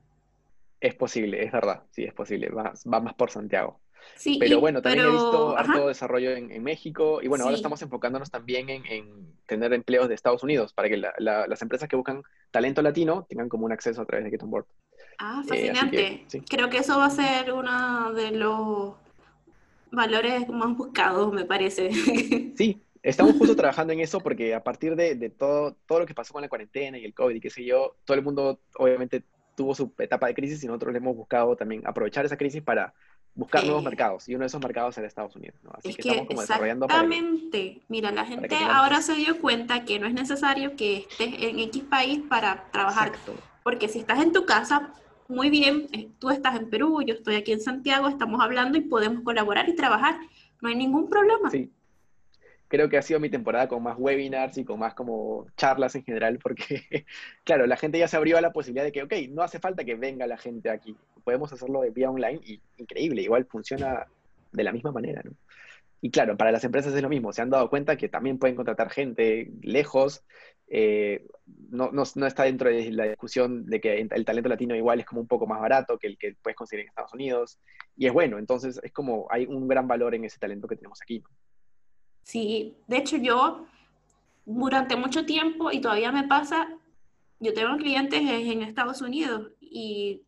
Es 0.80 0.94
posible, 0.94 1.44
es 1.44 1.52
verdad, 1.52 1.84
sí, 1.90 2.04
es 2.04 2.14
posible, 2.14 2.48
va, 2.48 2.72
va 2.92 3.00
más 3.00 3.14
por 3.14 3.30
Santiago. 3.30 3.80
Sí, 4.14 4.38
pero 4.38 4.60
bueno, 4.60 4.80
también 4.80 5.06
he 5.06 5.10
visto 5.10 5.56
harto 5.56 5.88
desarrollo 5.88 6.30
en, 6.30 6.50
en, 6.50 6.62
México 6.62 7.20
y 7.22 7.28
bueno, 7.28 7.44
ahora 7.44 7.56
estamos 7.56 7.82
enfocándonos 7.82 8.30
también 8.30 8.68
en, 8.70 8.86
en, 8.86 9.34
tener 9.46 9.72
empleos 9.72 10.08
de 10.08 10.14
Estados 10.14 10.42
Unidos 10.42 10.72
para 10.72 10.88
que 10.88 10.96
las 10.96 11.62
empresas 11.62 11.88
que 11.88 11.96
buscan 11.96 12.22
talento 12.50 12.82
latino 12.82 13.26
tengan 13.28 13.48
como 13.48 13.66
un 13.66 13.72
acceso 13.72 14.02
a 14.02 14.06
través 14.06 14.24
de 14.24 14.30
Get 14.30 14.42
On 14.42 14.50
Board. 14.50 14.66
Ah, 15.18 15.42
eh, 15.44 15.48
fascinante. 15.48 16.26
Creo 16.48 16.70
que 16.70 16.78
eso 16.78 16.98
va 16.98 17.06
a 17.06 17.10
ser 17.10 17.52
uno 17.52 18.12
de 18.12 18.30
los 18.32 18.94
valores 19.90 20.48
más 20.48 20.76
buscados, 20.76 21.32
me 21.32 21.44
parece. 21.44 21.90
Sí, 22.56 22.82
Estamos 23.06 23.36
justo 23.36 23.54
trabajando 23.54 23.92
en 23.92 24.00
eso 24.00 24.18
porque 24.18 24.52
a 24.52 24.64
partir 24.64 24.96
de, 24.96 25.14
de, 25.14 25.30
todo, 25.30 25.76
todo 25.86 26.00
lo 26.00 26.06
que 26.06 26.14
pasó 26.14 26.32
con 26.32 26.42
la 26.42 26.48
cuarentena 26.48 26.98
y 26.98 27.04
el 27.04 27.14
COVID 27.14 27.36
y 27.36 27.40
qué 27.40 27.50
sé 27.50 27.64
yo, 27.64 27.94
todo 28.04 28.16
el 28.16 28.24
mundo 28.24 28.58
obviamente 28.74 29.22
tuvo 29.54 29.76
su 29.76 29.92
etapa 29.98 30.26
de 30.26 30.34
crisis 30.34 30.64
y 30.64 30.66
nosotros 30.66 30.92
le 30.92 30.98
hemos 30.98 31.14
buscado 31.14 31.54
también 31.54 31.82
aprovechar 31.86 32.24
esa 32.24 32.36
crisis 32.36 32.62
para 32.62 32.94
buscar 33.36 33.64
nuevos 33.64 33.84
mercados 33.84 34.28
y 34.28 34.34
uno 34.34 34.42
de 34.42 34.46
esos 34.46 34.60
mercados 34.60 34.96
era 34.98 35.06
Estados 35.06 35.36
Unidos. 35.36 35.56
Así 35.72 35.94
que, 35.94 36.08
estamos 36.08 36.26
como 36.26 36.40
desarrollando 36.40 36.86
Exactamente. 36.86 37.82
Mira, 37.88 38.10
la 38.10 38.24
gente 38.24 38.56
ahora 38.56 39.02
se 39.02 39.14
dio 39.14 39.38
cuenta 39.38 39.84
que 39.84 39.98
no 39.98 40.06
es 40.06 40.14
necesario 40.14 40.74
que 40.74 41.06
estés 41.08 41.34
en 41.38 41.58
X 41.60 41.84
país 41.84 42.20
para 42.28 42.64
trabajar. 42.72 43.12
Porque 43.62 43.88
si 43.88 44.00
estás 44.00 44.22
en 44.22 44.32
tu 44.32 44.46
casa, 44.46 44.92
muy 45.28 45.50
bien, 45.50 45.86
eh, 45.92 46.08
tú 46.18 46.30
estás 46.30 46.56
en 46.56 46.70
Perú, 46.70 47.02
yo 47.06 47.14
estoy 47.14 47.36
aquí 47.36 47.52
en 47.52 47.60
Santiago, 47.60 48.08
estamos 48.08 48.40
hablando 48.40 48.78
y 48.78 48.80
podemos 48.80 49.22
colaborar 49.22 49.68
y 49.68 49.76
trabajar. 49.76 50.18
No 50.60 50.68
hay 50.68 50.74
ningún 50.74 51.08
problema. 51.08 51.50
Sí 51.50 51.70
creo 52.68 52.88
que 52.88 52.98
ha 52.98 53.02
sido 53.02 53.20
mi 53.20 53.30
temporada 53.30 53.68
con 53.68 53.82
más 53.82 53.96
webinars 53.98 54.58
y 54.58 54.64
con 54.64 54.78
más 54.78 54.94
como 54.94 55.46
charlas 55.56 55.94
en 55.94 56.04
general, 56.04 56.38
porque, 56.42 57.06
claro, 57.44 57.66
la 57.66 57.76
gente 57.76 57.98
ya 57.98 58.08
se 58.08 58.16
abrió 58.16 58.38
a 58.38 58.40
la 58.40 58.52
posibilidad 58.52 58.84
de 58.84 58.92
que, 58.92 59.02
ok, 59.02 59.12
no 59.30 59.42
hace 59.42 59.58
falta 59.58 59.84
que 59.84 59.94
venga 59.94 60.26
la 60.26 60.36
gente 60.36 60.70
aquí, 60.70 60.96
podemos 61.24 61.52
hacerlo 61.52 61.82
de 61.82 61.90
vía 61.90 62.10
online 62.10 62.40
y 62.44 62.60
increíble, 62.78 63.22
igual 63.22 63.46
funciona 63.46 64.06
de 64.52 64.64
la 64.64 64.72
misma 64.72 64.92
manera, 64.92 65.22
¿no? 65.24 65.32
Y 66.02 66.10
claro, 66.10 66.36
para 66.36 66.52
las 66.52 66.62
empresas 66.62 66.94
es 66.94 67.02
lo 67.02 67.08
mismo, 67.08 67.32
se 67.32 67.42
han 67.42 67.50
dado 67.50 67.70
cuenta 67.70 67.96
que 67.96 68.08
también 68.08 68.38
pueden 68.38 68.54
contratar 68.54 68.90
gente 68.90 69.50
lejos, 69.62 70.24
eh, 70.68 71.26
no, 71.70 71.90
no, 71.90 72.02
no, 72.14 72.26
está 72.26 72.44
dentro 72.44 72.68
de 72.68 72.92
la 72.92 73.04
discusión 73.04 73.66
de 73.66 73.80
que 73.80 74.06
el 74.10 74.24
talento 74.24 74.48
latino 74.48 74.76
igual 74.76 75.00
es 75.00 75.06
como 75.06 75.22
un 75.22 75.26
poco 75.26 75.46
más 75.46 75.60
barato 75.60 75.98
que 75.98 76.08
el 76.08 76.18
que 76.18 76.34
puedes 76.42 76.56
conseguir 76.56 76.82
en 76.82 76.88
Estados 76.88 77.14
Unidos, 77.14 77.58
y 77.96 78.06
es 78.06 78.12
bueno, 78.12 78.38
entonces 78.38 78.78
es 78.82 78.92
como 78.92 79.26
hay 79.30 79.46
un 79.46 79.66
gran 79.68 79.88
valor 79.88 80.14
en 80.14 80.24
ese 80.24 80.38
talento 80.38 80.68
que 80.68 80.76
tenemos 80.76 81.00
aquí. 81.00 81.20
¿no? 81.20 81.28
Sí, 82.26 82.74
de 82.88 82.96
hecho 82.96 83.16
yo 83.18 83.66
durante 84.46 84.96
mucho 84.96 85.24
tiempo, 85.24 85.70
y 85.70 85.80
todavía 85.80 86.10
me 86.10 86.24
pasa, 86.24 86.68
yo 87.38 87.54
tengo 87.54 87.76
clientes 87.76 88.20
en 88.20 88.62
Estados 88.62 89.00
Unidos 89.00 89.52
y 89.60 90.22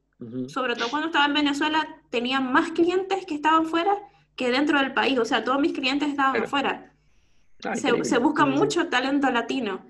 sobre 0.46 0.76
todo 0.76 0.90
cuando 0.90 1.08
estaba 1.08 1.26
en 1.26 1.34
Venezuela 1.34 1.88
tenía 2.10 2.40
más 2.40 2.70
clientes 2.70 3.26
que 3.26 3.34
estaban 3.34 3.66
fuera 3.66 3.96
que 4.36 4.52
dentro 4.52 4.78
del 4.78 4.94
país, 4.94 5.18
o 5.18 5.24
sea, 5.24 5.42
todos 5.42 5.60
mis 5.60 5.72
clientes 5.72 6.08
estaban 6.08 6.40
afuera. 6.40 6.92
Ah, 7.64 7.74
se, 7.74 8.18
busca 8.18 8.46
mucho 8.46 8.88
talento 8.88 9.28
latino. 9.32 9.84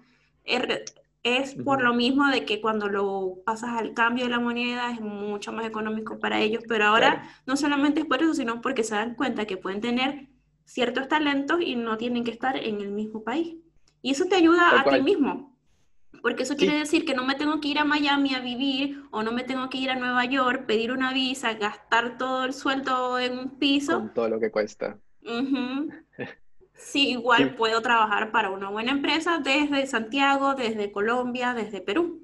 Es, 0.45 1.57
por 1.63 1.83
lo 1.83 1.93
mismo 1.93 2.27
de 2.29 2.47
que 2.47 2.63
cuando 2.63 2.89
lo 2.89 3.35
pasas 3.45 3.79
al 3.79 3.93
cambio 3.93 4.25
de 4.25 4.31
la 4.31 4.41
moneda 4.41 4.91
es 4.93 5.03
mucho 5.03 5.53
más 5.53 5.67
económico 5.67 6.19
para 6.19 6.41
ellos, 6.41 6.65
pero 6.67 6.87
ahora 6.87 7.23
no 7.45 7.55
solamente 7.59 8.01
es 8.01 8.07
por 8.07 8.23
eso, 8.23 8.33
sino 8.33 8.63
porque 8.63 8.83
se 8.83 8.95
dan 8.95 9.15
cuenta 9.15 9.45
que 9.45 9.59
pueden 9.59 9.83
tener 9.83 10.29
ciertos 10.69 11.09
talentos 11.09 11.62
y 11.62 11.77
no 11.77 11.97
tienen 11.97 12.25
que 12.25 12.31
estar 12.31 12.57
en 12.57 12.81
el 12.81 12.91
mismo 12.91 13.25
país. 13.25 13.57
Y 14.03 14.11
eso 14.12 14.27
te 14.27 14.37
ayuda 14.37 14.79
a 14.79 14.85
ti 14.85 15.01
mismo. 15.01 15.57
Porque 16.23 16.43
eso 16.43 16.57
quiere 16.57 16.77
decir 16.77 17.05
que 17.05 17.14
no 17.14 17.25
me 17.25 17.37
tengo 17.37 17.61
que 17.61 17.69
ir 17.69 17.79
a 17.79 17.85
Miami 17.85 18.35
a 18.35 18.41
vivir 18.41 19.03
o 19.11 19.23
no 19.23 19.33
me 19.33 19.45
tengo 19.45 19.71
que 19.71 19.79
ir 19.79 19.91
a 19.91 19.97
Nueva 19.97 20.25
York, 20.25 20.66
pedir 20.66 20.93
una 20.93 21.12
visa, 21.12 21.55
gastar 21.55 22.19
todo 22.19 22.45
el 22.45 22.53
sueldo 22.53 23.19
en 23.19 23.39
un 23.39 23.59
piso. 23.59 23.99
Con 23.99 24.14
todo 24.14 24.29
lo 24.29 24.41
que 24.41 24.51
cuesta. 24.51 24.99
Sí, 26.81 27.11
igual 27.11 27.57
puedo 27.57 27.83
trabajar 27.83 28.31
para 28.31 28.51
una 28.51 28.71
buena 28.71 28.93
empresa 28.93 29.41
desde 29.41 29.85
Santiago, 29.89 30.55
desde 30.55 30.93
Colombia, 30.93 31.53
desde 31.53 31.81
Perú. 31.81 32.23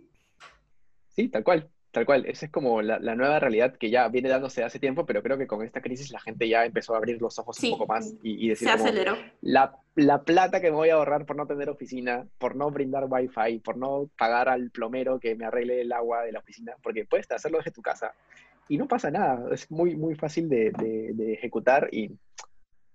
Sí, 1.08 1.28
tal 1.28 1.42
cual. 1.42 1.68
Tal 1.94 2.06
cual, 2.06 2.26
esa 2.26 2.46
es 2.46 2.50
como 2.50 2.82
la, 2.82 2.98
nueva 2.98 3.38
realidad 3.38 3.76
que 3.76 3.88
ya 3.88 4.08
viene 4.08 4.28
dándose 4.28 4.64
hace 4.64 4.80
tiempo, 4.80 5.06
pero 5.06 5.22
creo 5.22 5.38
que 5.38 5.46
con 5.46 5.62
esta 5.62 5.80
crisis 5.80 6.10
la 6.10 6.18
gente 6.18 6.48
ya 6.48 6.64
empezó 6.64 6.92
a 6.92 6.96
abrir 6.96 7.22
los 7.22 7.38
ojos 7.38 7.62
un 7.62 7.70
poco 7.70 7.86
más 7.86 8.12
y, 8.20 8.48
decir, 8.48 8.66
se 8.66 8.74
aceleró. 8.74 9.16
La, 9.40 9.76
la, 9.94 10.24
plata 10.24 10.60
que 10.60 10.72
me 10.72 10.76
voy 10.76 10.88
a 10.88 10.94
ahorrar 10.94 11.24
por 11.24 11.36
no 11.36 11.46
tener 11.46 11.70
oficina, 11.70 12.26
por 12.38 12.56
no 12.56 12.68
brindar 12.72 13.06
wifi, 13.08 13.60
por 13.60 13.76
no 13.76 14.10
pagar 14.18 14.48
al 14.48 14.72
plomero 14.72 15.20
que 15.20 15.36
me 15.36 15.44
arregle 15.44 15.82
el 15.82 15.92
agua 15.92 16.24
de 16.24 16.32
la 16.32 16.40
oficina, 16.40 16.74
porque 16.82 17.04
puedes 17.04 17.30
hacerlo 17.30 17.58
desde 17.58 17.70
tu 17.70 17.80
casa 17.80 18.12
y 18.66 18.76
no 18.76 18.88
pasa 18.88 19.12
nada, 19.12 19.54
es 19.54 19.70
muy, 19.70 19.94
muy 19.94 20.16
fácil 20.16 20.48
de, 20.48 20.72
de, 20.72 21.32
ejecutar 21.32 21.90
y 21.92 22.10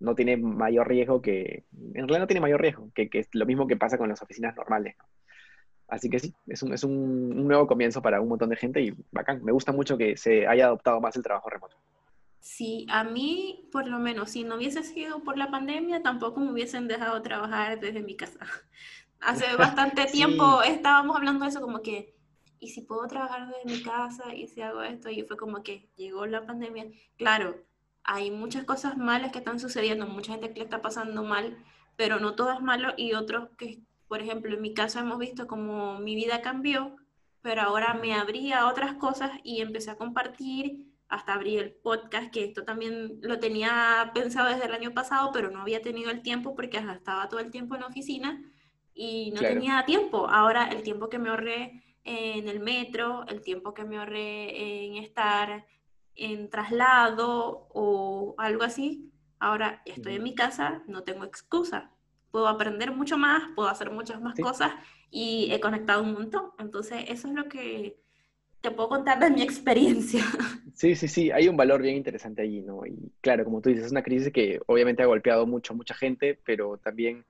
no 0.02 0.14
tiene 0.14 0.36
mayor 0.36 0.89
riesgo 0.89 1.22
que, 1.22 1.64
en 1.72 2.06
realidad 2.06 2.20
no 2.20 2.28
tiene 2.28 2.41
mayor 2.41 2.60
riesgo, 2.60 2.89
que, 2.93 3.10
que 3.10 3.20
es 3.20 3.30
lo 3.32 3.45
mismo 3.45 3.66
que 3.66 3.78
pasa 3.78 3.97
con 3.97 4.10
las 4.10 4.22
oficinas 4.22 4.58
normales. 4.58 4.97
¿no? 4.97 5.06
Así 5.90 6.10
que 6.10 6.20
sí, 6.20 6.34
es, 6.48 6.62
un, 6.62 6.74
es 6.74 6.84
un, 6.84 7.48
nuevo 7.48 7.66
comienzo 7.68 8.02
para 8.02 8.22
un 8.22 8.30
montón 8.30 8.50
de 8.50 8.56
gente 8.56 8.82
y 8.82 8.94
bacán. 9.12 9.44
Me 9.44 9.52
gusta 9.52 9.72
mucho 9.72 9.98
que 9.98 10.16
se 10.18 10.48
haya 10.48 10.66
adoptado 10.68 11.02
más 11.02 11.16
el 11.16 11.24
trabajo 11.24 11.50
remoto. 11.50 11.76
Sí, 12.40 12.86
a 12.90 13.04
mí, 13.04 13.68
por 13.72 13.88
lo 13.88 14.00
menos, 14.00 14.32
si 14.32 14.44
no 14.44 14.56
hubiese 14.56 14.84
sido 14.84 15.24
por 15.24 15.38
la 15.38 15.52
pandemia, 15.52 16.02
tampoco 16.02 16.40
me 16.40 16.52
hubiesen 16.52 16.88
dejado 16.88 17.22
trabajar 17.22 17.80
desde 17.80 18.02
mi 18.02 18.16
casa. 18.16 18.40
Hace 19.20 19.56
bastante 19.58 20.06
tiempo 20.12 20.62
estábamos 20.62 21.18
hablando 21.18 21.44
de 21.44 21.50
eso, 21.50 21.60
como 21.60 21.82
que, 21.82 22.16
¿y 22.60 22.70
si 22.70 22.82
puedo 22.82 23.08
trabajar 23.08 23.48
desde 23.48 23.78
mi 23.78 23.84
casa? 23.84 24.34
¿Y 24.34 24.48
si 24.48 24.62
hago 24.62 24.84
esto? 24.84 25.10
Y 25.10 25.24
fue 25.24 25.38
como 25.38 25.64
que 25.64 25.90
llegó 25.98 26.26
la 26.28 26.46
pandemia. 26.46 26.86
Claro, 27.18 27.58
hay 28.04 28.32
muchas 28.32 28.64
cosas 28.64 28.96
malas 28.98 29.32
que 29.32 29.40
están 29.40 29.60
sucediendo, 29.60 30.08
mucha 30.08 30.34
gente 30.34 30.54
que 30.54 30.60
le 30.60 30.66
está 30.66 30.82
pasando 30.82 31.24
mal, 31.24 31.58
pero 31.96 32.20
no 32.20 32.36
todo 32.36 32.54
es 32.54 32.62
malo 32.62 32.94
y 32.96 33.14
otros 33.14 33.50
que 33.58 33.82
por 34.10 34.22
ejemplo, 34.22 34.55
en 34.55 34.62
mi 34.62 34.74
caso 34.74 34.99
hemos 34.99 35.20
visto 35.20 35.47
como 35.47 35.99
mi 35.99 36.16
vida 36.16 36.41
cambió, 36.41 36.95
pero 37.41 37.62
ahora 37.62 37.93
me 37.93 38.16
abrí 38.16 38.51
a 38.51 38.68
otras 38.68 38.95
cosas 38.95 39.32
y 39.43 39.62
empecé 39.62 39.91
a 39.91 39.97
compartir, 39.97 40.88
hasta 41.07 41.34
abrí 41.34 41.57
el 41.57 41.72
podcast, 41.72 42.32
que 42.34 42.43
esto 42.43 42.66
también 42.66 43.20
lo 43.22 43.39
tenía 43.39 44.12
pensado 44.16 44.49
desde 44.49 44.66
el 44.66 44.74
año 44.74 44.95
pasado, 44.95 45.30
pero 45.32 45.51
no 45.51 45.62
había 45.62 45.84
tenido 45.84 46.10
el 46.10 46.24
tiempo 46.24 46.55
porque 46.55 46.78
estaba 46.78 47.30
todo 47.30 47.39
el 47.39 47.51
tiempo 47.51 47.76
en 47.76 47.82
la 47.82 47.88
oficina 47.88 48.43
y 48.95 49.32
no 49.32 49.41
tenía 49.41 49.86
tiempo. 49.86 50.28
Ahora 50.28 50.66
el 50.66 50.82
tiempo 50.82 51.07
que 51.07 51.20
me 51.20 51.30
ahorré 51.30 51.84
en 52.03 52.47
el 52.47 52.60
metro, 52.60 53.28
el 53.28 53.41
tiempo 53.41 53.76
que 53.76 53.86
me 53.86 53.99
ahorré 53.99 54.86
en 54.86 54.95
estar 54.95 55.68
en 56.16 56.49
traslado 56.49 57.68
o 57.74 58.34
algo 58.39 58.64
así, 58.64 59.12
ahora 59.39 59.84
estoy 59.86 60.16
en 60.16 60.24
mi 60.24 60.34
casa, 60.34 60.84
no 60.88 61.03
tengo 61.03 61.26
excusa 61.26 61.91
puedo 62.32 62.48
aprender 62.48 62.92
mucho 62.92 63.18
más, 63.18 63.44
puedo 63.56 63.70
hacer 63.70 63.92
muchas 63.92 64.22
más 64.22 64.40
cosas 64.40 64.74
y 65.12 65.50
he 65.52 65.60
conectado 65.60 66.04
un 66.04 66.14
montón. 66.14 66.52
Entonces, 66.60 67.06
eso 67.08 67.28
es 67.28 67.34
lo 67.34 67.50
que 67.50 68.00
te 68.62 68.72
puedo 68.72 68.90
contar 68.90 69.20
de 69.20 69.30
mi 69.30 69.42
experiencia. 69.44 70.24
Sí, 70.74 70.96
sí, 70.96 71.08
sí, 71.08 71.32
hay 71.32 71.48
un 71.48 71.58
valor 71.58 71.82
bien 71.82 71.96
interesante 71.96 72.42
allí, 72.42 72.62
¿no? 72.62 72.86
Y 72.86 73.12
claro, 73.22 73.44
como 73.44 73.62
tú 73.62 73.70
dices, 73.70 73.86
es 73.86 73.92
una 73.92 74.04
crisis 74.04 74.32
que 74.32 74.60
obviamente 74.68 75.04
ha 75.04 75.08
golpeado 75.08 75.46
mucho 75.46 75.74
a 75.74 75.76
mucha 75.76 75.94
gente, 75.94 76.40
pero 76.46 76.78
también 76.78 77.26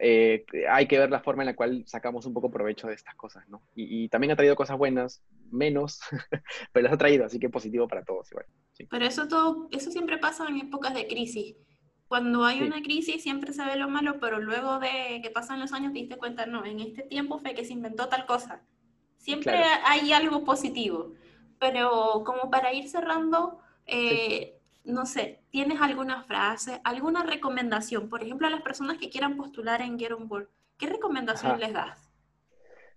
eh, 0.00 0.46
hay 0.70 0.86
que 0.86 0.98
ver 0.98 1.10
la 1.10 1.20
forma 1.20 1.42
en 1.42 1.48
la 1.48 1.56
cual 1.56 1.82
sacamos 1.86 2.24
un 2.24 2.32
poco 2.32 2.50
provecho 2.50 2.86
de 2.86 2.94
estas 2.94 3.14
cosas, 3.16 3.48
¿no? 3.48 3.62
Y, 3.74 4.08
también 4.08 4.30
ha 4.30 4.36
traído 4.36 4.54
cosas 4.54 4.78
buenas, 4.78 5.22
menos, 5.50 6.00
pero 6.72 6.84
las 6.84 6.92
ha 6.92 6.98
traído, 6.98 7.24
así 7.24 7.38
que 7.38 7.48
positivo 7.48 7.88
para 7.88 8.04
todos 8.04 8.30
igual. 8.30 8.46
Pero 8.90 9.04
eso 9.04 9.26
todo, 9.26 9.68
eso 9.72 9.90
siempre 9.90 10.18
pasa 10.18 10.46
en 10.48 10.58
épocas 10.58 10.94
de 10.94 11.08
crisis 11.08 11.56
cuando 12.08 12.44
hay 12.44 12.62
una 12.62 12.82
crisis 12.82 13.22
siempre 13.22 13.52
se 13.52 13.64
ve 13.64 13.76
lo 13.76 13.88
malo, 13.88 14.18
pero 14.18 14.40
luego 14.40 14.78
de 14.78 15.20
que 15.22 15.30
pasan 15.30 15.60
los 15.60 15.72
años 15.72 15.92
te 15.92 15.98
diste 15.98 16.16
cuenta, 16.16 16.46
no, 16.46 16.64
en 16.64 16.80
este 16.80 17.02
tiempo 17.02 17.38
fue 17.38 17.54
que 17.54 17.64
se 17.64 17.74
inventó 17.74 18.08
tal 18.08 18.24
cosa. 18.24 18.62
Siempre 19.18 19.62
hay 19.84 20.12
algo 20.12 20.44
positivo. 20.44 21.12
Pero 21.58 22.22
como 22.24 22.50
para 22.50 22.72
ir 22.72 22.88
cerrando, 22.88 23.60
eh, 23.86 24.58
no 24.84 25.06
sé, 25.06 25.42
¿tienes 25.50 25.80
alguna 25.80 26.22
frase, 26.22 26.80
alguna 26.84 27.24
recomendación? 27.24 28.08
Por 28.08 28.22
ejemplo, 28.22 28.46
a 28.46 28.50
las 28.50 28.62
personas 28.62 28.96
que 28.96 29.10
quieran 29.10 29.36
postular 29.36 29.82
en 29.82 29.98
Get 29.98 30.12
On 30.12 30.28
Board, 30.28 30.48
¿qué 30.78 30.86
recomendación 30.86 31.60
les 31.60 31.72
das? 31.72 32.08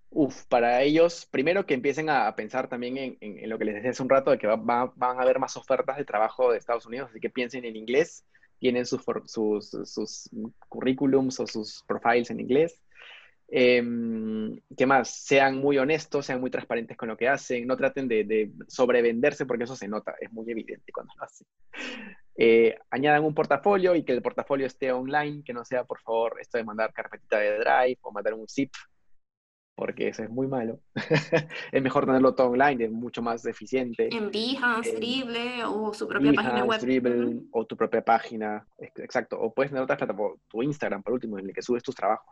Uf, 0.09 0.45
para 0.45 0.81
ellos, 0.83 1.25
primero 1.31 1.65
que 1.65 1.73
empiecen 1.73 2.09
a 2.09 2.33
pensar 2.35 2.67
también 2.67 3.17
en, 3.19 3.49
lo 3.49 3.57
que 3.57 3.65
les 3.65 3.75
decía 3.75 3.91
hace 3.91 4.03
un 4.03 4.09
rato, 4.09 4.31
de 4.31 4.37
que 4.37 4.47
van 4.47 4.93
a 5.01 5.21
haber 5.21 5.39
más 5.39 5.57
ofertas 5.57 5.97
de 5.97 6.05
trabajo 6.05 6.51
de 6.51 6.57
Estados 6.57 6.85
Unidos, 6.85 7.09
así 7.09 7.19
que 7.19 7.29
piensen 7.29 7.65
en 7.65 7.75
inglés, 7.75 8.25
tienen 8.61 8.85
sus, 8.85 9.01
sus, 9.25 10.29
currículums 10.69 11.39
o 11.39 11.47
sus 11.47 11.83
profiles 11.87 12.29
en 12.29 12.39
inglés. 12.39 12.79
Eh, 13.47 13.83
¿Qué 14.77 14.85
más? 14.85 15.09
Sean 15.09 15.57
muy 15.57 15.79
honestos, 15.79 16.27
sean 16.27 16.39
muy 16.39 16.51
transparentes 16.51 16.95
con 16.95 17.09
lo 17.09 17.17
que 17.17 17.27
hacen, 17.27 17.65
no 17.65 17.75
traten 17.75 18.07
de, 18.07 18.51
sobrevenderse 18.67 19.47
porque 19.47 19.63
eso 19.63 19.75
se 19.75 19.87
nota, 19.87 20.13
es 20.21 20.31
muy 20.31 20.49
evidente 20.49 20.91
cuando 20.93 21.11
lo 21.17 21.23
hacen. 21.23 21.47
Eh, 22.35 22.77
añadan 22.91 23.23
un 23.23 23.33
portafolio 23.33 23.95
y 23.95 24.03
que 24.03 24.13
el 24.13 24.21
portafolio 24.21 24.67
esté 24.67 24.91
online, 24.91 25.43
que 25.43 25.53
no 25.53 25.65
sea, 25.65 25.83
por 25.83 25.99
favor, 25.99 26.37
esto 26.39 26.59
de 26.59 26.63
mandar 26.63 26.93
carpetita 26.93 27.39
de 27.39 27.57
Drive 27.57 27.97
o 28.01 28.11
mandar 28.11 28.35
un 28.35 28.47
zip 28.47 28.71
porque 29.81 30.09
eso 30.09 30.21
es 30.21 30.29
muy 30.29 30.45
malo. 30.45 30.79
es 31.71 31.81
mejor 31.81 32.05
tenerlo 32.05 32.35
todo 32.35 32.51
online, 32.51 32.85
es 32.85 32.91
mucho 32.91 33.23
más 33.23 33.43
eficiente. 33.47 34.15
En 34.15 34.29
Behance, 34.29 34.93
Dribble 34.93 35.63
o 35.65 35.91
su 35.91 36.07
propia 36.07 36.33
página 36.33 36.63
web. 36.63 36.79
Dribble, 36.79 37.39
o 37.49 37.65
tu 37.65 37.75
propia 37.75 38.05
página, 38.05 38.63
exacto. 38.77 39.39
O 39.39 39.51
puedes 39.51 39.71
tener 39.71 39.83
otra 39.83 39.97
plataforma, 39.97 40.39
tu 40.47 40.61
Instagram, 40.61 41.01
por 41.01 41.13
último, 41.13 41.39
en 41.39 41.47
el 41.47 41.53
que 41.55 41.63
subes 41.63 41.81
tus 41.81 41.95
trabajos. 41.95 42.29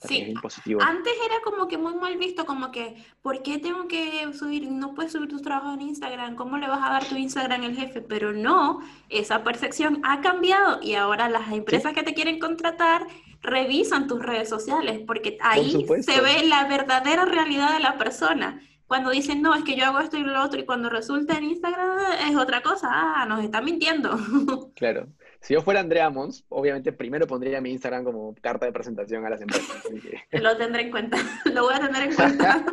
Sí, 0.00 0.34
antes 0.80 1.12
era 1.24 1.36
como 1.44 1.68
que 1.68 1.78
muy 1.78 1.94
mal 1.94 2.16
visto, 2.16 2.44
como 2.44 2.72
que, 2.72 2.96
¿por 3.22 3.40
qué 3.44 3.58
tengo 3.58 3.86
que 3.86 4.26
subir? 4.32 4.68
No 4.68 4.92
puedes 4.94 5.12
subir 5.12 5.28
tus 5.28 5.42
trabajos 5.42 5.74
en 5.74 5.82
Instagram, 5.82 6.34
¿cómo 6.34 6.58
le 6.58 6.66
vas 6.66 6.82
a 6.82 6.90
dar 6.90 7.04
tu 7.04 7.16
Instagram 7.16 7.62
al 7.62 7.76
jefe? 7.76 8.00
Pero 8.00 8.32
no, 8.32 8.80
esa 9.10 9.44
percepción 9.44 10.00
ha 10.02 10.22
cambiado 10.22 10.80
y 10.82 10.94
ahora 10.94 11.28
las 11.28 11.52
empresas 11.52 11.92
que 11.92 12.02
te 12.02 12.14
quieren 12.14 12.40
contratar 12.40 13.06
revisan 13.42 14.06
tus 14.06 14.22
redes 14.22 14.48
sociales, 14.48 15.00
porque 15.06 15.38
ahí 15.40 15.86
se 16.02 16.20
ve 16.20 16.44
la 16.46 16.66
verdadera 16.66 17.24
realidad 17.24 17.72
de 17.74 17.80
la 17.80 17.98
persona. 17.98 18.60
Cuando 18.86 19.10
dicen, 19.10 19.40
no, 19.40 19.54
es 19.54 19.62
que 19.62 19.76
yo 19.76 19.84
hago 19.84 20.00
esto 20.00 20.18
y 20.18 20.22
lo 20.22 20.42
otro, 20.42 20.60
y 20.60 20.66
cuando 20.66 20.90
resulta 20.90 21.38
en 21.38 21.44
Instagram 21.44 21.98
es 22.28 22.36
otra 22.36 22.60
cosa, 22.60 22.88
ah, 22.90 23.26
nos 23.26 23.42
está 23.44 23.60
mintiendo. 23.62 24.10
Claro. 24.74 25.06
Si 25.40 25.54
yo 25.54 25.62
fuera 25.62 25.80
Andrea 25.80 26.10
Mons, 26.10 26.44
obviamente 26.50 26.92
primero 26.92 27.26
pondría 27.26 27.62
mi 27.62 27.70
Instagram 27.70 28.04
como 28.04 28.34
carta 28.42 28.66
de 28.66 28.72
presentación 28.72 29.24
a 29.24 29.30
las 29.30 29.40
empresas. 29.40 29.82
Lo 30.32 30.56
tendré 30.56 30.82
en 30.82 30.90
cuenta, 30.90 31.16
lo 31.46 31.62
voy 31.62 31.74
a 31.74 31.80
tener 31.80 32.10
en 32.10 32.14
cuenta. 32.14 32.64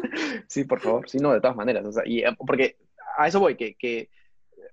sí, 0.47 0.65
por 0.65 0.81
favor, 0.81 1.09
sí, 1.09 1.17
no, 1.17 1.31
de 1.31 1.39
todas 1.39 1.55
maneras. 1.55 1.85
y, 2.05 2.19
eh, 2.19 2.35
porque 2.45 2.75
a 3.17 3.27
eso 3.27 3.39
voy, 3.39 3.55
que, 3.55 3.75
que 3.75 4.09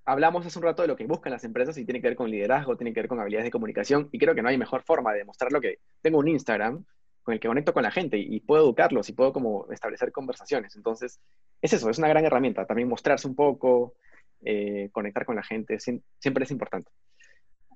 hablamos 0.05 0.47
hace 0.47 0.59
un 0.59 0.65
rato 0.65 0.83
de 0.83 0.89
lo 0.89 0.97
que 0.97 1.07
buscan 1.07 1.33
las 1.33 1.45
empresas 1.45 1.77
y 1.79 1.85
tiene 1.85 2.01
que 2.01 2.09
ver 2.09 2.17
con 2.17 2.31
liderazgo, 2.31 2.77
tiene 2.77 2.93
que 2.93 3.01
ver 3.01 3.09
con 3.09 3.21
habilidades 3.21 3.47
de 3.47 3.51
comunicación 3.51 4.09
y 4.13 4.19
creo 4.19 4.35
que 4.35 4.43
no 4.43 4.49
hay 4.49 4.59
mejor 4.59 4.83
forma 4.83 5.13
de 5.13 5.19
demostrarlo 5.19 5.61
que 5.61 5.79
tengo 6.03 6.19
un 6.19 6.29
Instagram 6.29 6.85
con 7.23 7.33
el 7.33 7.41
que 7.41 7.49
conecto 7.49 7.73
con 7.73 7.83
la 7.83 7.91
gente 7.91 8.19
y, 8.19 8.41
puedo 8.41 8.65
educarlos 8.65 9.09
y 9.09 9.15
puedo 9.15 9.33
como 9.33 9.67
establecer 9.73 10.13
conversaciones. 10.13 10.77
Entonces, 10.77 11.21
es 11.63 11.73
eso, 11.73 11.89
es 11.89 11.99
una 11.99 12.09
gran 12.09 12.25
herramienta. 12.25 12.67
También 12.67 12.87
mostrarse 12.87 13.27
un 13.27 13.35
poco, 13.35 13.95
eh, 14.45 14.91
conectar 14.93 15.25
con 15.25 15.35
la 15.35 15.43
gente, 15.43 15.79
siempre 15.81 16.45
es 16.45 16.51
importante. 16.51 16.91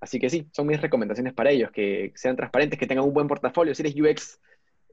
Así 0.02 0.20
que 0.20 0.28
sí, 0.28 0.48
son 0.52 0.66
mis 0.66 0.80
recomendaciones 0.80 1.32
para 1.32 1.50
ellos, 1.50 1.70
que 1.70 2.12
sean 2.14 2.36
transparentes, 2.36 2.78
que 2.78 2.86
tengan 2.86 3.06
un 3.06 3.14
buen 3.14 3.26
portafolio. 3.26 3.74
Si 3.74 3.82
eres 3.82 3.96
UX, 3.96 4.38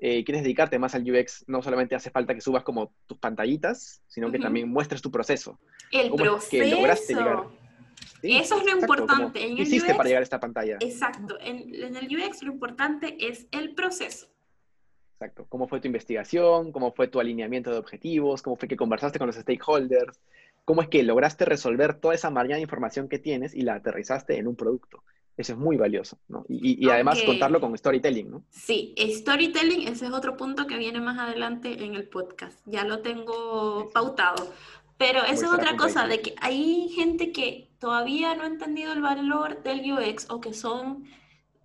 eh, 0.01 0.23
quieres 0.23 0.43
dedicarte 0.43 0.77
más 0.77 0.93
al 0.95 1.09
UX, 1.09 1.45
no 1.47 1.61
solamente 1.61 1.95
hace 1.95 2.09
falta 2.09 2.33
que 2.33 2.41
subas 2.41 2.63
como 2.63 2.93
tus 3.07 3.17
pantallitas, 3.17 4.01
sino 4.07 4.31
que 4.31 4.39
también 4.39 4.69
muestres 4.69 5.01
tu 5.01 5.09
proceso. 5.09 5.59
El 5.91 6.11
proceso. 6.13 6.49
que 6.49 6.69
lograste 6.69 7.13
llegar? 7.13 7.43
Eso 8.21 8.57
es 8.57 8.65
lo 8.65 8.79
importante. 8.79 9.39
¿Qué 9.39 9.61
hiciste 9.61 9.93
para 9.93 10.09
llegar 10.09 10.21
a 10.21 10.23
esta 10.23 10.39
pantalla? 10.39 10.77
Exacto. 10.79 11.37
En, 11.39 11.73
en, 11.73 11.95
el 11.95 12.05
UX 12.05 12.43
lo 12.43 12.51
importante 12.51 13.17
es 13.19 13.47
el 13.51 13.73
proceso. 13.73 14.27
Exacto. 15.13 15.45
¿Cómo 15.47 15.67
fue 15.67 15.79
tu 15.79 15.87
investigación? 15.87 16.71
¿Cómo 16.71 16.91
fue 16.91 17.07
tu 17.07 17.19
alineamiento 17.19 17.71
de 17.71 17.77
objetivos? 17.77 18.41
¿Cómo 18.41 18.57
fue 18.57 18.67
que 18.67 18.75
conversaste 18.75 19.19
con 19.19 19.27
los 19.27 19.35
stakeholders? 19.35 20.19
¿Cómo 20.65 20.81
es 20.81 20.89
que 20.89 21.03
lograste 21.03 21.45
resolver 21.45 21.93
toda 21.93 22.15
esa 22.15 22.31
marina 22.31 22.55
de 22.55 22.61
información 22.61 23.07
que 23.07 23.19
tienes 23.19 23.53
y 23.53 23.61
la 23.61 23.75
aterrizaste 23.75 24.37
en 24.37 24.47
un 24.47 24.55
producto? 24.55 25.03
Eso 25.37 25.53
es 25.53 25.59
muy 25.59 25.75
valioso, 25.75 26.17
¿no? 26.29 26.45
Y, 26.47 26.89
además 26.89 27.21
contarlo 27.23 27.59
con 27.59 27.77
storytelling, 27.77 28.31
¿no? 28.31 28.43
Sí, 28.49 28.95
storytelling, 28.97 29.87
ese 29.87 30.05
es 30.05 30.11
otro 30.11 30.37
punto 30.37 30.65
que 30.65 30.77
viene 30.77 31.01
más 31.01 31.19
adelante 31.19 31.83
en 31.83 31.95
el 31.95 32.07
podcast. 32.07 32.57
Ya 32.65 32.85
lo 32.85 32.99
tengo 32.99 33.89
pautado. 33.93 34.53
Pero 34.97 35.23
eso 35.25 35.45
es 35.45 35.51
otra 35.51 35.75
cosa, 35.75 36.07
de 36.07 36.21
que 36.21 36.35
hay 36.39 36.87
gente 36.89 37.33
que 37.33 37.69
todavía 37.79 38.33
no 38.35 38.43
ha 38.43 38.47
entendido 38.47 38.93
el 38.93 39.01
valor 39.01 39.61
del 39.61 39.91
UX 39.91 40.29
o 40.29 40.39
que 40.39 40.53
son 40.53 41.03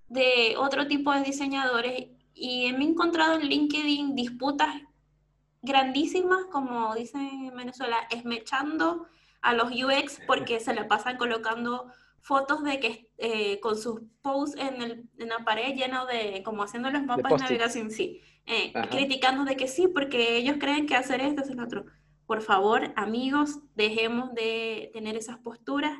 de 0.08 0.56
otro 0.58 0.88
tipo 0.88 1.12
de 1.12 1.22
diseñadores 1.22 2.08
y 2.34 2.72
me 2.72 2.84
he 2.84 2.88
encontrado 2.88 3.34
en 3.34 3.48
LinkedIn 3.48 4.16
disputas 4.16 4.74
grandísimas, 5.62 6.46
como 6.50 6.92
dicen 6.94 7.44
en 7.44 7.56
Venezuela, 7.56 7.98
esmechando 8.10 9.06
a 9.42 9.54
los 9.54 9.70
UX 9.70 10.20
porque 10.26 10.58
se 10.58 10.74
le 10.74 10.84
pasan 10.84 11.16
colocando 11.16 11.86
fotos 12.20 12.62
de 12.62 12.80
que 12.80 13.10
eh, 13.18 13.60
con 13.60 13.76
sus 13.76 14.02
posts 14.22 14.56
en, 14.58 14.82
el, 14.82 15.08
en, 15.18 15.28
la 15.28 15.44
pared 15.44 15.74
lleno 15.74 16.06
de, 16.06 16.42
como 16.44 16.62
haciendo 16.62 16.90
los 16.90 17.02
mapas 17.04 17.32
de, 17.32 17.38
navegación, 17.38 17.90
sí, 17.90 18.20
eh, 18.46 18.72
criticando 18.90 19.44
de 19.44 19.56
que 19.56 19.68
sí, 19.68 19.88
porque 19.88 20.36
ellos 20.36 20.56
creen 20.58 20.86
que 20.86 20.96
hacer 20.96 21.20
esto 21.20 21.42
es 21.42 21.50
el 21.50 21.60
otro. 21.60 21.84
Por 22.26 22.42
favor, 22.42 22.92
amigos, 22.96 23.60
dejemos 23.74 24.34
de 24.34 24.90
tener 24.92 25.16
esas 25.16 25.38
posturas. 25.38 25.98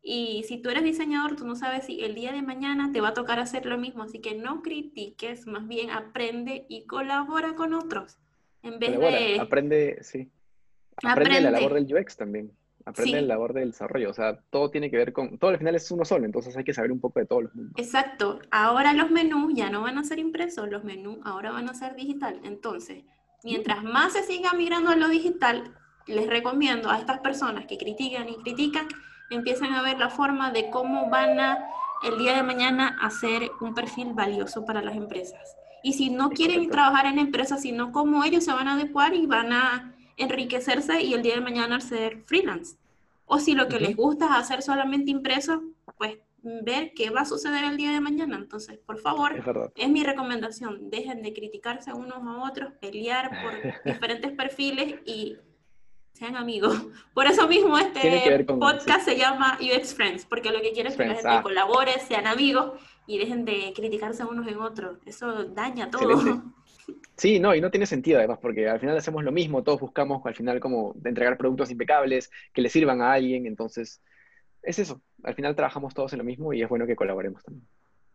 Y 0.00 0.44
si 0.48 0.58
tú 0.58 0.70
eres 0.70 0.84
diseñador, 0.84 1.36
tú 1.36 1.44
no 1.44 1.54
sabes 1.54 1.86
si 1.86 2.02
el 2.02 2.14
día 2.14 2.32
de 2.32 2.42
mañana 2.42 2.90
te 2.92 3.00
va 3.00 3.08
a 3.08 3.14
tocar 3.14 3.38
hacer 3.38 3.66
lo 3.66 3.78
mismo. 3.78 4.02
Así 4.02 4.20
que 4.20 4.34
no 4.34 4.62
critiques, 4.62 5.46
más 5.46 5.68
bien 5.68 5.90
aprende 5.90 6.66
y 6.68 6.86
colabora 6.86 7.54
con 7.54 7.74
otros. 7.74 8.18
En 8.62 8.78
vez 8.78 8.98
de... 8.98 9.38
Aprende, 9.40 9.98
sí. 10.02 10.30
Aprende, 11.04 11.40
la 11.40 11.50
labor 11.52 11.74
del 11.74 11.94
UX 11.94 12.16
también. 12.16 12.52
Aprende 12.88 13.20
la 13.22 13.28
labor 13.28 13.52
del 13.52 13.70
desarrollo. 13.70 14.10
O 14.10 14.14
sea, 14.14 14.38
todo 14.50 14.70
tiene 14.70 14.90
que 14.90 14.96
ver 14.96 15.12
con. 15.12 15.38
Todo 15.38 15.50
al 15.50 15.58
final 15.58 15.74
es 15.74 15.90
uno 15.90 16.04
solo, 16.04 16.24
entonces 16.24 16.56
hay 16.56 16.64
que 16.64 16.74
saber 16.74 16.92
un 16.92 17.00
poco 17.00 17.20
de 17.20 17.26
todos 17.26 17.44
los 17.44 17.54
mundos. 17.54 17.74
Exacto. 17.76 18.40
Ahora 18.50 18.92
los 18.92 19.10
menús 19.10 19.52
ya 19.54 19.70
no 19.70 19.82
van 19.82 19.98
a 19.98 20.04
ser 20.04 20.18
impresos, 20.18 20.68
los 20.68 20.84
menús 20.84 21.18
ahora 21.24 21.50
van 21.50 21.68
a 21.68 21.74
ser 21.74 21.94
digital. 21.94 22.40
Entonces, 22.44 23.04
Mientras 23.44 23.84
más 23.84 24.14
se 24.14 24.24
siga 24.24 24.52
migrando 24.52 24.90
a 24.90 24.96
lo 24.96 25.08
digital, 25.08 25.72
les 26.06 26.26
recomiendo 26.26 26.90
a 26.90 26.98
estas 26.98 27.20
personas 27.20 27.66
que 27.66 27.78
critican 27.78 28.28
y 28.28 28.36
critican, 28.38 28.88
empiecen 29.30 29.72
a 29.74 29.82
ver 29.82 29.98
la 29.98 30.10
forma 30.10 30.50
de 30.50 30.70
cómo 30.70 31.08
van 31.08 31.38
a 31.38 31.64
el 32.02 32.18
día 32.18 32.34
de 32.34 32.42
mañana 32.42 32.96
hacer 33.00 33.50
un 33.60 33.74
perfil 33.74 34.12
valioso 34.12 34.64
para 34.64 34.82
las 34.82 34.96
empresas. 34.96 35.56
Y 35.82 35.92
si 35.92 36.10
no 36.10 36.30
quieren 36.30 36.68
trabajar 36.68 37.06
en 37.06 37.18
empresas, 37.18 37.62
sino 37.62 37.92
cómo 37.92 38.24
ellos 38.24 38.44
se 38.44 38.52
van 38.52 38.66
a 38.66 38.74
adecuar 38.74 39.14
y 39.14 39.26
van 39.26 39.52
a 39.52 39.94
enriquecerse 40.18 41.00
y 41.02 41.14
el 41.14 41.22
día 41.22 41.34
de 41.34 41.40
mañana 41.40 41.76
hacer 41.76 42.22
freelance. 42.26 42.76
O 43.24 43.38
si 43.38 43.54
lo 43.54 43.68
que 43.68 43.80
les 43.80 43.96
gusta 43.96 44.26
es 44.26 44.32
hacer 44.32 44.62
solamente 44.62 45.10
impreso, 45.10 45.62
pues 45.96 46.18
ver 46.42 46.92
qué 46.94 47.10
va 47.10 47.22
a 47.22 47.24
suceder 47.24 47.64
el 47.64 47.76
día 47.76 47.92
de 47.92 48.00
mañana. 48.00 48.36
Entonces, 48.36 48.78
por 48.78 48.98
favor, 48.98 49.42
es, 49.74 49.88
mi 49.88 50.04
recomendación, 50.04 50.90
dejen 50.90 51.22
de 51.22 51.32
criticarse 51.32 51.92
unos 51.92 52.18
a 52.26 52.42
otros, 52.48 52.72
pelear 52.80 53.30
por 53.42 53.52
diferentes 53.92 54.32
perfiles 54.32 54.96
y 55.04 55.36
sean 56.12 56.36
amigos. 56.36 56.74
Por 57.14 57.26
eso 57.26 57.46
mismo 57.46 57.78
este 57.78 58.44
podcast 58.44 59.04
se 59.04 59.16
llama 59.16 59.56
UX 59.60 59.94
Friends, 59.94 60.26
porque 60.26 60.50
lo 60.50 60.60
que 60.60 60.72
quiero 60.72 60.88
es 60.88 60.96
que 60.96 61.06
la 61.06 61.14
gente 61.14 61.28
ah. 61.28 61.42
colabore, 61.42 61.92
sean 62.00 62.26
amigos 62.26 62.72
y 63.06 63.18
dejen 63.18 63.44
de 63.44 63.72
criticarse 63.74 64.24
unos 64.24 64.48
en 64.48 64.58
otros. 64.58 64.98
Eso 65.06 65.44
daña 65.44 65.90
todo. 65.90 66.42
Sí, 67.16 67.40
no, 67.40 67.54
y 67.54 67.60
no 67.60 67.70
tiene 67.70 67.86
sentido 67.86 68.18
además, 68.18 68.38
porque 68.40 68.68
al 68.68 68.80
final 68.80 68.96
hacemos 68.96 69.24
lo 69.24 69.32
mismo, 69.32 69.62
todos 69.62 69.80
buscamos 69.80 70.24
al 70.24 70.34
final 70.34 70.60
como 70.60 70.94
entregar 71.04 71.36
productos 71.36 71.70
impecables 71.70 72.30
que 72.52 72.62
le 72.62 72.68
sirvan 72.68 73.02
a 73.02 73.12
alguien, 73.12 73.46
entonces 73.46 74.00
es 74.62 74.78
eso, 74.78 75.02
al 75.24 75.34
final 75.34 75.56
trabajamos 75.56 75.94
todos 75.94 76.12
en 76.12 76.18
lo 76.18 76.24
mismo 76.24 76.52
y 76.52 76.62
es 76.62 76.68
bueno 76.68 76.86
que 76.86 76.96
colaboremos 76.96 77.42
también. 77.42 77.66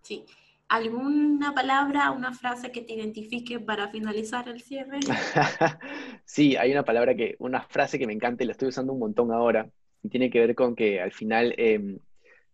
Sí. 0.02 0.24
¿Alguna 0.70 1.54
palabra, 1.54 2.12
una 2.12 2.34
frase 2.34 2.72
que 2.72 2.82
te 2.82 2.94
identifique 2.94 3.60
para 3.60 3.90
finalizar 3.90 4.48
el 4.48 4.62
cierre? 4.62 5.00
sí, 6.26 6.56
hay 6.56 6.72
una 6.72 6.84
palabra 6.84 7.16
que, 7.16 7.36
una 7.40 7.62
frase 7.62 8.00
que 8.00 8.08
me 8.08 8.14
encanta 8.14 8.44
y 8.44 8.48
la 8.48 8.54
estoy 8.54 8.70
usando 8.70 8.94
un 8.94 9.00
montón 9.00 9.32
ahora, 9.32 9.70
y 10.02 10.10
tiene 10.10 10.30
que 10.30 10.40
ver 10.40 10.56
con 10.56 10.76
que 10.76 11.02
al 11.02 11.12
final, 11.12 11.54
em, 11.58 12.00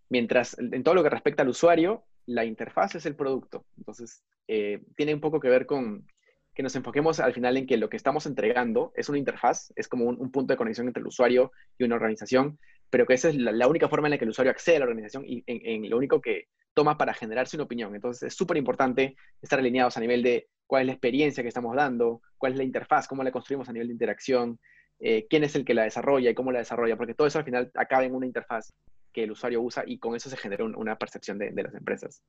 mientras, 0.09 0.57
en 0.59 0.84
todo 0.84 0.95
lo 0.95 1.03
que 1.03 1.09
respecta 1.09 1.43
al 1.43 1.49
usuario, 1.49 2.03
la 2.26 2.45
interfaz 2.45 2.95
es 2.95 3.05
el 3.05 3.15
producto. 3.15 3.65
Entonces, 3.78 4.24
eh, 4.50 4.82
tiene 4.95 5.14
un 5.14 5.22
poco 5.22 5.39
que 5.39 5.47
ver 5.47 5.66
con 5.66 6.08
que 6.56 6.64
nos 6.64 6.76
enfoquemos 6.76 7.20
al 7.20 7.34
final 7.34 7.56
en 7.56 7.68
que 7.68 7.78
lo 7.78 7.88
que 7.89 7.95
estamos 7.95 8.26
entregando 8.26 8.91
es 8.95 9.08
una 9.08 9.18
interfaz, 9.18 9.72
es 9.78 9.88
como 9.88 10.06
un 10.06 10.32
punto 10.32 10.52
de 10.52 10.58
conexión 10.58 10.88
entre 10.88 11.00
el 11.00 11.08
usuario 11.08 11.54
y 11.78 11.86
una 11.86 11.95
organización, 11.95 12.60
pero 12.89 13.06
que 13.06 13.14
esa 13.14 13.30
es 13.30 13.36
la, 13.36 13.68
única 13.68 13.88
forma 13.88 14.08
en 14.08 14.12
la 14.12 14.18
que 14.18 14.26
el 14.26 14.32
usuario 14.32 14.52
accede 14.52 14.78
a 14.78 14.80
la 14.80 14.86
organización 14.86 15.24
y 15.26 15.43
en, 15.45 15.89
lo 15.89 15.97
único 15.97 16.20
que 16.20 16.47
toma 16.74 16.97
para 16.97 17.14
generarse 17.14 17.56
una 17.58 17.66
opinión. 17.66 17.93
Entonces 17.95 18.24
es 18.24 18.34
súper 18.34 18.58
importante 18.58 19.16
estar 19.41 19.60
alineados 19.60 19.95
a 19.97 20.00
nivel 20.00 20.24
de 20.24 20.47
cuál 20.66 20.82
es 20.82 20.88
la 20.88 20.93
experiencia 20.93 21.43
que 21.43 21.50
estamos 21.50 21.76
dando, 21.76 22.22
cuál 22.38 22.54
es 22.54 22.58
la 22.58 22.64
interfaz, 22.64 23.08
cómo 23.08 23.24
la 23.24 23.32
construimos 23.32 23.70
a 23.70 23.74
nivel 23.74 23.88
de 23.88 23.93
interacción, 23.93 24.60
eh, 25.00 25.28
quién 25.30 25.43
es 25.43 25.56
el 25.56 25.64
que 25.64 25.74
la 25.74 25.84
desarrolla 25.84 26.30
y 26.30 26.36
cómo 26.36 26.52
la 26.52 26.60
desarrolla, 26.60 26.97
porque 26.97 27.14
todo 27.14 27.28
eso 27.28 27.39
al 27.39 27.45
final 27.45 27.72
acaba 27.76 28.04
en 28.04 28.16
una 28.16 28.26
interfaz 28.26 28.74
que 29.14 29.24
el 29.24 29.32
usuario 29.32 29.62
usa 29.62 29.84
y 29.86 29.97
con 29.97 30.16
eso 30.16 30.30
se 30.30 30.38
genera 30.38 30.66
una 30.66 30.97
percepción 30.97 31.38
de, 31.38 31.52
las 31.52 31.74
empresas. 31.74 32.22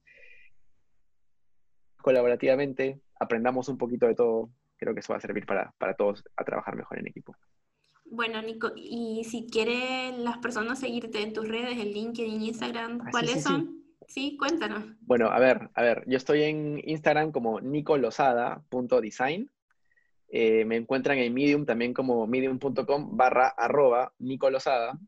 Colaborativamente, 2.03 3.01
aprendamos 3.19 3.69
un 3.69 3.79
poquito 3.79 4.07
de 4.07 4.15
todo, 4.15 4.51
creo 4.77 4.95
que 4.95 5.01
eso 5.01 5.13
va 5.13 5.19
a 5.19 5.21
servir 5.21 5.47
para, 5.47 5.73
para 5.79 5.95
todos 5.95 6.25
a 6.37 6.45
trabajar 6.45 6.77
mejor 6.77 6.99
en 6.99 7.07
equipo. 7.07 7.35
Bueno, 8.11 8.43
Nico, 8.43 8.73
y 8.75 9.23
si 9.25 9.47
quieren 9.47 10.25
las 10.25 10.39
personas 10.39 10.81
seguirte 10.81 11.23
en 11.23 11.33
tus 11.33 11.47
redes, 11.47 11.79
en 11.79 11.93
LinkedIn, 11.93 12.43
Instagram, 12.43 13.03
ah, 13.03 13.09
¿cuáles 13.11 13.45
son? 13.45 13.85
Sí. 14.09 14.37
cuéntanos. 14.37 14.85
Bueno, 15.03 15.29
a 15.31 15.39
ver, 15.39 15.71
a 15.75 15.83
ver, 15.83 16.03
yo 16.09 16.17
estoy 16.17 16.43
en 16.43 16.83
Instagram 16.85 17.31
como 17.31 17.61
nicolosada.design. 17.61 19.49
Eh, 20.29 20.65
me 20.65 20.77
encuentran 20.77 21.19
en 21.19 21.33
Medium 21.33 21.65
también 21.65 21.95
como 21.95 22.27
medium.com 22.27 23.17
barra 23.17 23.49
arroba 23.49 24.13
nicolosada. 24.19 24.99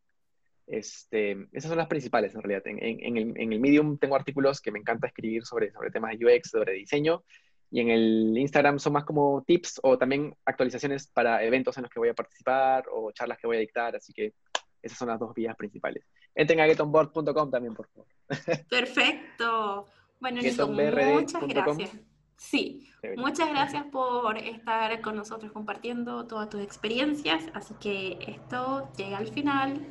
Este, 0.67 1.49
esas 1.53 1.69
son 1.69 1.79
las 1.79 1.89
principales 1.89 2.35
en 2.35 2.43
realidad. 2.43 2.67
En, 2.67 2.79
en, 2.83 3.17
el, 3.17 3.37
en, 3.37 3.53
el, 3.53 3.61
Medium 3.61 3.99
tengo 3.99 4.17
artículos 4.17 4.61
que 4.61 4.71
me 4.71 4.79
encanta 4.79 5.07
escribir 5.07 5.45
sobre, 5.45 5.71
sobre 5.73 5.91
temas 5.91 6.19
de 6.19 6.25
UX, 6.25 6.51
sobre 6.51 6.73
diseño, 6.75 7.25
y 7.71 7.81
en 7.81 7.91
el 7.91 8.37
Instagram 8.37 8.79
son 8.79 8.93
más 8.93 9.05
como 9.05 9.43
tips 9.47 9.81
o 9.83 9.97
también 9.97 10.37
actualizaciones 10.45 11.07
para 11.09 11.43
eventos 11.43 11.77
en 11.79 11.83
los 11.83 11.91
que 11.91 11.99
voy 11.99 12.11
a 12.11 12.15
participar 12.15 12.85
o 12.93 13.13
charlas 13.13 13.39
que 13.39 13.47
voy 13.47 13.57
a 13.57 13.61
dictar, 13.61 13.97
así 13.97 14.13
que 14.13 14.35
esas 14.83 14.99
son 14.99 15.09
las 15.09 15.19
dos 15.19 15.35
vías 15.35 15.57
principales. 15.57 16.05
Entren 16.35 16.61
a 16.61 16.67
getonboard.com 16.67 17.51
también, 17.51 17.75
por 17.75 17.89
favor. 17.89 18.07
Perfecto. 18.69 19.87
Bueno, 20.21 20.41
Nico, 20.41 20.69
muchas 20.69 21.47
gracias. 21.47 21.99
Sí, 22.37 22.91
muchas 23.17 23.49
gracias 23.51 23.85
por 23.87 24.37
estar 24.37 25.01
con 25.01 25.17
nosotros 25.17 25.53
compartiendo 25.53 26.27
todas 26.27 26.49
tus 26.49 26.61
experiencias. 26.61 27.45
Así 27.55 27.75
que 27.81 28.19
esto 28.27 28.93
llega 28.97 29.19
al 29.19 29.29
final. 29.29 29.87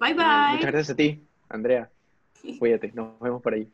Bye 0.00 0.14
bye. 0.14 0.52
Muchas 0.54 0.70
gracias 0.70 0.90
a 0.90 0.96
ti, 0.96 1.22
Andrea. 1.48 1.90
Cuídate, 2.58 2.92
nos 2.94 3.18
vemos 3.20 3.42
por 3.42 3.54
ahí. 3.54 3.68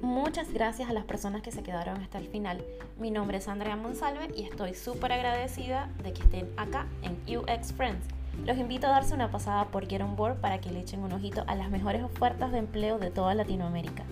Muchas 0.00 0.52
gracias 0.52 0.88
a 0.88 0.92
las 0.92 1.04
personas 1.04 1.42
que 1.42 1.50
se 1.50 1.62
quedaron 1.62 2.00
hasta 2.00 2.18
el 2.18 2.26
final. 2.26 2.64
Mi 2.98 3.10
nombre 3.10 3.38
es 3.38 3.48
Andrea 3.48 3.76
Monsalve 3.76 4.30
y 4.34 4.44
estoy 4.44 4.74
súper 4.74 5.12
agradecida 5.12 5.90
de 6.02 6.12
que 6.12 6.22
estén 6.22 6.48
acá 6.56 6.86
en 7.02 7.18
UX 7.36 7.72
Friends. 7.72 8.06
Los 8.46 8.56
invito 8.56 8.86
a 8.86 8.90
darse 8.90 9.14
una 9.14 9.30
pasada 9.30 9.66
por 9.66 9.86
Get 9.86 10.00
On 10.00 10.16
Board 10.16 10.40
para 10.40 10.60
que 10.60 10.70
le 10.70 10.80
echen 10.80 11.00
un 11.00 11.12
ojito 11.12 11.44
a 11.46 11.54
las 11.54 11.70
mejores 11.70 12.02
ofertas 12.02 12.50
de 12.50 12.58
empleo 12.58 12.98
de 12.98 13.10
toda 13.10 13.34
Latinoamérica. 13.34 14.04